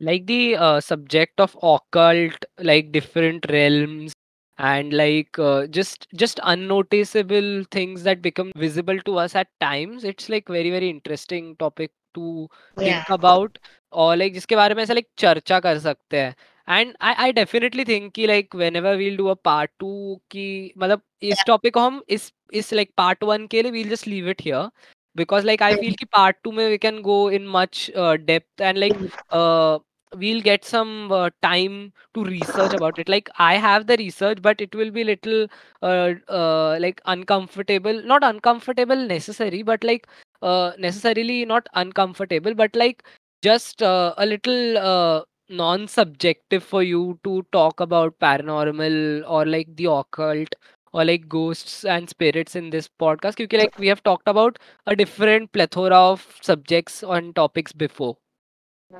Like 0.00 0.26
the 0.26 0.56
uh, 0.56 0.80
subject 0.80 1.40
of 1.40 1.56
occult, 1.62 2.44
like 2.58 2.92
different 2.92 3.46
realms 3.50 4.12
and 4.61 4.93
like 4.93 5.37
uh, 5.39 5.67
just 5.67 6.07
just 6.15 6.39
unnoticeable 6.43 7.63
things 7.71 8.03
that 8.03 8.21
become 8.21 8.51
visible 8.55 8.99
to 8.99 9.17
us 9.17 9.35
at 9.35 9.47
times 9.61 10.03
it's 10.03 10.29
like 10.29 10.47
very 10.47 10.71
very 10.71 10.89
interesting 10.89 11.55
topic 11.57 11.91
to 12.13 12.47
Yeah. 12.77 13.03
think 13.03 13.09
about 13.09 13.57
और 13.93 14.15
like 14.17 14.33
जिसके 14.33 14.55
बारे 14.55 14.75
में 14.75 14.83
ऐसा 14.83 14.93
like 14.93 15.07
चर्चा 15.17 15.59
कर 15.59 15.79
सकते 15.79 16.19
हैं 16.19 16.35
and 16.67 16.93
I 17.01 17.13
I 17.13 17.31
definitely 17.33 17.85
think 17.85 18.11
कि 18.13 18.27
like 18.27 18.55
whenever 18.75 18.95
we'll 18.95 19.17
do 19.17 19.27
a 19.27 19.33
part 19.45 19.71
two 19.79 20.15
की 20.31 20.73
मतलब 20.77 21.01
इस 21.31 21.43
टॉपिक 21.45 21.73
को 21.73 21.79
हम 21.79 22.01
इस 22.09 22.31
इस 22.53 22.73
लाइक 22.73 22.91
पार्ट 22.97 23.23
वन 23.23 23.47
के 23.47 23.61
लिए 23.61 23.71
we'll 23.71 23.89
just 23.89 24.07
leave 24.07 24.29
it 24.29 24.41
here 24.41 24.69
because 25.15 25.45
like 25.49 25.61
i 25.65 25.75
feel 25.81 25.95
ki 25.99 26.05
part 26.15 26.37
2 26.47 26.51
mein 26.57 26.67
we 26.71 26.77
can 26.81 26.97
go 27.05 27.13
in 27.37 27.45
much 27.53 27.79
uh, 27.95 28.17
depth 28.25 28.63
and 28.69 28.79
like 28.83 28.97
uh, 29.31 29.79
we'll 30.16 30.40
get 30.42 30.64
some 30.64 31.10
uh, 31.12 31.30
time 31.42 31.92
to 32.14 32.24
research 32.24 32.72
about 32.72 32.98
it. 32.98 33.08
Like 33.08 33.28
i 33.38 33.54
have 33.56 33.86
the 33.86 33.96
research 33.96 34.38
but 34.42 34.60
it 34.60 34.74
will 34.74 34.90
be 34.90 35.04
little 35.04 35.46
uh, 35.82 36.12
uh, 36.28 36.78
like 36.80 37.00
uncomfortable 37.06 38.02
not 38.02 38.22
uncomfortable 38.24 38.96
necessary 38.96 39.62
but 39.62 39.82
like 39.84 40.06
uh, 40.42 40.72
necessarily 40.78 41.44
not 41.44 41.66
uncomfortable 41.74 42.54
but 42.54 42.74
like 42.76 43.02
just 43.42 43.82
uh, 43.82 44.14
a 44.18 44.26
little 44.26 44.78
uh, 44.78 45.22
non-subjective 45.48 46.62
for 46.62 46.82
you 46.82 47.18
to 47.24 47.44
talk 47.52 47.80
about 47.80 48.18
paranormal 48.20 49.22
or 49.28 49.44
like 49.46 49.74
the 49.76 49.86
occult 49.86 50.54
or 50.92 51.04
like 51.04 51.28
ghosts 51.28 51.84
and 51.84 52.08
spirits 52.08 52.54
in 52.54 52.70
this 52.70 52.88
podcast. 53.00 53.36
Because 53.36 53.58
like 53.58 53.78
we 53.78 53.88
have 53.88 54.02
talked 54.02 54.28
about 54.28 54.58
a 54.86 54.94
different 54.96 55.52
plethora 55.52 55.96
of 55.96 56.26
subjects 56.42 57.02
on 57.02 57.32
topics 57.34 57.72
before 57.72 58.16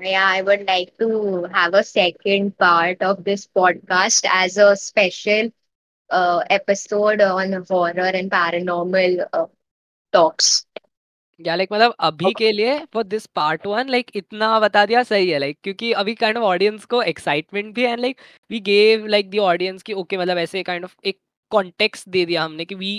Yeah, 0.01 0.26
I 0.26 0.43
would 0.43 0.66
like 0.66 0.97
to 0.99 1.45
have 1.53 1.74
a 1.74 1.82
second 1.84 2.57
part 2.59 3.03
of 3.03 3.24
this 3.24 3.47
podcast 3.47 4.24
as 4.30 4.57
a 4.57 4.74
special 4.76 5.51
uh, 6.11 6.43
episode 6.51 7.20
on 7.20 7.53
horror 7.68 8.11
and 8.20 8.30
paranormal 8.30 9.26
uh, 9.32 9.47
talks. 10.12 10.66
Yeah 11.40 11.55
like 11.57 11.68
मतलब 11.72 11.95
अभी 12.07 12.32
के 12.34 12.51
लिए 12.53 12.78
for 12.95 13.03
this 13.05 13.26
part 13.36 13.66
one 13.66 13.88
like 13.90 14.11
इतना 14.16 14.59
बता 14.61 14.84
दिया 14.86 15.03
सही 15.03 15.30
है 15.30 15.38
like 15.38 15.59
क्योंकि 15.64 15.93
अभी 16.03 16.14
काइंड 16.14 16.38
ऑफ़ 16.38 16.45
ऑडियंस 16.45 16.84
को 16.95 17.03
एक्साइटमेंट 17.03 17.74
भी 17.74 17.84
है 17.84 17.90
and 17.93 18.01
like 18.01 18.20
we 18.51 18.61
gave 18.68 19.07
like 19.07 19.30
the 19.30 19.38
audience 19.51 19.82
की 19.82 19.93
ओके 20.03 20.18
मतलब 20.18 20.38
ऐसे 20.38 20.62
काइंड 20.62 20.84
ऑफ़ 20.84 20.97
एक 21.05 21.18
कॉन्टेक्स्ट 21.51 22.09
दे 22.09 22.25
दिया 22.25 22.43
हमने 22.43 22.65
कि 22.65 22.75
we 22.75 22.91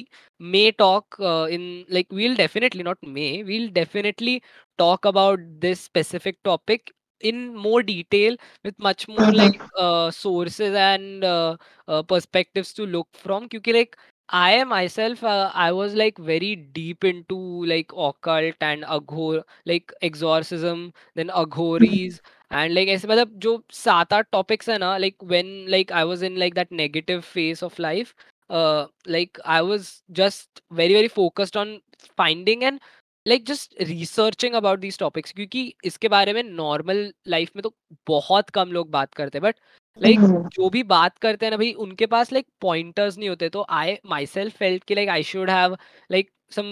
may 0.53 0.70
talk 0.78 1.16
in 1.53 1.64
like 1.93 2.12
we'll 2.14 2.36
definitely 2.36 2.82
not 2.82 2.99
may 3.16 3.30
we'll 3.43 3.68
definitely 3.80 4.41
talk 4.78 5.05
about 5.05 5.41
this 5.61 5.80
specific 5.80 6.36
topic 6.45 6.93
in 7.20 7.55
more 7.55 7.82
detail 7.82 8.36
with 8.64 8.78
much 8.78 9.09
more 9.09 9.32
like 9.32 9.61
uh, 9.76 10.11
sources 10.11 10.74
and 10.74 11.24
uh, 11.24 11.57
uh, 11.89 12.03
perspectives 12.03 12.72
to 12.72 12.86
look 12.86 13.09
from 13.12 13.49
क्योंकि 13.49 13.72
like 13.72 13.97
I 14.28 14.62
myself 14.64 15.24
uh, 15.24 15.51
I 15.55 15.72
was 15.72 15.95
like 15.95 16.18
very 16.18 16.55
deep 16.55 17.03
into 17.03 17.64
like 17.64 17.93
occult 17.93 18.57
and 18.61 18.84
aghor 18.84 19.43
like 19.66 19.93
exorcism 20.03 20.93
then 21.16 21.30
aghoris 21.30 22.20
and 22.51 22.74
like 22.74 22.89
ऐसे 22.89 23.09
मतलब 23.09 23.39
जो 23.47 23.62
सात 23.72 24.12
आठ 24.12 24.26
topics 24.32 24.68
है 24.68 24.78
ना 24.78 24.97
like 24.99 25.16
when 25.22 25.66
like 25.76 25.91
I 25.91 26.05
was 26.05 26.22
in 26.22 26.36
like 26.36 26.55
that 26.55 26.70
negative 26.70 27.24
phase 27.24 27.62
of 27.62 27.78
life 27.78 28.14
uh 28.50 28.88
like 29.08 29.39
I 29.46 29.62
was 29.62 30.04
just 30.12 30.62
very 30.72 30.94
very 30.94 31.08
focused 31.10 31.58
on 31.58 31.80
finding 32.18 32.64
and 32.64 32.80
like 33.26 33.46
just 33.46 33.76
researching 33.82 34.54
about 34.54 34.80
these 34.80 34.98
topics 35.00 35.32
क्योंकि 35.32 35.62
इसके 35.86 36.08
बारे 36.08 36.34
में 36.34 36.41
नॉर्मल 36.44 36.98
लाइफ 37.28 37.52
में 37.56 37.62
तो 37.64 37.74
बहुत 38.08 38.50
कम 38.50 38.72
लोग 38.72 38.89
बात 38.91 39.14
करते 39.14 39.38
हैं 39.38 39.44
बट 39.44 39.56
लाइक 39.98 40.20
जो 40.56 40.70
भी 40.70 40.84
बात 40.84 41.18
करते 41.18 41.46
हैं 41.46 41.52
ना 41.52 41.58
भाई 41.58 41.72
उनके 41.74 42.06
पास 42.06 42.32
लाइक 42.34 42.48
पॉइंटर्स 42.62 43.18
नहीं 43.18 43.30
होते। 43.30 43.50
तो 43.50 43.66
आई 43.70 43.98
माई 44.06 44.26
सेल्फ 44.26 44.58
फेल्ट 44.58 44.84
कि 44.84 44.96
like 44.96 45.10
I 45.10 45.24
should 45.24 45.50
have 45.50 45.78
like 46.12 46.30
some 46.52 46.66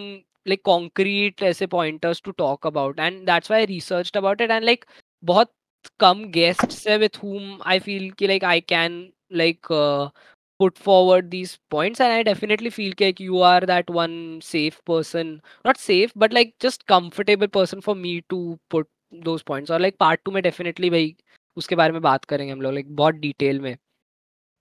like 0.48 0.62
concrete 0.66 1.44
ऐसे 1.44 1.68
pointers 1.68 2.22
to 2.26 2.32
talk 2.32 2.68
about 2.68 3.00
and 3.00 3.26
that's 3.26 3.52
why 3.52 3.66
research 3.66 4.12
about 4.18 4.42
it 4.42 4.52
and 4.52 4.64
like 4.64 4.86
बहुत 5.24 5.52
कम 6.00 6.24
गेस्ट 6.32 6.88
है 6.88 6.98
विथ 6.98 7.24
हुम 7.24 7.58
आई 7.66 7.80
फील 7.80 8.10
कि 8.12 8.28
like 8.28 8.44
I 8.44 8.62
can 8.62 9.02
like 9.34 9.68
put 10.61 10.79
forward 10.79 11.31
these 11.31 11.59
points 11.71 12.01
and 12.01 12.12
i 12.12 12.23
definitely 12.23 12.71
feel 12.71 12.93
like 13.01 13.21
you 13.21 13.41
are 13.43 13.61
that 13.61 13.91
one 13.91 14.41
safe 14.43 14.79
person 14.85 15.41
not 15.64 15.79
safe 15.79 16.12
but 16.17 16.33
like 16.33 16.55
just 16.61 16.87
comfortable 16.87 17.49
person 17.49 17.81
for 17.81 17.95
me 17.95 18.12
to 18.31 18.59
put 18.71 18.89
those 19.12 19.43
points 19.43 19.71
और 19.71 19.81
like 19.81 19.99
part 19.99 20.25
to 20.25 20.33
में 20.33 20.43
definitely 20.43 20.91
भाई 20.91 21.14
उसके 21.57 21.77
बारे 21.77 21.93
में 21.93 22.03
बात 22.03 22.25
करेंगे 22.25 22.53
हम 22.53 22.62
लोग 22.62 22.75
like 22.75 22.87
बहुत 22.91 23.14
डिटेल 23.14 23.61
में 23.61 23.77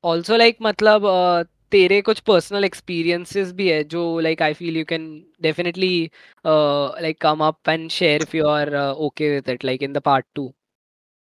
ऑल्सो 0.03 0.37
लाइक 0.37 0.57
मतलब 0.61 1.05
uh, 1.05 1.49
तेरे 1.71 2.01
कुछ 2.01 2.19
पर्सनल 2.19 2.63
एक्सपीरियंसेस 2.63 3.51
भी 3.51 3.69
है 3.69 3.83
जो 3.83 4.01
like 4.19 4.41
I 4.41 4.53
feel 4.53 4.77
you 4.77 4.83
can 4.85 5.07
definitely 5.41 6.11
like 6.45 7.19
come 7.21 7.39
up 7.43 7.69
and 7.69 7.89
share 7.91 8.21
if 8.21 8.35
you 8.35 8.47
are 8.47 8.75
okay 8.75 9.29
with 9.29 9.49
it 9.49 9.65
like 9.65 9.83
in 9.83 9.93
the 9.93 10.01
part 10.05 10.25
two 10.35 10.53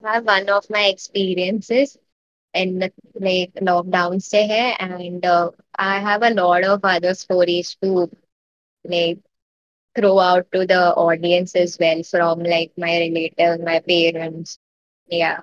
one 0.02 0.50
of 0.56 0.66
my 0.70 0.82
experiences 0.88 1.96
in 2.53 2.79
like 3.15 3.53
lockdown 3.69 4.21
se 4.21 4.47
hai 4.47 4.75
and 4.79 5.25
uh, 5.25 5.51
I 5.77 5.99
have 5.99 6.23
a 6.23 6.33
lot 6.33 6.63
of 6.63 6.79
other 6.83 7.13
stories 7.13 7.75
to 7.81 8.09
like 8.85 9.19
throw 9.95 10.19
out 10.19 10.47
to 10.53 10.65
the 10.65 10.93
audience 10.95 11.55
as 11.55 11.77
well 11.79 12.03
from 12.03 12.43
like 12.43 12.71
my 12.77 12.99
relatives, 12.99 13.63
my 13.63 13.79
parents. 13.79 14.59
Yeah. 15.07 15.41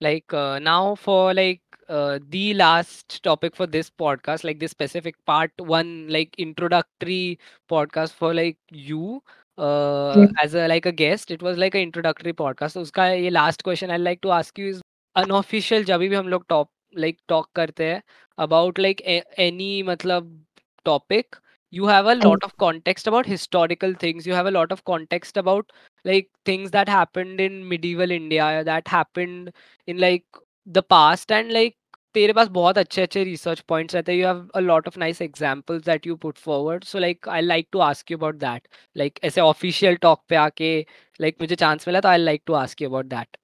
Like 0.00 0.32
uh, 0.32 0.58
now 0.58 0.94
for 0.96 1.34
like 1.34 1.60
uh, 1.88 2.18
the 2.28 2.54
last 2.54 3.22
topic 3.22 3.54
for 3.56 3.66
this 3.66 3.90
podcast, 3.90 4.44
like 4.44 4.58
this 4.60 4.70
specific 4.70 5.14
part 5.26 5.52
one, 5.58 6.08
like 6.08 6.34
introductory 6.38 7.38
podcast 7.70 8.12
for 8.12 8.34
like 8.34 8.58
you 8.70 9.22
uh, 9.58 10.14
hmm. 10.14 10.24
as 10.42 10.54
a 10.54 10.68
like 10.68 10.86
a 10.86 10.92
guest. 10.92 11.30
It 11.30 11.42
was 11.42 11.58
like 11.58 11.74
an 11.74 11.82
introductory 11.82 12.32
podcast. 12.32 12.72
So, 12.72 12.82
uska 12.82 13.22
ye 13.22 13.30
last 13.30 13.62
question 13.64 13.90
I'd 13.90 14.00
like 14.00 14.22
to 14.22 14.32
ask 14.32 14.58
you 14.58 14.68
is 14.68 14.81
unofficial 15.16 15.84
जब 15.84 16.00
भी 16.00 16.14
हम 16.14 16.28
लोग 16.28 16.44
top 16.48 16.70
like 16.98 17.18
talk 17.28 17.50
करते 17.56 17.84
हैं 17.86 18.02
about 18.38 18.78
like 18.78 19.00
any 19.00 19.82
मतलब 19.82 20.44
topic 20.86 21.36
you 21.72 21.86
have 21.86 22.10
a 22.10 22.14
lot 22.14 22.44
of 22.44 22.52
context 22.58 23.08
about 23.08 23.28
historical 23.28 23.94
things 24.02 24.26
you 24.26 24.34
have 24.34 24.46
a 24.46 24.50
lot 24.50 24.72
of 24.72 24.82
context 24.86 25.38
about 25.38 25.72
like 26.04 26.30
things 26.48 26.70
that 26.72 26.90
happened 26.90 27.40
in 27.40 27.52
medieval 27.66 28.12
India 28.12 28.62
that 28.62 28.88
happened 28.88 29.50
in 29.88 29.98
like 29.98 30.38
the 30.66 30.78
past 30.90 31.32
and 31.32 31.50
like 31.52 31.76
तेरे 32.14 32.32
पास 32.32 32.48
बहुत 32.48 32.78
अच्छे 32.78 33.02
अच्छे 33.02 33.22
research 33.24 33.60
points 33.68 33.94
रहते 33.94 34.12
हैं. 34.12 34.18
You 34.18 34.26
have 34.26 34.48
a 34.54 34.60
lot 34.60 34.88
of 34.88 34.98
nice 34.98 35.22
examples 35.22 35.84
that 35.84 36.06
you 36.06 36.16
put 36.16 36.38
forward 36.38 36.84
so 36.84 36.98
like 36.98 37.28
I 37.28 37.40
like 37.42 37.68
to 37.72 37.78
ask 37.80 38.10
you 38.10 38.18
about 38.18 38.34
that 38.36 38.68
like 38.96 39.18
ऐसे 39.24 39.40
official 39.40 39.96
talk 40.02 40.22
पे 40.28 40.36
आके 40.36 40.78
लाइक 41.20 41.34
like, 41.34 41.42
मुझे 41.42 41.54
चांस 41.56 41.88
मिला 41.88 42.00
तो 42.00 42.08
I 42.08 42.18
like 42.18 42.42
to 42.46 42.52
ask 42.54 42.82
you 42.82 42.88
about 42.88 43.06
that 43.06 43.36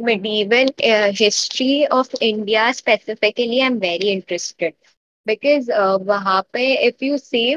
medieval 0.00 0.66
uh, 0.84 1.12
history 1.12 1.86
of 1.88 2.08
India 2.20 2.72
specifically, 2.74 3.62
I'm 3.62 3.78
very 3.80 4.10
interested 4.10 4.74
because 5.26 5.68
uh, 5.68 5.98
वहाँ 6.00 6.42
पे 6.52 6.64
if 6.88 7.02
you 7.02 7.18
see 7.18 7.56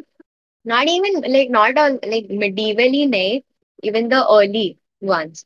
not 0.66 0.88
even 0.88 1.22
like 1.32 1.50
not 1.50 1.78
all 1.78 2.00
like 2.14 2.30
medievally 2.44 3.08
नहीं 3.08 3.42
even 3.84 4.10
the 4.10 4.22
early 4.38 4.68
ones 5.02 5.46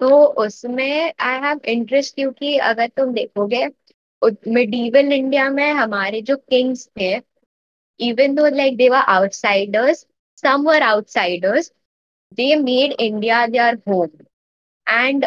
तो 0.00 0.08
उसमें 0.42 1.12
I 1.20 1.40
have 1.40 1.60
interest 1.68 2.14
क्योंकि 2.14 2.56
अगर 2.64 2.88
तुम 2.96 3.12
देखोगे 3.12 3.64
medieval 4.22 5.12
India 5.12 5.48
में 5.50 5.72
हमारे 5.72 6.20
जो 6.22 6.36
किंग्स 6.36 6.88
थे 7.00 7.14
even 8.00 8.34
though 8.34 8.46
like 8.56 8.76
they 8.76 8.88
were 8.88 9.02
outsiders 9.16 10.06
some 10.42 10.66
were 10.66 10.82
outsiders 10.82 11.72
they 12.36 12.54
made 12.56 12.92
India 13.00 13.46
their 13.46 13.74
home 13.88 14.08
and 14.86 15.24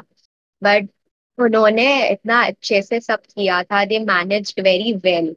but 0.62 0.88
उन्होंने 1.38 1.86
इतना 2.12 2.40
अच्छे 2.46 2.80
से 2.82 3.00
सब 3.00 3.20
किया 3.36 3.62
था 3.62 3.84
they 3.92 3.98
managed 4.10 4.60
very 4.66 4.92
well 5.04 5.34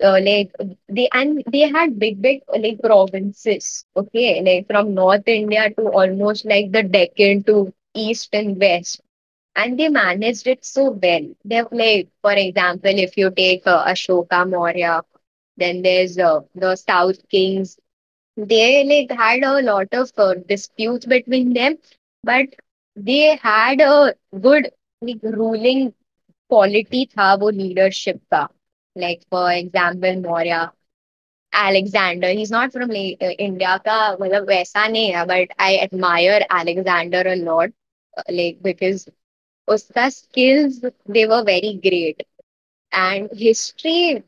like 0.00 0.50
they 0.88 1.08
and 1.12 1.42
they 1.52 1.60
had 1.76 1.98
big 1.98 2.20
big 2.22 2.40
like 2.64 2.80
provinces 2.82 3.84
okay 3.96 4.40
like 4.48 4.66
from 4.68 4.94
north 4.94 5.28
india 5.34 5.68
to 5.78 5.86
almost 6.02 6.44
like 6.52 6.70
the 6.76 6.82
deccan 6.96 7.42
to 7.50 7.56
east 7.94 8.34
and 8.42 8.60
west 8.60 9.00
and 9.55 9.79
they 9.79 9.89
managed 9.89 10.47
it 10.47 10.63
so 10.65 10.91
well. 10.91 11.25
They've 11.45 11.71
like, 11.71 12.09
for 12.21 12.33
example, 12.33 12.91
if 13.07 13.17
you 13.17 13.31
take 13.31 13.65
uh, 13.67 13.85
Ashoka 13.85 14.49
Maurya, 14.49 15.01
then 15.57 15.81
there's 15.81 16.17
uh, 16.17 16.41
the 16.55 16.75
South 16.75 17.27
Kings. 17.29 17.77
They 18.37 18.83
like 18.85 19.17
had 19.17 19.43
a 19.43 19.61
lot 19.61 19.87
of 19.93 20.11
uh, 20.17 20.35
disputes 20.47 21.05
between 21.05 21.53
them, 21.53 21.77
but 22.23 22.47
they 22.95 23.37
had 23.41 23.81
a 23.81 24.13
good 24.39 24.71
like 25.01 25.19
ruling 25.23 25.93
quality 26.49 27.09
tha 27.15 27.37
wo 27.39 27.47
leadership 27.61 28.21
ka. 28.31 28.47
Like 28.95 29.21
for 29.29 29.51
example, 29.51 30.15
Maurya. 30.21 30.71
Alexander, 31.53 32.29
he's 32.29 32.51
not 32.51 32.71
from 32.71 32.89
like, 32.89 33.17
uh, 33.21 33.29
India 33.47 33.79
ka, 33.85 34.15
matlab, 34.19 34.45
waisa 34.51 34.83
nahi 34.95 35.13
hai, 35.13 35.25
but 35.31 35.49
I 35.57 35.77
admire 35.85 36.41
Alexander 36.49 37.23
a 37.27 37.35
lot, 37.35 37.69
uh, 38.17 38.23
like 38.29 38.57
because 38.61 39.07
uska 39.74 40.04
skills 40.12 40.74
they 41.14 41.26
were 41.32 41.42
very 41.44 41.72
great 41.86 42.22
and 42.92 43.28
history 43.46 44.22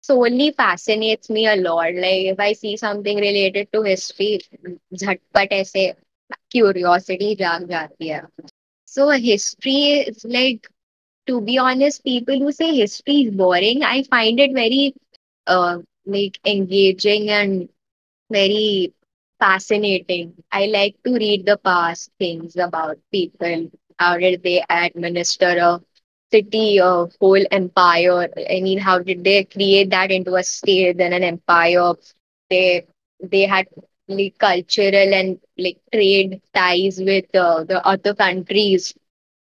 solely 0.00 0.50
fascinates 0.52 1.30
me 1.30 1.46
a 1.46 1.56
lot 1.56 1.92
like 2.04 2.24
if 2.32 2.40
i 2.40 2.52
see 2.52 2.76
something 2.76 3.18
related 3.28 3.68
to 3.72 3.82
history 3.82 4.32
झटपट 5.02 5.52
ऐसे 5.60 5.84
curiosity 6.54 7.34
जाग 7.42 7.66
जाती 7.70 8.08
है 8.08 8.22
so 8.94 9.08
history 9.26 9.78
is 10.12 10.24
like 10.38 10.68
to 11.26 11.40
be 11.48 11.58
honest 11.58 12.04
people 12.04 12.38
who 12.44 12.52
say 12.52 12.68
history 12.74 13.16
is 13.26 13.34
boring 13.42 13.82
i 13.92 14.02
find 14.14 14.40
it 14.46 14.52
very 14.60 14.94
uh, 15.46 15.78
like 16.16 16.38
engaging 16.54 17.30
and 17.30 17.68
very 18.38 18.92
fascinating 19.44 20.32
i 20.52 20.66
like 20.66 20.96
to 21.04 21.12
read 21.24 21.44
the 21.46 21.56
past 21.70 22.10
things 22.18 22.56
about 22.68 22.96
people 23.12 23.68
how 23.98 24.16
did 24.18 24.42
they 24.42 24.62
administer 24.68 25.56
a 25.60 25.80
city, 26.32 26.78
a 26.78 27.06
whole 27.20 27.44
empire? 27.50 28.28
I 28.50 28.60
mean, 28.60 28.78
how 28.78 28.98
did 28.98 29.24
they 29.24 29.44
create 29.44 29.90
that 29.90 30.10
into 30.10 30.34
a 30.34 30.42
state, 30.44 30.98
then 30.98 31.12
an 31.12 31.22
empire? 31.24 31.92
They 32.50 32.86
they 33.20 33.42
had 33.42 33.66
like 34.08 34.38
cultural 34.38 35.14
and 35.14 35.38
like 35.58 35.78
trade 35.92 36.40
ties 36.54 37.00
with 37.00 37.34
uh, 37.34 37.64
the 37.64 37.84
other 37.86 38.14
countries, 38.14 38.94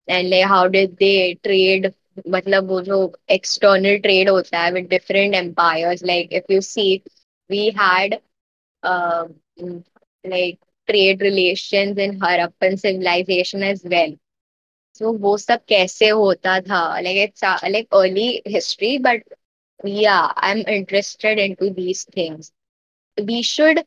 and 0.07 0.29
like 0.29 0.45
how 0.47 0.67
did 0.67 0.97
they 0.99 1.35
trade? 1.43 1.93
मतलब 2.29 2.67
वो 2.69 2.81
जो 2.81 2.97
external 3.35 3.99
trade 4.01 4.29
होता 4.29 4.59
है 4.63 4.71
with 4.73 4.89
different 4.89 5.35
empires. 5.35 6.03
Like 6.03 6.27
if 6.31 6.43
you 6.49 6.61
see, 6.61 7.03
we 7.49 7.71
had 7.77 8.19
uh, 8.83 9.25
like 10.23 10.59
trade 10.89 11.21
relations 11.21 11.97
in 11.97 12.19
Harappan 12.19 12.79
civilization 12.79 13.63
as 13.63 13.83
well. 13.83 14.13
So 14.98 15.12
वो 15.24 15.36
सब 15.38 15.60
कैसे 15.68 16.08
होता 16.08 16.58
था 16.68 16.82
like 17.02 17.16
it's 17.26 17.42
uh, 17.42 17.58
like 17.70 17.88
early 17.92 18.42
history 18.46 18.98
but 18.98 19.22
yeah 19.84 20.32
I'm 20.36 20.64
interested 20.76 21.38
into 21.38 21.70
these 21.70 22.04
things 22.04 22.52
we 23.26 23.42
should 23.42 23.78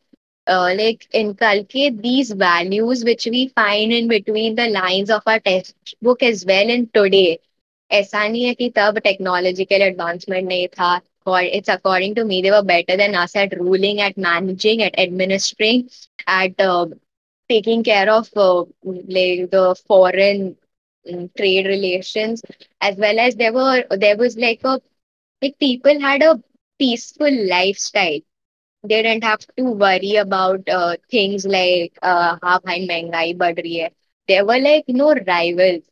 uh, 0.48 0.74
like 0.78 1.08
inculcate 1.14 2.02
these 2.02 2.32
values 2.32 3.04
which 3.04 3.26
we 3.26 3.48
find 3.56 3.92
in 3.94 4.08
between 4.08 4.56
the 4.56 4.68
lines 4.68 5.10
of 5.10 5.22
our 5.26 5.40
textbook 5.40 6.24
as 6.24 6.46
well 6.46 6.70
in 6.70 6.88
today 6.94 7.40
ऐसा 7.92 8.28
नहीं 8.28 8.44
है 8.46 8.54
कि 8.54 8.70
तब 8.76 8.98
technological 9.04 9.82
advancement 9.82 10.48
नहीं 10.48 10.68
था 10.80 11.00
to 12.16 12.26
me 12.26 12.42
they 12.42 12.52
were 12.52 12.64
better 12.64 12.98
than 12.98 13.16
us 13.16 13.36
at 13.36 13.54
ruling 13.60 14.02
at 14.02 14.18
managing 14.18 14.82
at 14.82 14.98
administering 14.98 15.90
at 16.28 16.60
uh, 16.60 16.86
taking 17.50 17.84
care 17.84 18.10
of 18.10 18.30
uh, 18.36 18.64
like 18.84 19.50
the 19.52 19.76
foreign 19.88 20.56
trade 21.38 21.66
relations 21.68 22.42
as 22.82 22.96
well 22.98 23.20
as 23.20 23.36
there 23.36 23.54
were 23.54 23.84
there 23.92 24.18
was 24.18 24.38
like 24.38 24.62
a 24.64 24.80
like 25.42 25.58
people 25.60 26.00
had 26.00 26.22
a 26.24 26.42
peaceful 26.80 27.32
lifestyle. 27.50 28.20
They 28.84 29.02
didn't 29.04 29.24
have 29.24 29.40
to 29.58 29.64
worry 29.64 30.16
about 30.18 30.68
uh, 30.70 30.96
things 31.10 31.46
like 31.46 31.98
uh, 32.02 32.38
half 32.44 32.64
hind 32.66 32.90
mengai 32.90 33.36
badri 33.38 33.82
hai. 33.84 33.92
There 34.28 34.46
were 34.46 34.60
like 34.60 34.86
no 34.88 35.14
rivals 35.28 35.84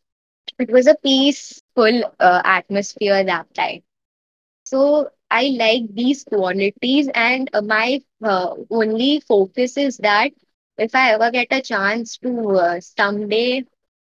it 0.59 0.69
was 0.71 0.87
a 0.87 0.95
peaceful 0.95 2.01
uh, 2.19 2.41
atmosphere 2.45 3.23
that 3.23 3.53
time. 3.53 3.81
So 4.63 5.09
i 5.29 5.43
like 5.59 5.83
these 5.93 6.23
qualities 6.23 7.07
and 7.13 7.49
uh, 7.53 7.61
my 7.61 8.01
uh, 8.23 8.55
only 8.69 9.19
focus 9.19 9.77
is 9.77 9.97
that 9.97 10.31
if 10.77 10.95
i 10.95 11.11
ever 11.13 11.29
get 11.31 11.47
a 11.51 11.61
chance 11.61 12.17
to 12.17 12.31
uh, 12.65 12.79
someday 12.79 13.63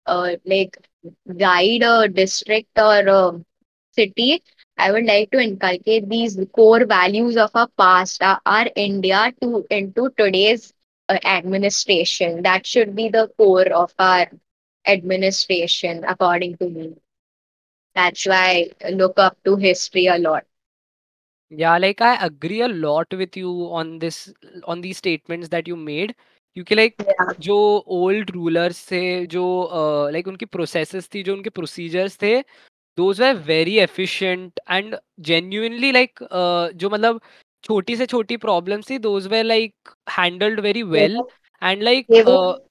uh, 0.06 0.36
like 0.44 0.76
guide 1.38 1.82
a 1.82 2.08
district 2.08 2.78
or 2.78 2.98
a 3.08 3.40
city, 3.92 4.42
I 4.78 4.92
would 4.92 5.04
like 5.06 5.30
to 5.32 5.38
inculcate 5.40 6.08
these 6.08 6.38
core 6.54 6.84
values 6.86 7.36
of 7.36 7.50
our 7.54 7.68
past, 7.78 8.22
our, 8.22 8.40
our 8.46 8.66
India, 8.76 9.32
to 9.42 9.66
into 9.70 10.10
today's 10.16 10.72
uh, 11.08 11.18
administration. 11.24 12.42
That 12.42 12.66
should 12.66 12.94
be 12.94 13.08
the 13.08 13.28
core 13.38 13.72
of 13.72 13.92
our 13.98 14.26
administration, 14.86 16.04
according 16.06 16.56
to 16.58 16.68
me. 16.68 16.94
That's 17.94 18.26
why 18.26 18.70
I 18.84 18.90
look 18.90 19.18
up 19.18 19.36
to 19.44 19.56
history 19.56 20.06
a 20.06 20.18
lot. 20.18 20.44
Yeah, 21.50 21.78
like 21.78 22.00
I 22.00 22.24
agree 22.24 22.60
a 22.62 22.68
lot 22.68 23.06
with 23.12 23.36
you 23.36 23.50
on 23.72 23.98
this 23.98 24.32
on 24.64 24.80
these 24.80 24.98
statements 24.98 25.48
that 25.48 25.66
you 25.68 25.76
made 25.76 26.14
क्योंकि 26.56 26.74
like. 26.74 27.02
जो 27.40 27.84
old 27.86 28.30
rulers 28.30 28.86
थे 28.90 29.26
जो 29.26 29.70
like 30.12 30.28
उनकी 30.28 30.46
processes 30.46 31.08
थी 31.14 31.22
जो 31.22 31.32
उनके 31.32 31.50
procedures 31.50 32.18
थे 32.22 32.40
those 32.98 33.20
were 33.20 33.34
very 33.34 33.78
efficient 33.78 34.60
and 34.70 34.96
genuinely 35.20 35.92
like 35.92 36.20
जो 36.74 36.90
मतलब 36.90 37.20
छोटी 37.64 37.96
से 37.96 38.06
छोटी 38.06 38.36
प्रॉब्लम्स 38.36 38.90
थी 38.90 38.98
those 38.98 39.26
were 39.26 39.44
like 39.44 39.74
handled 40.10 40.60
very 40.60 40.82
well 40.82 41.20
and 41.62 41.82
like 41.82 42.06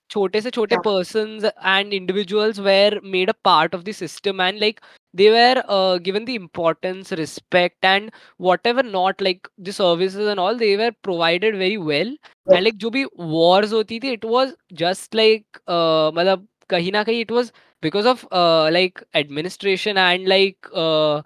छोटे 0.09 0.41
से 0.41 0.49
छोटे 0.49 0.75
persons 0.85 1.45
and 1.65 1.93
individuals 1.93 2.59
were 2.59 2.99
made 3.13 3.29
a 3.29 3.35
part 3.47 3.73
of 3.73 3.85
the 3.85 3.93
system 3.93 4.39
and 4.39 4.59
like 4.59 4.81
they 5.14 5.30
were 5.30 5.62
uh, 5.68 5.98
given 5.98 6.24
the 6.24 6.34
importance 6.34 7.12
respect 7.12 7.84
and 7.84 8.10
whatever 8.36 8.82
not 8.82 9.20
like 9.20 9.48
the 9.58 9.72
services 9.72 10.26
and 10.28 10.38
all 10.40 10.56
they 10.56 10.76
were 10.76 10.92
provided 11.02 11.56
very 11.56 11.76
well 11.78 12.14
Yeah. 12.46 12.56
and 12.56 12.64
like 12.64 12.76
जो 12.84 12.90
भी 12.90 13.04
wars 13.18 13.72
होती 13.72 14.00
थी 14.02 14.12
it 14.18 14.24
was 14.24 14.54
just 14.82 15.14
like 15.14 15.44
uh, 15.68 16.10
मतलब 16.14 16.46
कहीं 16.70 16.92
ना 16.92 17.02
कहीं 17.04 17.20
it 17.26 17.30
was 17.30 17.52
because 17.82 18.06
of 18.06 18.26
uh, 18.32 18.70
like 18.70 19.02
administration 19.14 19.96
and 19.98 20.28
like 20.28 20.68
uh, 20.74 21.22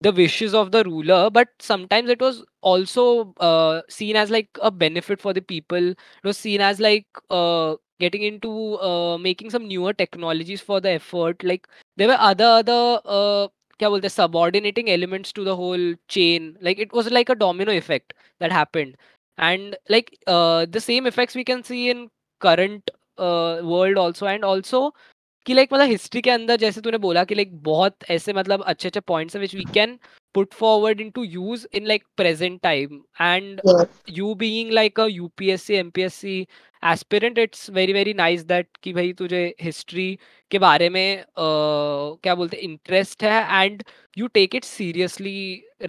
the 0.00 0.12
wishes 0.12 0.54
of 0.54 0.70
the 0.72 0.82
ruler 0.84 1.30
but 1.30 1.48
sometimes 1.60 2.08
it 2.10 2.20
was 2.20 2.44
also 2.60 3.34
uh, 3.40 3.82
seen 3.88 4.16
as 4.16 4.30
like 4.30 4.48
a 4.62 4.70
benefit 4.70 5.20
for 5.20 5.32
the 5.32 5.42
people 5.42 5.90
it 5.90 6.24
was 6.24 6.38
seen 6.38 6.60
as 6.60 6.80
like 6.80 7.06
uh, 7.30 7.74
getting 8.02 8.22
into 8.22 8.52
uh, 8.78 9.18
making 9.18 9.50
some 9.50 9.66
newer 9.68 9.92
technologies 9.92 10.60
for 10.60 10.80
the 10.80 10.90
effort 10.90 11.42
like 11.42 11.68
there 11.96 12.08
were 12.08 12.18
other 12.30 12.50
other 12.62 12.80
uh, 13.04 13.48
क्या 13.80 13.88
बोलते 13.88 14.08
हैं 14.08 14.14
subordinating 14.14 14.88
elements 14.90 15.32
to 15.32 15.44
the 15.48 15.56
whole 15.56 15.86
chain 16.08 16.46
like 16.68 16.80
it 16.84 16.92
was 16.98 17.10
like 17.16 17.28
a 17.34 17.38
domino 17.42 17.76
effect 17.80 18.14
that 18.40 18.52
happened 18.52 18.96
and 19.38 19.76
like 19.88 20.10
uh, 20.26 20.66
the 20.76 20.80
same 20.80 21.06
effects 21.06 21.36
we 21.40 21.44
can 21.44 21.62
see 21.62 21.82
in 21.90 22.08
current 22.40 22.90
uh, 23.18 23.60
world 23.62 23.98
also 24.04 24.26
and 24.26 24.44
also 24.44 24.82
कि 25.46 25.54
like 25.54 25.72
मतलब 25.72 25.88
history 25.88 26.20
के 26.22 26.30
अंदर 26.30 26.56
जैसे 26.56 26.80
तूने 26.80 26.98
बोला 26.98 27.22
कि 27.24 27.34
like 27.34 27.54
बहुत 27.64 28.10
ऐसे 28.10 28.32
मतलब 28.32 28.62
अच्छे 28.72 28.88
अच्छे 28.88 29.00
पॉइंट्स 29.00 29.36
हैं 29.36 29.40
which 29.40 29.54
we 29.54 29.64
can 29.74 29.98
put 30.33 30.53
forward 30.53 31.01
into 31.01 31.23
use 31.23 31.65
in 31.75 31.85
like 31.87 32.03
present 32.17 32.61
time 32.61 33.01
and 33.21 33.61
Yes. 33.67 33.87
You 34.17 34.33
being 34.35 34.71
like 34.71 34.99
a 34.99 35.05
UPSC 35.07 35.75
MPSC 35.75 36.39
aspirant 36.91 37.37
it's 37.39 37.69
very 37.69 37.93
very 37.93 38.13
nice 38.13 38.43
that 38.45 38.67
कि 38.83 38.93
भाई 38.93 39.13
तुझे 39.19 39.43
हिस्ट्री 39.61 40.07
के 40.51 40.59
बारे 40.59 40.89
में 40.89 41.21
uh, 41.23 42.21
क्या 42.23 42.35
बोलते 42.35 42.57
हैं 42.57 42.63
इंटरेस्ट 42.63 43.23
है 43.23 43.63
and 43.63 43.83
you 44.17 44.27
take 44.39 44.55
it 44.55 44.63
seriously 44.63 45.37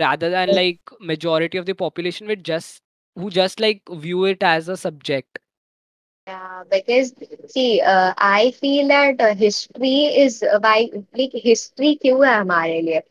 rather 0.03 0.29
than 0.31 0.51
like 0.55 0.93
majority 1.01 1.59
of 1.59 1.67
the 1.67 1.75
population 1.81 2.31
with 2.33 2.41
just 2.47 2.81
who 3.17 3.29
just 3.31 3.61
like 3.61 3.93
view 4.05 4.25
it 4.25 4.43
as 4.43 4.69
a 4.69 4.77
subject 4.77 5.39
Yeah, 6.27 6.63
because 6.71 7.13
see, 7.49 7.83
uh, 7.83 8.15
I 8.17 8.51
feel 8.53 8.89
that 8.89 9.21
uh, 9.21 9.35
history 9.35 10.07
is 10.21 10.43
uh, 10.43 10.59
why 10.59 10.91
like 11.19 11.35
history 11.45 11.95
क्यों 12.03 12.27
है 12.27 12.35
हमारे 12.35 12.81
लिए? 12.81 13.03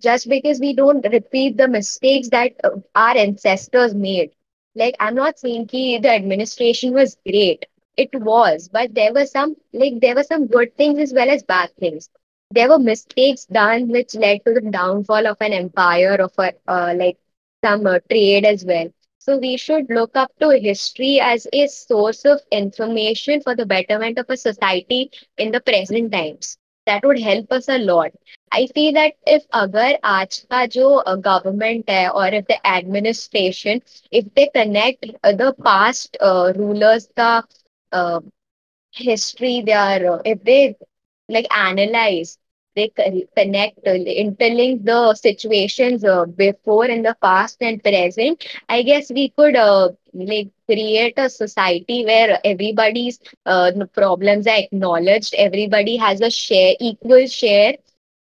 Just 0.00 0.28
because 0.28 0.60
we 0.60 0.74
don't 0.74 1.06
repeat 1.12 1.56
the 1.56 1.68
mistakes 1.68 2.28
that 2.30 2.52
uh, 2.64 2.70
our 2.94 3.16
ancestors 3.16 3.94
made. 3.94 4.30
Like 4.74 4.96
I'm 5.00 5.14
not 5.14 5.38
saying 5.38 5.66
कि 5.68 6.02
the 6.02 6.10
administration 6.10 6.92
was 6.94 7.16
great. 7.26 7.66
It 7.96 8.10
was, 8.14 8.68
but 8.68 8.94
there 8.94 9.12
were 9.12 9.26
some 9.26 9.56
like 9.72 10.00
there 10.00 10.14
were 10.16 10.24
some 10.24 10.46
good 10.46 10.76
things 10.76 10.98
as 10.98 11.12
well 11.14 11.30
as 11.30 11.42
bad 11.42 11.70
things. 11.78 12.08
There 12.50 12.68
were 12.68 12.78
mistakes 12.78 13.46
done 13.46 13.88
which 13.88 14.14
led 14.14 14.44
to 14.46 14.54
the 14.54 14.60
downfall 14.70 15.26
of 15.26 15.36
an 15.40 15.52
empire 15.52 16.14
of 16.20 16.32
a 16.38 16.52
uh, 16.68 16.94
like 16.96 17.18
some 17.64 17.86
uh, 17.86 17.98
trade 18.10 18.44
as 18.44 18.64
well. 18.64 18.88
So 19.18 19.38
we 19.38 19.56
should 19.56 19.90
look 19.90 20.16
up 20.16 20.32
to 20.40 20.50
history 20.50 21.20
as 21.20 21.46
a 21.52 21.66
source 21.68 22.24
of 22.24 22.40
information 22.50 23.40
for 23.42 23.54
the 23.56 23.66
betterment 23.66 24.18
of 24.18 24.30
a 24.30 24.36
society 24.36 25.10
in 25.38 25.52
the 25.52 25.60
present 25.60 26.12
times 26.12 26.59
that 26.90 27.04
would 27.04 27.20
help 27.20 27.52
us 27.60 27.68
a 27.68 27.78
lot. 27.78 28.12
I 28.52 28.66
feel 28.74 28.92
that 28.98 29.14
if 29.36 29.44
agar 29.62 29.88
aaj 30.14 30.38
ka 30.54 30.66
jo 30.76 30.88
uh, 31.12 31.16
government 31.30 31.90
hai 31.96 32.08
or 32.22 32.26
if 32.40 32.46
the 32.54 32.58
administration, 32.76 33.82
if 34.22 34.32
they 34.34 34.48
connect 34.60 35.06
uh, 35.22 35.32
the 35.44 35.52
past 35.70 36.16
uh, 36.32 36.52
rulers 36.56 37.08
ka 37.22 37.30
uh, 37.92 38.20
history, 38.92 39.62
their 39.66 40.20
if 40.24 40.42
they 40.44 40.76
like 41.28 41.46
analyze, 41.56 42.38
they 42.76 42.88
connect, 43.36 43.84
interlink 43.84 44.84
the 44.84 45.14
situations 45.14 46.04
before 46.36 46.86
in 46.86 47.02
the 47.02 47.16
past 47.22 47.58
and 47.60 47.82
present. 47.82 48.44
I 48.68 48.82
guess 48.82 49.10
we 49.10 49.28
could 49.30 49.54
like 50.14 50.48
create 50.69 51.13
a 51.17 51.29
society 51.29 52.05
where 52.05 52.39
everybody's 52.43 53.19
uh, 53.45 53.71
n- 53.75 53.87
problems 53.93 54.47
are 54.47 54.57
acknowledged 54.57 55.33
everybody 55.37 55.97
has 55.97 56.21
a 56.21 56.29
share 56.29 56.73
equal 56.79 57.25
share 57.27 57.73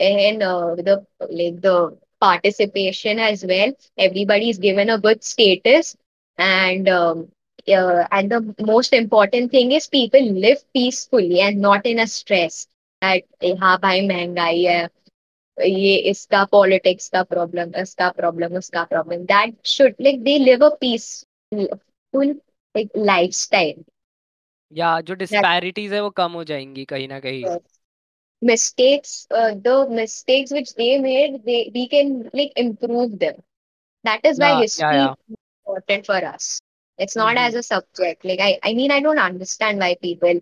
in 0.01 0.43
uh, 0.43 0.74
the 0.76 1.05
like 1.30 1.61
the 1.61 1.97
participation 2.20 3.18
as 3.18 3.45
well 3.47 3.72
everybody 3.99 4.49
is 4.51 4.59
given 4.59 4.91
a 4.91 4.99
good 4.99 5.22
status 5.24 5.97
and 6.38 6.88
um, 6.88 7.28
uh, 7.68 8.05
and 8.11 8.30
the 8.30 8.55
most 8.61 8.93
important 8.93 9.51
thing 9.51 9.72
is 9.72 9.86
people 9.86 10.20
live 10.32 10.59
peacefully 10.72 11.41
and 11.41 11.61
not 11.61 11.86
in 11.86 11.99
a 11.99 12.07
stress 12.07 12.66
that 13.03 13.22
हाँ 13.61 13.76
भाई 13.82 14.01
महंगाई 14.09 14.62
है 14.64 14.88
ये 15.59 15.95
इसका 16.11 16.43
politics 16.53 17.09
का 17.09 17.22
problem 17.32 17.72
इसका 17.80 18.09
problem 18.16 18.57
उसका 18.59 18.84
problem 18.93 19.24
that 19.32 19.55
should 19.76 19.95
like 20.03 20.22
they 20.24 20.38
live 20.38 20.64
a 20.66 20.68
Peaceful 22.16 22.28
like 22.76 22.91
lifestyle 22.97 23.84
या 24.72 24.89
जो 25.09 25.13
डिस्पैरिटीज 25.22 25.93
है 25.93 26.01
वो 26.03 26.09
कम 26.22 26.32
हो 26.41 26.43
जाएँगी 26.53 26.86
कहीं 26.93 27.07
ना 27.07 27.20
कहीं 27.20 27.49
mistakes 28.41 29.28
uh, 29.32 29.53
the 29.55 29.88
mistakes 29.89 30.51
which 30.51 30.74
they 30.76 30.97
made 30.99 31.43
they 31.45 31.72
we 31.74 31.88
can 31.88 32.30
like 32.34 32.51
improve 32.55 33.18
them 33.20 33.36
that 34.05 34.26
is 34.26 34.39
why 34.39 34.53
या 34.53 34.61
या 34.82 34.91
history 34.91 34.97
या 34.97 35.13
is 35.30 35.36
important 35.68 36.05
for 36.05 36.20
us 36.26 36.61
it's 36.99 37.16
not 37.16 37.38
hmm 37.38 37.45
as 37.45 37.55
a 37.55 37.63
subject 37.63 38.26
like 38.26 38.39
I, 38.41 38.59
I 38.63 38.74
mean 38.76 38.91
i 38.91 39.01
don't 39.01 39.20
understand 39.20 39.80
why 39.80 39.95
people 40.01 40.41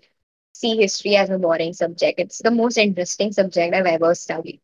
see 0.55 0.77
history 0.77 1.15
as 1.17 1.29
a 1.29 1.39
boring 1.39 1.73
subject 1.73 2.19
it's 2.19 2.39
the 2.39 2.51
most 2.51 2.77
interesting 2.77 3.31
subject 3.33 3.75
i've 3.75 3.85
ever 3.87 4.15
studied 4.15 4.61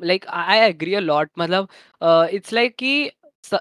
like 0.00 0.26
I 0.28 0.58
agree 0.68 0.94
a 0.94 1.00
lot 1.00 1.30
मतलब 1.38 1.68
it's 2.34 2.52
like 2.52 2.74
कि 2.78 2.90
स- 2.96 3.15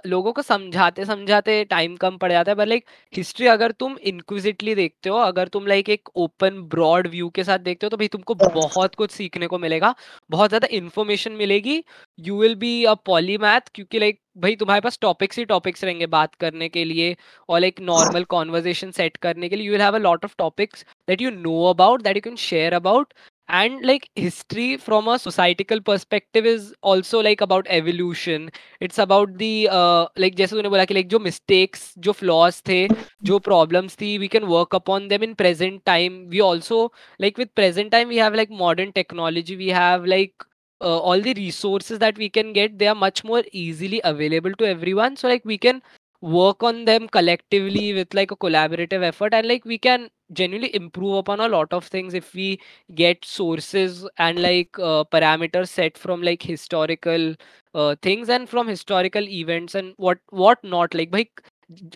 लोगों 0.06 0.32
को 0.34 0.42
समझाते 0.42 1.06
समझाते 1.06 1.64
time 1.66 1.96
कम 1.98 2.18
पड़ 2.18 2.32
जाता 2.32 2.52
है 2.52 2.56
पर 2.56 2.68
लाइक 2.68 2.86
हिस्ट्री 3.14 3.48
अगर 3.48 3.72
तुम 3.74 3.98
इंक्विजिटली 4.04 4.76
देखते 4.76 5.10
हो 5.10 5.18
अगर 5.18 5.48
तुम 5.48 5.68
लाइक 5.68 5.90
एक 5.90 6.10
ओपन 6.18 6.62
ब्रॉड 6.70 7.08
व्यू 7.08 7.30
के 7.30 7.44
साथ 7.44 7.60
देखते 7.62 7.86
हो 7.86 7.90
तो 7.90 7.98
भाई 7.98 8.08
तुमको 8.08 8.36
बहुत 8.36 8.96
कुछ 8.96 9.12
सीखने 9.12 9.48
को 9.48 9.58
मिलेगा 9.60 9.94
बहुत 10.30 10.50
ज़्यादा 10.50 10.68
इन्फॉर्मेशन 10.74 11.32
मिलेगी। 11.34 11.84
You 12.20 12.40
will 12.40 12.56
be 12.56 12.84
a 12.86 12.94
polymath 13.38 13.70
क्योंकि 13.76 14.00
लाइक 14.00 14.20
भाई 14.38 14.56
तुम्हारे 14.56 14.82
पास 14.82 14.98
टॉपिक्स 15.02 15.38
ही 15.40 15.46
टॉपिक्स 15.46 15.84
रहेंगे 15.84 16.06
बात 16.08 16.34
करने 16.36 16.70
के 16.70 16.84
लिए 16.86 17.16
और 17.50 17.60
लाइक 17.60 17.80
नॉर्मल 17.82 18.24
कॉन्वर्जेशन 18.30 18.92
सेट 18.92 19.18
करने 19.18 19.50
के 19.50 19.56
लिए। 19.56 19.66
You 19.66 19.72
will 19.72 19.82
have 19.82 19.96
a 19.96 20.00
lot 20.00 20.26
of 20.26 20.36
topics 20.38 20.86
that 21.08 21.22
you 21.22 21.30
know 21.32 21.64
about 21.70 22.02
that 22.04 22.16
you 22.16 22.22
can 22.22 22.36
share 22.40 22.74
about 22.74 23.14
and 23.49 23.85
like 23.85 24.09
history 24.15 24.77
from 24.77 25.09
a 25.09 25.19
societal 25.19 25.81
perspective 25.81 26.47
is 26.47 26.73
also 26.83 27.21
like 27.21 27.41
about 27.41 27.67
evolution 27.69 28.49
it's 28.81 28.99
about 28.99 29.37
the 29.39 29.69
uh, 29.71 30.07
like 30.17 30.37
जैसे 30.37 30.57
तूने 30.57 30.69
बोला 30.69 30.85
कि 30.85 30.95
like 30.95 31.09
जो 31.15 31.19
mistakes 31.19 31.83
जो 32.07 32.13
flaws 32.21 32.61
थे 32.69 32.79
जो 33.31 33.39
problems 33.49 33.97
थी 34.01 34.19
we 34.25 34.29
can 34.37 34.47
work 34.53 34.77
upon 34.81 35.09
them 35.09 35.23
in 35.29 35.35
present 35.35 35.85
time 35.85 36.21
we 36.35 36.41
also 36.41 36.81
like 37.19 37.39
with 37.39 37.55
present 37.55 37.91
time 37.91 38.09
we 38.09 38.17
have 38.25 38.35
like 38.43 38.51
modern 38.51 38.93
technology 38.93 39.57
we 39.57 39.69
have 39.69 40.05
like 40.05 40.47
uh, 40.81 40.99
all 40.99 41.21
the 41.21 41.35
resources 41.35 41.99
that 41.99 42.17
we 42.19 42.29
can 42.29 42.53
get 42.53 42.79
they 42.79 42.87
are 42.87 42.95
much 42.95 43.25
more 43.25 43.43
easily 43.53 44.01
available 44.05 44.53
to 44.53 44.67
everyone 44.67 45.17
so 45.17 45.29
like 45.29 45.45
we 45.45 45.59
can 45.59 45.83
work 46.21 46.63
on 46.63 46.85
them 46.85 47.09
collectively 47.09 47.93
with 47.95 48.15
like 48.15 48.31
a 48.31 48.37
collaborative 48.37 49.03
effort 49.03 49.35
and 49.35 49.49
like 49.49 49.65
we 49.65 49.79
can 49.79 50.09
genuinely 50.34 50.76
improve 50.76 51.18
upon 51.18 51.40
a 51.40 51.48
lot 51.48 51.72
of 51.72 51.86
things 51.86 52.14
if 52.14 52.34
we 52.34 52.60
get 52.96 53.24
sources 53.26 54.08
and 54.18 54.40
like 54.40 54.80
uh, 54.80 55.04
parameters 55.04 55.68
set 55.68 55.98
from 55.98 56.22
like 56.22 56.42
historical 56.42 57.36
uh, 57.76 57.96
things 58.02 58.30
and 58.30 58.50
from 58.50 58.68
historical 58.68 59.28
events 59.30 59.76
and 59.76 59.94
what 59.98 60.20
what 60.32 60.64
not 60.64 60.94
like 60.94 61.12
भाई 61.12 61.28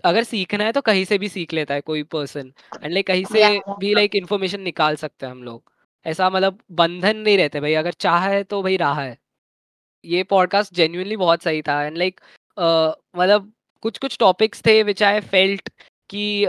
अगर 0.05 0.23
सीखना 0.23 0.63
है 0.63 0.71
तो 0.71 0.81
कहीं 0.81 1.05
से 1.05 1.17
भी 1.17 1.29
सीख 1.29 1.53
लेता 1.53 1.73
है 1.73 1.81
कोई 1.81 2.03
पर्सन 2.03 2.53
एंड 2.83 2.93
लाइक 2.93 3.07
कहीं 3.07 3.25
से 3.25 3.41
yeah 3.41 3.79
भी 3.79 3.93
लाइक 3.93 4.15
इंफॉर्मेशन 4.15 4.61
निकाल 4.61 4.95
सकते 4.95 5.25
हैं 5.25 5.31
हम 5.33 5.43
लोग 5.43 5.71
ऐसा 6.05 6.29
मतलब 6.29 6.59
बंधन 6.71 7.17
नहीं 7.17 7.37
रहते 7.37 7.59
भाई 7.59 7.73
अगर 7.73 7.91
चाह 7.91 8.27
है 8.29 8.43
तो 8.43 8.63
भाई 8.63 8.77
राह 8.77 9.01
है 9.01 9.17
ये 10.05 10.23
पॉडकास्ट 10.23 10.73
जेन्युइनली 10.73 11.17
बहुत 11.17 11.43
सही 11.43 11.61
था 11.61 11.83
एंड 11.83 11.97
लाइक 11.97 12.19
like, 12.19 12.29
uh, 12.57 13.21
मतलब 13.21 13.53
कुछ 13.81 13.97
कुछ 13.97 14.17
टॉपिक्स 14.19 14.65
थे 14.65 14.83
विच 14.83 15.03
आई 15.03 15.19
फेल्ट 15.19 15.69
कि 16.09 16.45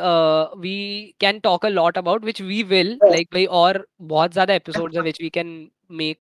we 0.58 0.76
can 1.20 1.38
talk 1.40 1.66
a 1.66 1.68
lot 1.68 1.98
about 1.98 2.24
which 2.24 2.40
we 2.42 2.62
will 2.66 2.98
like 3.04 3.28
भाई 3.34 3.44
और 3.56 3.86
बहुत 4.04 4.32
ज़्यादा 4.32 4.54
एपिसोड्स 4.54 4.96
है 4.96 5.02
which 5.02 5.20
we 5.22 5.28
can 5.30 5.70
make 5.92 6.18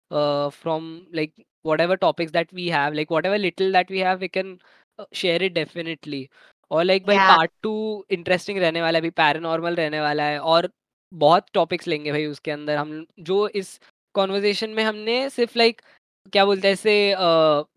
from 0.54 0.92
like 1.16 1.34
whatever 1.64 1.96
topics 1.98 2.32
that 2.32 2.52
we 2.54 2.68
have 2.70 2.94
like 2.94 3.10
whatever 3.12 3.38
little 3.38 3.72
that 3.72 3.90
we 3.90 4.00
have 4.00 4.22
we 4.22 4.30
can 4.30 4.60
uh, 5.00 5.06
share 5.14 5.42
it 5.42 5.54
definitely. 5.56 6.28
और 6.72 6.84
like 6.84 7.06
भाई 7.06 7.18
part 7.18 7.52
two 7.64 7.72
interesting 8.12 8.58
रहने 8.58 8.82
वाला 8.82 8.98
है 8.98 9.02
अभी 9.02 9.10
पैरानॉर्मल 9.10 9.76
रहने 9.76 10.00
वाला 10.02 10.24
है 10.24 10.40
और 10.42 10.70
बहुत 11.12 11.46
टॉपिक्स 11.54 11.88
लेंगे 11.88 12.12
भाई 12.12 12.26
उसके 12.26 12.52
अंदर 12.52 12.76
हम 12.76 13.06
जो 13.20 13.48
इस 13.62 13.80
कॉन्वर्जेशन 14.16 14.70
में 14.70 14.84
हमने 14.84 15.30
सिर्फ़ 15.30 15.58
लाइक 15.58 15.82
क्या 16.34 16.44
बोलते 16.46 16.68
हैं 16.68 16.74
ऐसे 16.74 16.94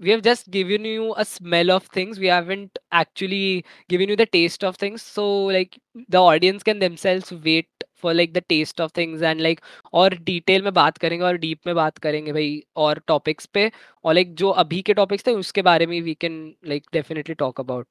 we 0.04 0.10
have 0.10 0.20
just 0.20 0.48
given 0.50 0.86
you 0.86 1.08
a 1.10 1.22
smell 1.22 1.70
of 1.70 1.88
things 1.96 2.18
we 2.18 2.26
haven't 2.28 2.78
actually 3.00 3.62
given 3.90 4.10
you 4.10 4.16
the 4.16 4.26
taste 4.32 4.64
of 4.64 4.76
things 4.82 5.02
so 5.14 5.24
like 5.50 5.76
the 6.10 6.16
audience 6.16 6.62
can 6.62 6.78
themselves 6.78 7.32
wait 7.44 7.84
for 8.02 8.14
like 8.14 8.32
the 8.32 8.42
taste 8.48 8.80
of 8.80 8.92
things 8.96 9.22
and 9.22 9.40
like 9.40 9.60
और 9.94 10.14
detail 10.24 10.62
में 10.62 10.72
बात 10.74 10.98
करेंगे 10.98 11.24
और 11.24 11.36
deep 11.38 11.66
में 11.66 11.74
बात 11.76 11.98
करेंगे 11.98 12.32
भाई 12.32 12.62
और 12.86 13.02
टॉपिक्स 13.08 13.46
पे 13.46 13.70
और 14.04 14.14
लाइक 14.14 14.26
like, 14.26 14.38
जो 14.38 14.48
अभी 14.64 14.82
के 14.82 14.94
टॉपिक्स 14.94 15.26
थे 15.26 15.32
उसके 15.34 15.62
बारे 15.62 15.86
में 15.86 16.00
we 16.02 16.14
can 16.20 16.44
like 16.68 16.86
definitely 16.92 17.34
talk 17.34 17.60
about 17.60 17.86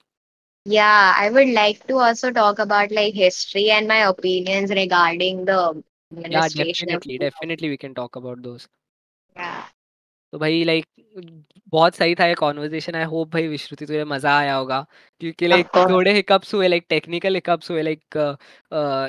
Yeah, 0.66 1.14
I 1.18 1.30
would 1.30 1.50
like 1.50 1.88
to 1.88 1.98
also 1.98 2.30
talk 2.32 2.60
about 2.60 2.92
like 2.92 3.16
history 3.16 3.72
and 3.72 3.88
my 3.88 3.96
opinions 4.08 4.70
regarding 4.72 5.46
the 5.46 5.56
yeah 6.12 6.48
administration. 6.48 6.88
definitely 6.88 7.18
definitely 7.18 7.70
we 7.70 7.78
can 7.78 7.96
talk 7.96 8.16
about 8.16 8.44
those 8.44 8.68
Yeah. 9.36 9.64
तो 10.34 10.40
भाई 10.40 10.64
like 10.64 10.86
बहुत 11.68 11.96
सही 11.96 12.16
था 12.16 12.26
ये 12.26 12.36
conversation 12.36 12.96
I 12.96 13.04
hope 13.04 13.32
भाई 13.34 13.48
विश्रुति 13.48 13.86
तुझे 13.86 14.04
मज़ा 14.04 14.38
आया 14.38 14.56
होगा 14.56 14.86
क्योंकि 15.22 15.48
लाइक 15.48 15.68
course. 15.68 15.90
थोड़े 15.92 16.14
हिकअप्स 16.14 16.54
हुए 16.54 16.68
लाइक 16.68 16.86
टेक्निकल 16.90 17.36
हिकअप्स 17.36 17.72
हुए 17.72 17.82
लाइक 17.82 18.18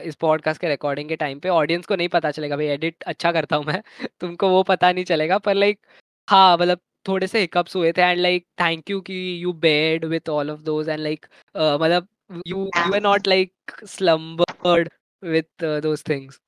इस 0.06 0.14
पॉडकास्ट 0.14 0.60
के 0.60 0.68
रिकॉर्डिंग 0.68 1.08
के 1.08 1.16
टाइम 1.16 1.38
पे. 1.40 1.48
ऑडियंस 1.48 1.86
को 1.86 1.96
नहीं 1.96 2.08
पता 2.08 2.30
चलेगा 2.30 2.56
भाई 2.56 2.66
एडिट 2.66 3.02
अच्छा 3.02 3.32
करता 3.32 3.56
हूँ 3.56 3.64
मैं 3.64 3.82
तुमको 4.20 4.48
वो 4.48 4.62
पता 4.62 4.92
नहीं 4.92 5.04
चलेगा 5.04 5.38
पर 5.38 5.54
लाइक 5.54 5.80
हाँ 6.28 6.56
मतलब 6.56 6.80
थोड़े 7.08 7.26
से 7.26 7.40
हिकअप्स 7.40 7.76
हुए 7.76 7.92
थे 7.92 8.02
एंड 8.02 8.20
लाइक 8.20 8.46
थैंक 8.60 8.90
यू 8.90 9.00
कि 9.00 9.14
you 9.44 9.52
bared 9.52 10.04
with 10.04 10.28
all 10.28 10.50
of 10.50 10.60
those 10.62 10.88
and 10.88 11.00
like 11.00 11.26
मतलब 11.56 12.08
you 12.46 12.58
you 12.58 12.92
are 12.94 13.00
not 13.00 13.28
like 13.28 13.52
slumbered 13.86 14.88
uh, 15.62 15.80
those 15.80 16.02
things. 16.02 16.38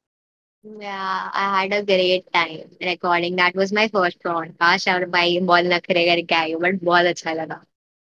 Yeah, 0.64 1.30
I 1.32 1.62
had 1.62 1.72
a 1.74 1.84
great 1.84 2.32
time 2.32 2.70
recording. 2.80 3.36
That 3.36 3.54
was 3.54 3.70
my 3.70 3.86
first 3.88 4.18
podcast 4.22 4.88
और 4.88 5.04
भाई 5.10 5.38
बहुत 5.40 5.64
नखरे 5.72 6.04
करके 6.06 6.34
आई 6.34 6.52
हूँ 6.52 6.60
but 6.62 6.82
बहुत 6.84 7.06
अच्छा 7.06 7.32
लगा 7.32 7.60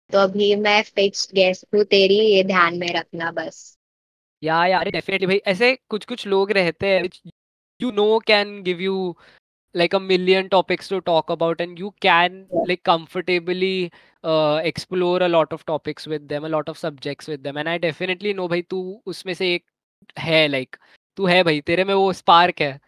तो 0.09 0.19
अभी 0.19 0.55
मैं 0.63 0.81
फिक्स्ड 0.95 1.31
गेस्ट 1.35 1.65
हूँ 1.75 1.83
तेरी 1.93 2.19
ये 2.19 2.43
ध्यान 2.43 2.77
में 2.79 2.87
रखना 2.95 3.31
बस 3.31 3.61
या 4.43 4.65
यार 4.67 4.89
डेफिनेटली 4.89 5.27
भाई 5.27 5.41
ऐसे 5.53 5.75
कुछ 5.89 6.05
कुछ 6.05 6.27
लोग 6.27 6.51
रहते 6.51 6.87
हैं 6.87 7.01
which 7.03 7.19
you 7.79 7.91
know 7.99 8.11
can 8.31 8.55
give 8.67 8.85
you 8.87 8.99
like 9.75 9.93
a 9.93 10.03
million 10.11 10.49
topics 10.49 10.89
to 10.93 11.01
talk 11.09 11.35
about 11.35 11.61
and 11.65 11.79
you 11.79 11.95
can 12.05 12.39
like 12.71 12.83
comfortably 12.83 13.75
uh, 14.23 14.59
explore 14.71 15.19
a 15.23 15.29
lot 15.29 15.53
of 15.53 15.65
topics 15.65 16.15
with 16.15 16.27
them 16.33 16.43
a 16.43 16.49
lot 16.49 16.73
of 16.73 16.81
subjects 16.87 17.31
with 17.33 17.43
them 17.43 17.61
and 17.63 17.75
I 17.75 17.77
definitely 17.89 18.39
know 18.39 18.49
भाई 18.49 18.61
तू 18.61 18.81
उसमें 19.13 19.33
से 19.33 19.53
एक 19.53 19.65
है 20.19 20.47
like 20.49 20.77
तू 21.21 21.25
है 21.27 21.41
भाई, 21.43 21.59
तेरे 21.61 21.83
में 21.83 21.93
वो 21.93 22.11
स्पार्क 22.13 22.61
है। 22.61 22.79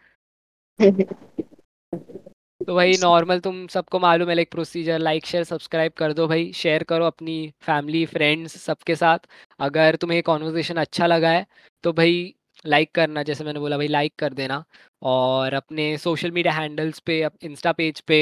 तो 2.60 2.74
भाई 2.74 2.92
नॉर्मल 3.00 3.40
तुम 3.40 3.66
सबको 3.66 3.98
मालूम 4.00 4.28
है 4.28 4.34
like 4.34 4.50
procedure 4.50 4.98
like 4.98 5.26
share 5.26 5.44
subscribe 5.44 5.92
कर 5.98 6.12
दो 6.12 6.26
भाई। 6.28 6.50
शेयर 6.52 6.82
करो 6.82 7.06
अपनी 7.06 7.36
फैमिली 7.62 8.04
फ्रेंड्स 8.06 8.56
सबके 8.62 8.94
साथ। 8.96 9.18
अगर 9.60 9.96
तुम्हें 9.96 10.16
ये 10.16 10.22
कॉन्वर्जेशन 10.22 10.76
अच्छा 10.76 11.06
लगा 11.06 11.30
है 11.30 11.46
तो 11.84 11.92
भाई 11.92 12.34
लाइक 12.64 12.90
करना, 12.94 13.22
जैसे 13.22 13.44
मैंने 13.44 13.60
बोला 13.60 13.76
भाई 13.76 13.88
लाइक 13.88 14.14
कर 14.18 14.32
देना। 14.34 14.64
और 15.02 15.54
अपने 15.54 15.86
सोशल 15.98 16.30
मीडिया 16.32 16.52
हैंडल्स 16.54 16.98
पे 17.06 17.20
इंस्टा 17.42 17.72
पेज 17.72 18.00
पे 18.00 18.18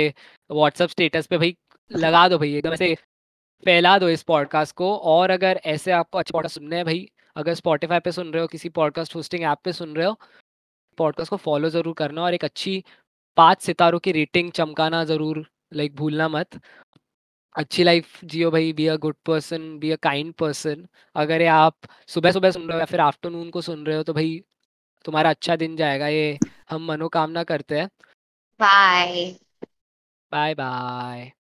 व्हाट्सअप 0.51 0.89
स्टेटस 0.91 1.27
पे 1.27 1.39
भाई 1.39 1.57
लगा 1.91 2.29
दो 2.29 2.39
भाई, 2.39 2.55
एकदम 2.55 2.73
ऐसे 2.73 2.95
फैला 3.63 3.99
दो 3.99 4.09
इस 4.09 4.23
पॉडकास्ट 4.25 4.77
को। 4.77 4.95
और 4.97 5.31
अगर 5.31 5.61
ऐसे 5.67 5.93
आपको 5.93 6.19
अच्छा 6.19 6.33
पॉडकास्ट 6.33 6.55
सुनने 6.55 6.77
हैं 6.77 6.85
भाई 6.85 7.09
अगर 7.37 7.55
स्पॉटिफाई 7.55 8.01
पे 8.01 8.13
सुन 8.13 8.33
रहे 8.33 8.41
हो 8.41 8.47
किसी 8.47 8.69
पॉडकास्ट 8.69 9.15
होस्टिंग 9.15 9.43
ऐप 9.43 9.59
पे 9.65 9.73
सुन 9.73 9.95
रहे 9.97 10.07
हो 10.07 10.19
पॉडकास्ट 10.99 11.31
को 11.31 11.37
फॉलो 11.37 11.69
ज़रूर 11.71 11.95
करना 11.95 12.23
और 12.23 12.35
एक 12.35 12.45
अच्छी 12.45 12.83
पाँच 13.37 13.63
सितारों 13.63 13.99
की 13.99 14.13
रेटिंग 14.13 14.51
चमकाना 14.53 15.05
ज़रूर 15.05 15.47
लाइक 15.75 15.95
भूलना 15.97 16.29
मत। 16.29 16.61
अच्छी 17.57 17.85
लाइफ 17.85 18.25
जियो 18.25 18.51
भाई 18.51 18.73
be 18.73 18.87
a 18.87 18.97
good 18.97 19.17
person 19.27 19.79
be 19.79 19.91
a 19.91 19.97
kind 19.97 20.33
person 20.35 20.87
अगर 21.17 21.41
ये 21.41 21.47
आप 21.47 21.77
सुबह 22.09 22.33
सुबह 22.33 22.51
सुन 22.51 22.63
रहे 22.63 22.73
हो 22.73 22.79
या 22.79 22.85
फिर 22.85 23.01
आफ्टरनून 23.01 23.51
को 23.51 23.61
सुन 23.61 23.87
रहे 23.87 23.97
हो 23.97 24.03
तो 24.03 24.13
भाई 24.15 24.43
तुम्हारा 25.05 25.31
अच्छा 25.31 25.57
दिन 25.57 25.77
जाएगा 25.77 26.09
ये 26.09 26.39
हम 26.71 26.87
मनोकामना 26.87 27.45
करते 27.45 27.81
हैं। 27.81 27.89
Bye 28.61 29.37
bye 30.33 30.55
bye 30.55 31.33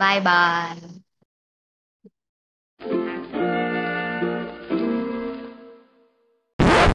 bye 0.00 0.20
bye 0.20 1.00